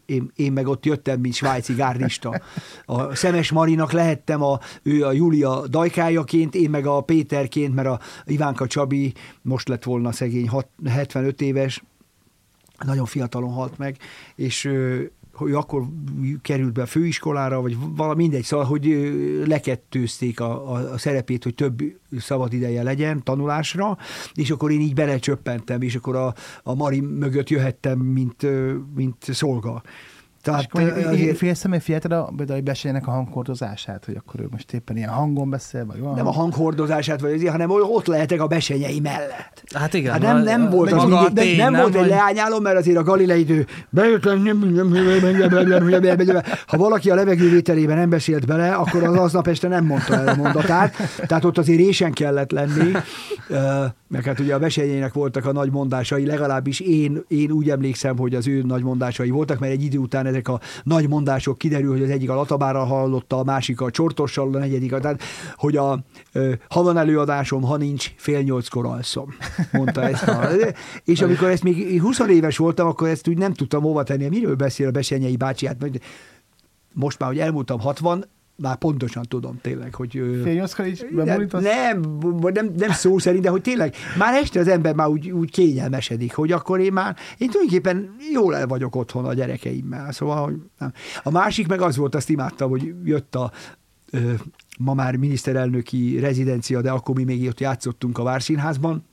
én, 0.05 0.31
én 0.35 0.51
meg 0.51 0.67
ott 0.67 0.85
jöttem, 0.85 1.19
mint 1.19 1.33
svájci 1.33 1.73
gárdista. 1.73 2.41
A 2.85 3.15
Szemes 3.15 3.51
Marinak 3.51 3.91
lehettem 3.91 4.43
a, 4.43 4.59
ő 4.83 5.05
a 5.05 5.11
Júlia 5.11 5.67
dajkájaként, 5.67 6.55
én 6.55 6.69
meg 6.69 6.85
a 6.85 7.01
Péterként, 7.01 7.75
mert 7.75 7.87
a 7.87 7.99
Ivánka 8.25 8.67
Csabi 8.67 9.13
most 9.41 9.67
lett 9.67 9.83
volna 9.83 10.11
szegény 10.11 10.49
75 10.85 11.41
éves, 11.41 11.83
nagyon 12.85 13.05
fiatalon 13.05 13.51
halt 13.51 13.77
meg, 13.77 13.97
és 14.35 14.71
hogy 15.37 15.51
akkor 15.51 15.83
került 16.41 16.73
be 16.73 16.81
a 16.81 16.85
főiskolára, 16.85 17.61
vagy 17.61 17.77
valami 17.95 18.21
mindegy, 18.21 18.43
szóval, 18.43 18.65
hogy 18.65 19.13
lekettőzték 19.45 20.39
a, 20.39 20.71
a, 20.73 20.91
a 20.93 20.97
szerepét, 20.97 21.43
hogy 21.43 21.55
több 21.55 21.83
szabad 22.19 22.53
ideje 22.53 22.83
legyen 22.83 23.23
tanulásra, 23.23 23.97
és 24.33 24.51
akkor 24.51 24.71
én 24.71 24.81
így 24.81 24.93
belecsöppentem, 24.93 25.81
és 25.81 25.95
akkor 25.95 26.15
a, 26.15 26.33
a 26.63 26.75
Mari 26.75 26.99
mögött 26.99 27.49
jöhettem, 27.49 27.99
mint, 27.99 28.45
mint 28.95 29.15
szolga. 29.19 29.83
Tehát 30.41 30.73
azért... 31.05 31.37
Félszem, 31.37 31.71
hogy 31.71 31.81
figyelted 31.81 32.11
a, 32.11 32.29
a 32.47 32.61
beszélnek 32.63 33.07
a 33.07 33.11
hanghordozását, 33.11 34.05
hogy 34.05 34.15
akkor 34.15 34.39
ő 34.39 34.47
most 34.51 34.73
éppen 34.73 34.97
ilyen 34.97 35.09
hangon 35.09 35.49
beszél, 35.49 35.85
vagy 35.85 35.99
van? 35.99 36.15
Nem 36.15 36.27
a 36.27 36.31
hanghordozását, 36.31 37.21
vagy 37.21 37.33
azért, 37.33 37.51
hanem 37.51 37.69
ott 37.69 38.07
lehetek 38.07 38.41
a 38.41 38.47
besenyei 38.47 38.99
mellett. 38.99 39.63
Hát 39.73 39.93
igen. 39.93 40.11
Hát 40.11 40.21
nem, 40.21 40.43
nem 40.43 40.69
volt, 40.69 40.91
az 40.91 41.03
mindig, 41.03 41.33
tény, 41.33 41.57
nem, 41.57 41.71
nem 41.71 41.81
volt 41.81 41.95
egy 41.95 42.09
leányálom, 42.09 42.63
mert 42.63 42.77
azért 42.77 42.97
a 42.97 43.03
Galilei 43.03 43.39
idő 43.39 43.65
ha 46.67 46.77
valaki 46.77 47.09
a 47.09 47.15
levegővételében 47.15 47.97
nem 47.97 48.09
beszélt 48.09 48.45
bele, 48.45 48.73
akkor 48.73 49.03
az 49.03 49.15
aznap 49.15 49.47
este 49.47 49.67
nem 49.67 49.85
mondta 49.85 50.13
el 50.13 50.27
a 50.27 50.35
mondatát, 50.35 50.95
tehát 51.27 51.45
ott 51.45 51.57
azért 51.57 51.79
résen 51.79 52.11
kellett 52.11 52.51
lenni, 52.51 52.91
meg 54.07 54.23
hát 54.23 54.39
ugye 54.39 54.53
a 54.53 54.59
besenyének 54.59 55.13
voltak 55.13 55.45
a 55.45 55.51
nagy 55.51 55.71
mondásai, 55.71 56.25
legalábbis 56.25 56.79
én, 56.79 57.23
én 57.27 57.51
úgy 57.51 57.69
emlékszem, 57.69 58.17
hogy 58.17 58.35
az 58.35 58.47
ő 58.47 58.61
nagy 58.61 58.83
mondásai 58.83 59.29
voltak, 59.29 59.59
mert 59.59 59.73
egy 59.73 59.83
idő 59.83 59.97
után 59.97 60.25
ezek 60.25 60.47
a 60.47 60.59
nagy 60.83 61.07
mondások 61.07 61.57
kiderül, 61.57 61.91
hogy 61.91 62.03
az 62.03 62.09
egyik 62.09 62.29
a 62.29 62.35
latabára 62.35 62.83
hallotta, 62.83 63.39
a 63.39 63.43
másik 63.43 63.81
a 63.81 63.91
csortossal, 63.91 64.55
a 64.55 64.57
negyedik, 64.57 64.93
a, 64.93 64.99
tehát, 64.99 65.21
hogy 65.55 65.77
a, 65.77 66.03
ha 66.69 66.83
van 66.83 66.97
előadásom, 66.97 67.61
ha 67.61 67.77
nincs, 67.77 68.11
fél 68.15 68.41
nyolckor 68.41 68.85
alszom, 68.85 69.35
mondta 69.71 70.01
ezt. 70.01 70.27
A, 70.27 70.49
és 71.11 71.21
amikor 71.21 71.49
ezt 71.49 71.63
még 71.63 72.01
20 72.01 72.19
éves 72.19 72.57
voltam, 72.57 72.87
akkor 72.87 73.07
ezt 73.07 73.27
úgy 73.27 73.37
nem 73.37 73.53
tudtam 73.53 73.81
hova 73.81 74.03
tenni, 74.03 74.27
miről 74.27 74.55
beszél 74.55 74.87
a 74.87 74.91
Besenyei 74.91 75.35
bácsi, 75.35 75.65
hát 75.65 75.77
most 76.93 77.19
már, 77.19 77.29
hogy 77.29 77.39
elmúltam 77.39 77.79
60, 77.79 78.25
már 78.57 78.75
pontosan 78.75 79.23
tudom 79.23 79.59
tényleg, 79.61 79.95
hogy... 79.95 80.11
Fényoszkal 80.43 80.85
is 80.85 81.03
nem, 81.11 81.47
nem, 81.51 81.99
nem, 82.53 82.73
nem 82.77 82.91
szó 82.91 83.17
szerint, 83.17 83.43
de 83.43 83.49
hogy 83.49 83.61
tényleg 83.61 83.95
már 84.17 84.33
este 84.33 84.59
az 84.59 84.67
ember 84.67 84.95
már 84.95 85.07
úgy, 85.07 85.31
úgy 85.31 85.51
kényelmesedik, 85.51 86.33
hogy 86.33 86.51
akkor 86.51 86.79
én 86.79 86.93
már, 86.93 87.15
én 87.37 87.49
tulajdonképpen 87.49 88.15
jól 88.33 88.55
el 88.55 88.67
vagyok 88.67 88.95
otthon 88.95 89.25
a 89.25 89.33
gyerekeimmel, 89.33 90.11
szóval, 90.11 90.43
hogy 90.43 90.55
nem. 90.77 90.93
A 91.23 91.31
másik 91.31 91.67
meg 91.67 91.81
az 91.81 91.97
volt, 91.97 92.15
azt 92.15 92.29
imádtam, 92.29 92.69
hogy 92.69 92.93
jött 93.03 93.35
a 93.35 93.51
ma 94.79 94.93
már 94.93 95.15
miniszterelnöki 95.15 96.19
rezidencia, 96.19 96.81
de 96.81 96.91
akkor 96.91 97.15
mi 97.15 97.23
még 97.23 97.47
ott 97.47 97.59
játszottunk 97.59 98.17
a 98.17 98.23
Várszínházban, 98.23 99.05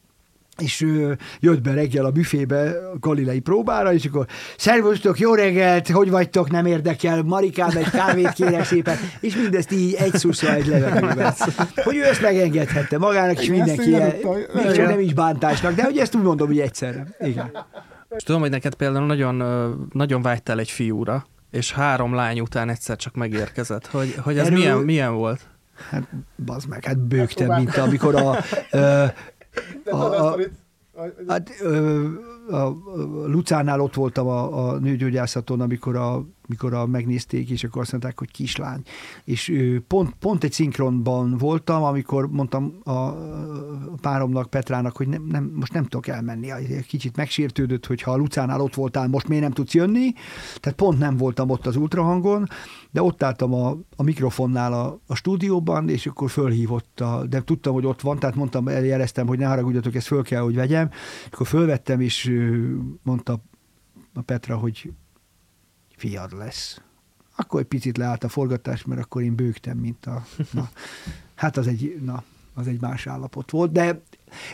és 0.59 0.81
ő 0.81 1.19
jött 1.41 1.61
be 1.61 1.73
reggel 1.73 2.05
a 2.05 2.11
büfébe 2.11 2.71
a 2.95 2.99
galilei 2.99 3.41
próbára, 3.41 3.93
és 3.93 4.05
akkor 4.05 4.27
szervusztok, 4.57 5.19
jó 5.19 5.35
reggelt, 5.35 5.89
hogy 5.89 6.11
vagytok, 6.11 6.51
nem 6.51 6.67
érdekel, 6.67 7.23
Marikám, 7.23 7.71
egy 7.77 7.91
kávét 7.91 8.33
kérek 8.33 8.65
szépen, 8.65 8.97
és 9.21 9.37
mindezt 9.37 9.73
így 9.73 9.95
egy 9.95 10.15
szuszra 10.15 10.55
egy 10.55 10.67
levegőben. 10.67 11.35
Hogy 11.75 11.97
ő 11.97 12.05
ezt 12.05 12.23
megengedhette 12.23 12.99
magának, 12.99 13.41
és 13.41 13.49
mindenki, 13.49 13.91
még 14.53 14.73
csak 14.75 14.87
nem 14.87 15.01
is 15.01 15.15
bántásnak, 15.15 15.75
de 15.75 15.85
hogy 15.85 15.99
ezt 15.99 16.15
úgy 16.15 16.23
mondom, 16.23 16.47
hogy 16.47 16.61
egyszerre. 16.61 17.07
Igen. 17.21 17.51
És 18.17 18.23
tudom, 18.23 18.41
hogy 18.41 18.51
neked 18.51 18.75
például 18.75 19.07
nagyon, 19.07 19.43
nagyon 19.93 20.23
vágytál 20.23 20.59
egy 20.59 20.71
fiúra, 20.71 21.27
és 21.51 21.73
három 21.73 22.15
lány 22.15 22.41
után 22.41 22.69
egyszer 22.69 22.97
csak 22.97 23.15
megérkezett. 23.15 23.87
Hogy, 23.87 24.15
hogy 24.23 24.39
ez 24.39 24.47
Erről... 24.47 24.59
milyen, 24.59 24.77
milyen 24.77 25.15
volt? 25.15 25.41
Hát, 25.91 26.03
bazd 26.45 26.69
meg, 26.69 26.85
hát 26.85 26.99
bőgtem, 26.99 27.57
mint 27.57 27.77
amikor 27.77 28.15
a, 28.15 28.39
a 29.85 29.97
a, 29.97 30.33
a, 30.33 30.39
Hát, 31.29 31.51
ö, 31.61 32.07
a, 32.51 32.57
a 32.57 32.77
Lucánál 33.27 33.81
ott 33.81 33.95
voltam 33.95 34.27
a, 34.27 34.69
a 34.69 34.79
nőgyógyászaton, 34.79 35.61
amikor 35.61 35.97
a 35.97 36.25
mikor 36.49 36.75
a 36.75 36.87
megnézték, 36.87 37.51
és 37.51 37.65
akkor 37.65 37.83
azt 37.83 37.91
mondták, 37.91 38.19
hogy 38.19 38.31
kislány. 38.31 38.83
És 39.25 39.53
pont, 39.87 40.15
pont 40.19 40.45
egy 40.45 40.53
szinkronban 40.53 41.37
voltam, 41.39 41.83
amikor 41.83 42.29
mondtam 42.31 42.75
a 42.85 43.11
páromnak, 44.01 44.51
Petrának, 44.51 44.97
hogy 44.97 45.09
nem, 45.09 45.27
nem, 45.31 45.53
most 45.55 45.73
nem 45.73 45.83
tudok 45.83 46.07
elmenni. 46.07 46.49
Kicsit 46.87 47.17
megsértődött, 47.17 47.87
hogy 47.87 48.03
ha 48.03 48.11
a 48.11 48.17
Lucánál 48.17 48.61
ott 48.61 48.75
voltál, 48.75 49.09
most 49.09 49.29
miért 49.29 49.43
nem 49.43 49.53
tudsz 49.53 49.75
jönni. 49.75 50.13
Tehát 50.61 50.79
pont 50.79 50.99
nem 50.99 51.17
voltam 51.17 51.51
ott 51.51 51.67
az 51.67 51.77
ultrahangon, 51.77 52.49
de 52.91 53.03
ott 53.03 53.23
álltam 53.23 53.55
a, 53.55 53.77
a 53.97 54.03
mikrofonnál 54.03 54.73
a, 54.73 55.01
a 55.07 55.15
stúdióban, 55.15 55.89
és 55.89 56.07
akkor 56.07 56.31
fölhívott, 56.31 57.01
a, 57.01 57.27
de 57.27 57.43
tudtam, 57.43 57.75
hogy 57.75 57.87
ott 57.87 58.01
van, 58.01 58.19
tehát 58.19 58.37
mondtam, 58.37 58.69
eljeleztem, 58.69 59.27
hogy 59.27 59.39
ne 59.39 59.47
haragudjatok, 59.47 59.95
ezt 59.95 60.07
föl 60.07 60.23
kell, 60.23 60.43
hogy 60.43 60.55
vegyem. 60.55 60.91
Akkor 61.31 61.47
fölvettem, 61.47 62.01
és 62.01 62.33
mondta 63.03 63.41
a 64.15 64.23
Petra, 64.23 64.57
hogy 64.57 64.93
fiad 65.97 66.37
lesz. 66.39 66.81
Akkor 67.37 67.61
egy 67.61 67.67
picit 67.67 67.97
leállt 67.97 68.25
a 68.25 68.29
forgatás, 68.29 68.85
mert 68.85 69.01
akkor 69.01 69.23
én 69.23 69.35
bőgtem, 69.35 69.77
mint 69.79 70.07
a... 70.07 70.25
Na, 70.51 70.69
hát 71.35 71.57
az 71.57 71.67
egy... 71.67 72.01
Na, 72.05 72.23
az 72.57 72.67
egy 72.67 72.81
más 72.81 73.07
állapot 73.07 73.51
volt, 73.51 73.73
de 73.73 74.01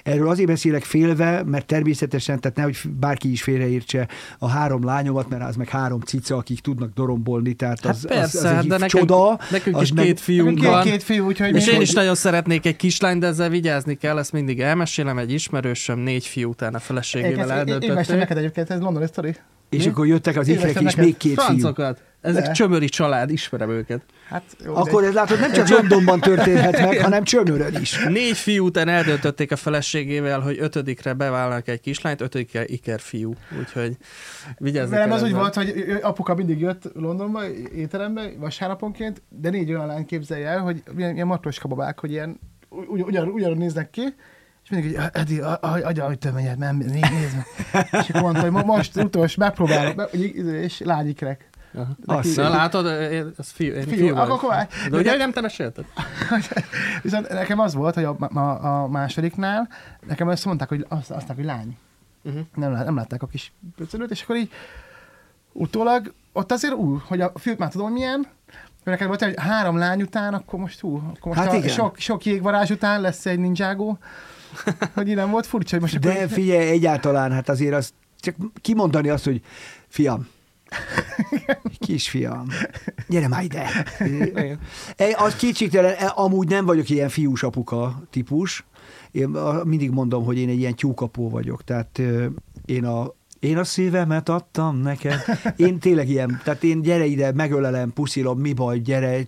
Erről 0.03 0.29
azért 0.29 0.49
beszélek 0.49 0.83
félve, 0.83 1.43
mert 1.45 1.67
természetesen, 1.67 2.41
tehát 2.41 2.57
nehogy 2.57 2.77
bárki 3.01 3.31
is 3.31 3.43
félreértse 3.43 4.09
a 4.39 4.49
három 4.49 4.85
lányomat, 4.85 5.29
mert 5.29 5.43
az 5.43 5.57
meg 5.57 5.69
három 5.69 6.01
cica, 6.01 6.37
akik 6.37 6.61
tudnak 6.61 6.95
dorombolni, 6.95 7.53
tehát 7.55 7.85
az, 7.85 8.07
hát 8.09 8.19
persze, 8.19 8.39
az, 8.39 8.45
az 8.45 8.51
egy 8.63 8.69
de 8.69 8.79
nekünk, 8.79 9.09
csoda. 9.09 9.39
nekünk 9.51 9.77
az 9.77 9.83
is 9.83 9.93
meg, 9.93 10.05
két 10.05 10.21
fiunk 10.21 10.63
van. 10.63 10.83
két, 10.83 10.93
két 10.93 11.03
fiú, 11.03 11.27
úgyhogy 11.27 11.55
És 11.57 11.67
mi- 11.67 11.73
én 11.73 11.81
is 11.81 11.93
nagyon 11.93 12.15
szeretnék 12.15 12.67
egy 12.67 12.77
kislány, 12.77 13.19
de 13.19 13.27
ezzel 13.27 13.49
vigyázni 13.49 13.95
kell, 13.95 14.19
ezt 14.19 14.33
mindig 14.33 14.61
elmesélem, 14.61 15.19
egy 15.19 15.33
ismerősöm 15.33 15.99
négy 15.99 16.27
fiú 16.27 16.49
után 16.49 16.75
a 16.75 16.77
Én, 16.77 16.83
feleségével 16.83 17.33
én, 17.33 17.45
én 17.45 17.51
eldöntötték. 17.51 18.17
neked 18.19 18.37
egyébként, 18.37 18.71
ez 18.71 18.81
londoni 18.81 19.07
sztori. 19.07 19.37
És 19.71 19.85
Mi? 19.85 19.91
akkor 19.91 20.07
jöttek 20.07 20.37
az 20.37 20.49
is, 20.49 20.61
neked 20.61 20.97
még 20.97 21.17
két 21.17 21.33
fiú. 21.33 21.45
Francokat. 21.45 22.03
Ezek 22.21 22.45
De. 22.45 22.53
csömöri 22.53 22.89
család, 22.89 23.31
ismerem 23.31 23.71
őket. 23.71 24.03
Hát, 24.29 24.43
jó, 24.65 24.75
Akkor 24.75 25.03
de- 25.03 25.09
ez 25.09 25.15
látod, 25.15 25.41
nem 25.41 25.53
csak 25.67 25.69
Londonban 25.69 26.21
történhet 26.21 26.81
meg, 26.81 27.01
hanem 27.01 27.25
Csömörön 27.25 27.75
is. 27.81 28.05
Négy 28.09 28.37
fiú 28.37 28.65
után 28.65 28.89
eldöntötték 28.89 29.53
a 29.53 29.57
feleségével, 29.57 30.41
hogy 30.41 30.57
ötödikre 30.61 31.13
bevállalnak 31.13 31.69
egy 31.69 31.81
kislányt, 31.81 32.21
ötödikre 32.21 32.65
iker 32.67 33.01
fiú. 33.01 33.33
Úgyhogy 33.59 33.97
Velem 34.59 34.91
kell 34.91 35.13
az 35.13 35.23
úgy 35.23 35.33
volt, 35.33 35.55
hogy 35.55 35.99
apuka 36.03 36.35
mindig 36.35 36.61
jött 36.61 36.91
Londonba, 36.95 37.41
étterembe, 37.75 38.31
vasárnaponként, 38.39 39.23
de 39.29 39.51
négy 39.51 39.71
olyan 39.71 39.87
lány 39.87 40.05
képzelje 40.05 40.49
el, 40.49 40.61
hogy 40.61 40.83
ilyen, 40.97 41.15
ilyen 41.15 41.27
matroska 41.27 41.69
babák, 41.69 42.01
hogy 42.01 42.11
ilyen 42.11 42.41
ugy, 42.69 43.01
ugyan, 43.03 43.29
ugyanúgy 43.29 43.59
néznek 43.59 43.91
ki, 43.91 44.03
és 44.03 44.15
mindig 44.71 44.91
így, 44.91 44.99
Edi, 45.13 45.41
adja, 45.61 46.05
hogy 46.05 46.19
nem, 46.57 46.77
né- 46.77 47.11
nézd 47.11 47.37
meg. 47.37 47.89
És 47.93 48.09
akkor 48.09 48.21
mondta, 48.23 48.41
hogy 48.41 48.51
mo- 48.51 48.65
most 48.67 48.97
utolsó, 48.97 49.35
megpróbálom, 49.39 50.01
és 50.63 50.79
lányikrek. 50.85 51.49
Aha. 51.75 51.87
Azt 52.07 52.37
látod, 52.37 52.87
ez 53.39 53.51
fiú, 53.51 53.73
én 53.73 53.83
Fiú, 53.83 53.97
fiú, 53.97 54.17
akkor- 54.17 54.41
vagyok. 54.41 54.43
akkor- 54.43 54.91
De 54.91 54.97
ugye 54.97 55.17
nem 55.17 55.33
te 55.33 55.41
mesélted? 55.41 55.85
Viszont 57.03 57.29
nekem 57.29 57.59
az 57.59 57.75
volt, 57.75 57.95
hogy 57.95 58.05
a, 58.05 58.17
a, 58.35 58.83
a 58.83 58.89
másodiknál, 58.89 59.69
nekem 60.07 60.29
azt 60.29 60.45
mondták, 60.45 60.69
hogy 60.69 60.87
azt, 60.89 61.11
azt 61.11 61.29
hogy 61.35 61.45
lány. 61.45 61.77
Uh-huh. 62.23 62.43
nem, 62.55 62.73
nem 62.73 62.95
látták 62.97 63.23
a 63.23 63.27
kis 63.27 63.53
pöcölőt, 63.77 64.11
és 64.11 64.23
akkor 64.23 64.37
így 64.37 64.51
utólag 65.53 66.15
ott 66.33 66.53
azért 66.53 66.75
ú, 66.75 67.01
hogy 67.07 67.21
a 67.21 67.33
fiút 67.35 67.59
már 67.59 67.71
tudom, 67.71 67.93
milyen, 67.93 68.27
hogy 68.85 68.93
neked 68.93 69.07
volt, 69.07 69.23
hogy 69.23 69.35
három 69.37 69.77
lány 69.77 70.03
után, 70.03 70.35
akkor 70.35 70.59
most 70.59 70.81
hú, 70.81 70.97
akkor 70.97 71.19
most 71.23 71.39
Hát 71.39 71.47
hát 71.47 71.55
a 71.55 71.59
igen. 71.59 71.69
sok, 71.75 71.97
sok 71.99 72.25
jégvarázs 72.25 72.71
után 72.71 73.01
lesz 73.01 73.27
egy 73.27 73.39
ninjágó, 73.39 73.99
hogy 74.95 75.09
így 75.09 75.15
nem 75.15 75.31
volt 75.31 75.47
furcsa, 75.47 75.71
hogy 75.71 75.81
most 75.81 75.99
De 75.99 76.11
akkor... 76.11 76.29
figyelj, 76.29 76.69
egyáltalán, 76.69 77.33
hát 77.33 77.49
azért 77.49 77.75
az, 77.75 77.93
csak 78.21 78.35
kimondani 78.61 79.09
azt, 79.09 79.25
hogy 79.25 79.43
fiam, 79.89 80.29
kisfiam, 81.79 82.47
gyere 83.09 83.29
már 83.29 83.45
ide. 83.45 83.67
E, 84.97 85.17
Az 85.19 85.37
kétségtelen, 85.37 85.95
e, 85.99 86.13
amúgy 86.15 86.49
nem 86.49 86.65
vagyok 86.65 86.91
ilyen 86.91 87.09
fiús 87.09 87.43
apuka 87.43 88.03
típus. 88.11 88.65
Én 89.11 89.29
mindig 89.65 89.91
mondom, 89.91 90.25
hogy 90.25 90.39
én 90.39 90.49
egy 90.49 90.59
ilyen 90.59 90.75
tyúkapó 90.75 91.31
vagyok. 91.31 91.65
Tehát 91.65 92.03
én 92.65 92.85
a, 92.85 93.15
én 93.41 93.59
a 93.59 93.65
szívemet 93.65 94.29
adtam 94.29 94.77
neked. 94.77 95.19
Én 95.57 95.79
tényleg 95.79 96.09
ilyen, 96.09 96.41
tehát 96.45 96.65
én 96.65 96.83
gyere 96.83 97.05
ide, 97.05 97.33
megölelem, 97.33 97.93
puszilom, 97.93 98.39
mi 98.39 98.53
baj, 98.53 98.79
gyere, 98.79 99.27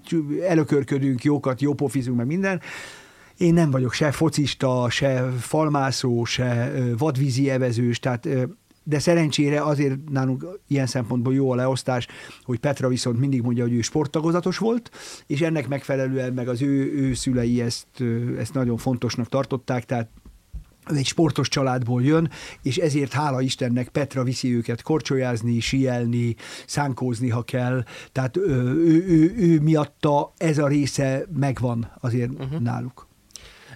előkörködünk, 0.49 1.25
jókat, 1.25 1.61
jópofizunk, 1.61 2.17
meg 2.17 2.27
minden. 2.27 2.61
Én 3.43 3.55
nem 3.55 3.71
vagyok 3.71 3.93
se 3.93 4.13
focista, 4.13 4.91
se 4.91 5.31
falmászó, 5.39 6.25
se 6.25 6.73
vadvízi 6.99 7.51
evezős, 7.51 7.99
tehát 7.99 8.29
de 8.85 8.99
szerencsére 8.99 9.63
azért 9.63 10.11
nálunk 10.11 10.47
ilyen 10.69 10.87
szempontból 10.87 11.35
jó 11.35 11.51
a 11.51 11.55
leosztás, 11.55 12.07
hogy 12.43 12.59
Petra 12.59 12.89
viszont 12.89 13.19
mindig 13.19 13.43
mondja, 13.43 13.63
hogy 13.63 13.73
ő 13.73 13.81
sporttagozatos 13.81 14.59
volt, 14.59 14.91
és 15.27 15.41
ennek 15.41 15.69
megfelelően 15.69 16.33
meg 16.33 16.49
az 16.49 16.63
ő, 16.63 16.93
ő 16.93 17.15
szülei 17.15 17.61
ezt, 17.61 17.87
ezt 18.39 18.55
nagyon 18.55 18.77
fontosnak 18.77 19.29
tartották, 19.29 19.85
tehát 19.85 20.09
ő 20.91 20.97
egy 20.97 21.07
sportos 21.07 21.49
családból 21.49 22.03
jön, 22.03 22.31
és 22.63 22.77
ezért 22.77 23.13
hála 23.13 23.41
Istennek 23.41 23.89
Petra 23.89 24.25
viszi 24.25 24.55
őket 24.55 24.83
korcsolyázni, 24.83 25.61
sielni, 25.61 26.35
szánkózni, 26.67 27.29
ha 27.29 27.43
kell. 27.43 27.85
Tehát 28.13 28.37
ő, 28.37 28.43
ő, 28.87 29.05
ő, 29.07 29.35
ő 29.37 29.61
miatta 29.61 30.33
ez 30.37 30.59
a 30.59 30.67
része 30.67 31.27
megvan 31.35 31.93
azért 32.01 32.31
uh-huh. 32.31 32.61
náluk. 32.61 33.11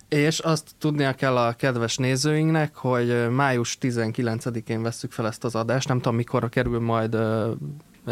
És 0.09 0.39
azt 0.39 0.71
tudnia 0.79 1.13
kell 1.13 1.37
a 1.37 1.53
kedves 1.53 1.97
nézőinknek, 1.97 2.75
hogy 2.75 3.31
május 3.31 3.79
19-én 3.81 4.83
vesszük 4.83 5.13
fel 5.13 5.27
ezt 5.27 5.45
az 5.45 5.55
adást, 5.55 5.89
nem 5.89 5.97
tudom 5.97 6.17
mikor 6.17 6.49
kerül 6.49 6.81
majd, 6.81 7.17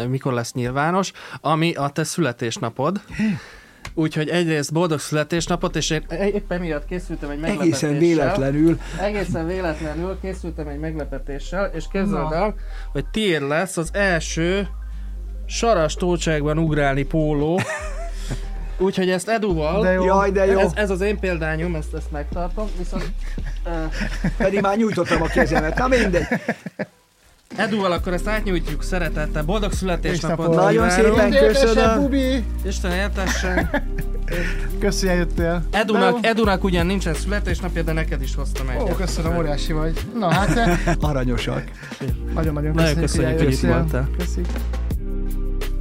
mikor 0.09 0.33
lesz 0.33 0.53
nyilvános, 0.53 1.11
ami 1.41 1.73
a 1.73 1.89
te 1.89 2.03
születésnapod. 2.03 3.01
Úgyhogy 3.93 4.29
egyrészt 4.29 4.73
boldog 4.73 4.99
születésnapot, 4.99 5.75
és 5.75 5.89
én 5.89 6.03
éppen 6.09 6.59
miatt 6.59 6.85
készültem 6.85 7.29
egy 7.29 7.39
meglepetéssel. 7.39 7.89
Egészen 7.89 7.97
véletlenül. 7.97 8.79
Egészen 9.01 9.47
véletlenül 9.47 10.17
készültem 10.21 10.67
egy 10.67 10.79
meglepetéssel, 10.79 11.65
és 11.73 11.85
képzeld 11.91 12.31
el, 12.31 12.55
hogy 12.91 13.05
tiéd 13.05 13.41
lesz 13.41 13.77
az 13.77 13.89
első 13.93 14.67
saras 15.45 15.93
tócságban 15.93 16.57
ugrálni 16.57 17.03
póló. 17.03 17.59
Úgyhogy 18.77 19.09
ezt 19.09 19.29
Eduval, 19.29 19.81
De 19.81 19.91
jó. 19.91 20.05
Jaj, 20.05 20.31
de 20.31 20.45
jó. 20.45 20.59
ez, 20.59 20.71
ez 20.75 20.89
az 20.89 21.01
én 21.01 21.19
példányom, 21.19 21.75
ezt, 21.75 21.93
ezt 21.93 22.11
megtartom, 22.11 22.67
viszont 22.77 23.11
uh, 23.65 23.71
Pedig 24.37 24.61
már 24.61 24.77
nyújtottam 24.77 25.21
a 25.21 25.27
kezemet. 25.27 25.77
Na 25.77 25.87
mindegy. 25.87 26.25
Eduval 27.57 27.91
akkor 27.91 28.13
ezt 28.13 28.27
átnyújtjuk 28.27 28.83
szeretettel. 28.83 29.43
Boldog 29.43 29.71
születésnapot! 29.71 30.55
Nagyon 30.55 30.89
szépen 30.89 31.31
köszönöm. 31.31 32.01
Bubi! 32.01 32.43
Isten 32.65 32.91
éltessen! 32.91 33.69
Köszi, 34.79 35.07
eljöttél. 35.07 35.63
Edunak. 35.71 36.17
Edunak 36.21 36.63
ugyan 36.63 36.85
nincsen 36.85 37.13
születésnapja, 37.13 37.81
de 37.81 37.91
neked 37.91 38.21
is 38.21 38.35
hoztam 38.35 38.69
egy. 38.69 38.81
Ó, 38.81 38.85
köszönöm, 38.85 39.37
óriási 39.37 39.73
vagy. 39.73 39.99
Na 40.19 40.33
hát, 40.33 40.59
Aranyosak. 40.99 41.63
nagyon-nagyon 42.33 42.71
Nagyon 42.73 42.95
köszönjük, 42.95 43.01
köszönjük, 43.01 43.39
hogy 43.39 43.51
itt 43.51 43.59
voltál. 43.59 44.09
Köszi. 44.17 44.41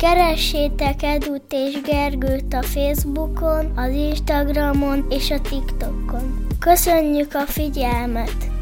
Keressétek 0.04 1.02
Edut 1.02 1.52
és 1.52 1.80
Gergőt 1.80 2.54
a 2.54 2.62
Facebookon, 2.62 3.72
az 3.76 3.90
Instagramon 3.92 5.06
és 5.10 5.30
a 5.30 5.40
TikTokon. 5.40 6.46
Köszönjük 6.58 7.34
a 7.34 7.46
figyelmet! 7.46 8.53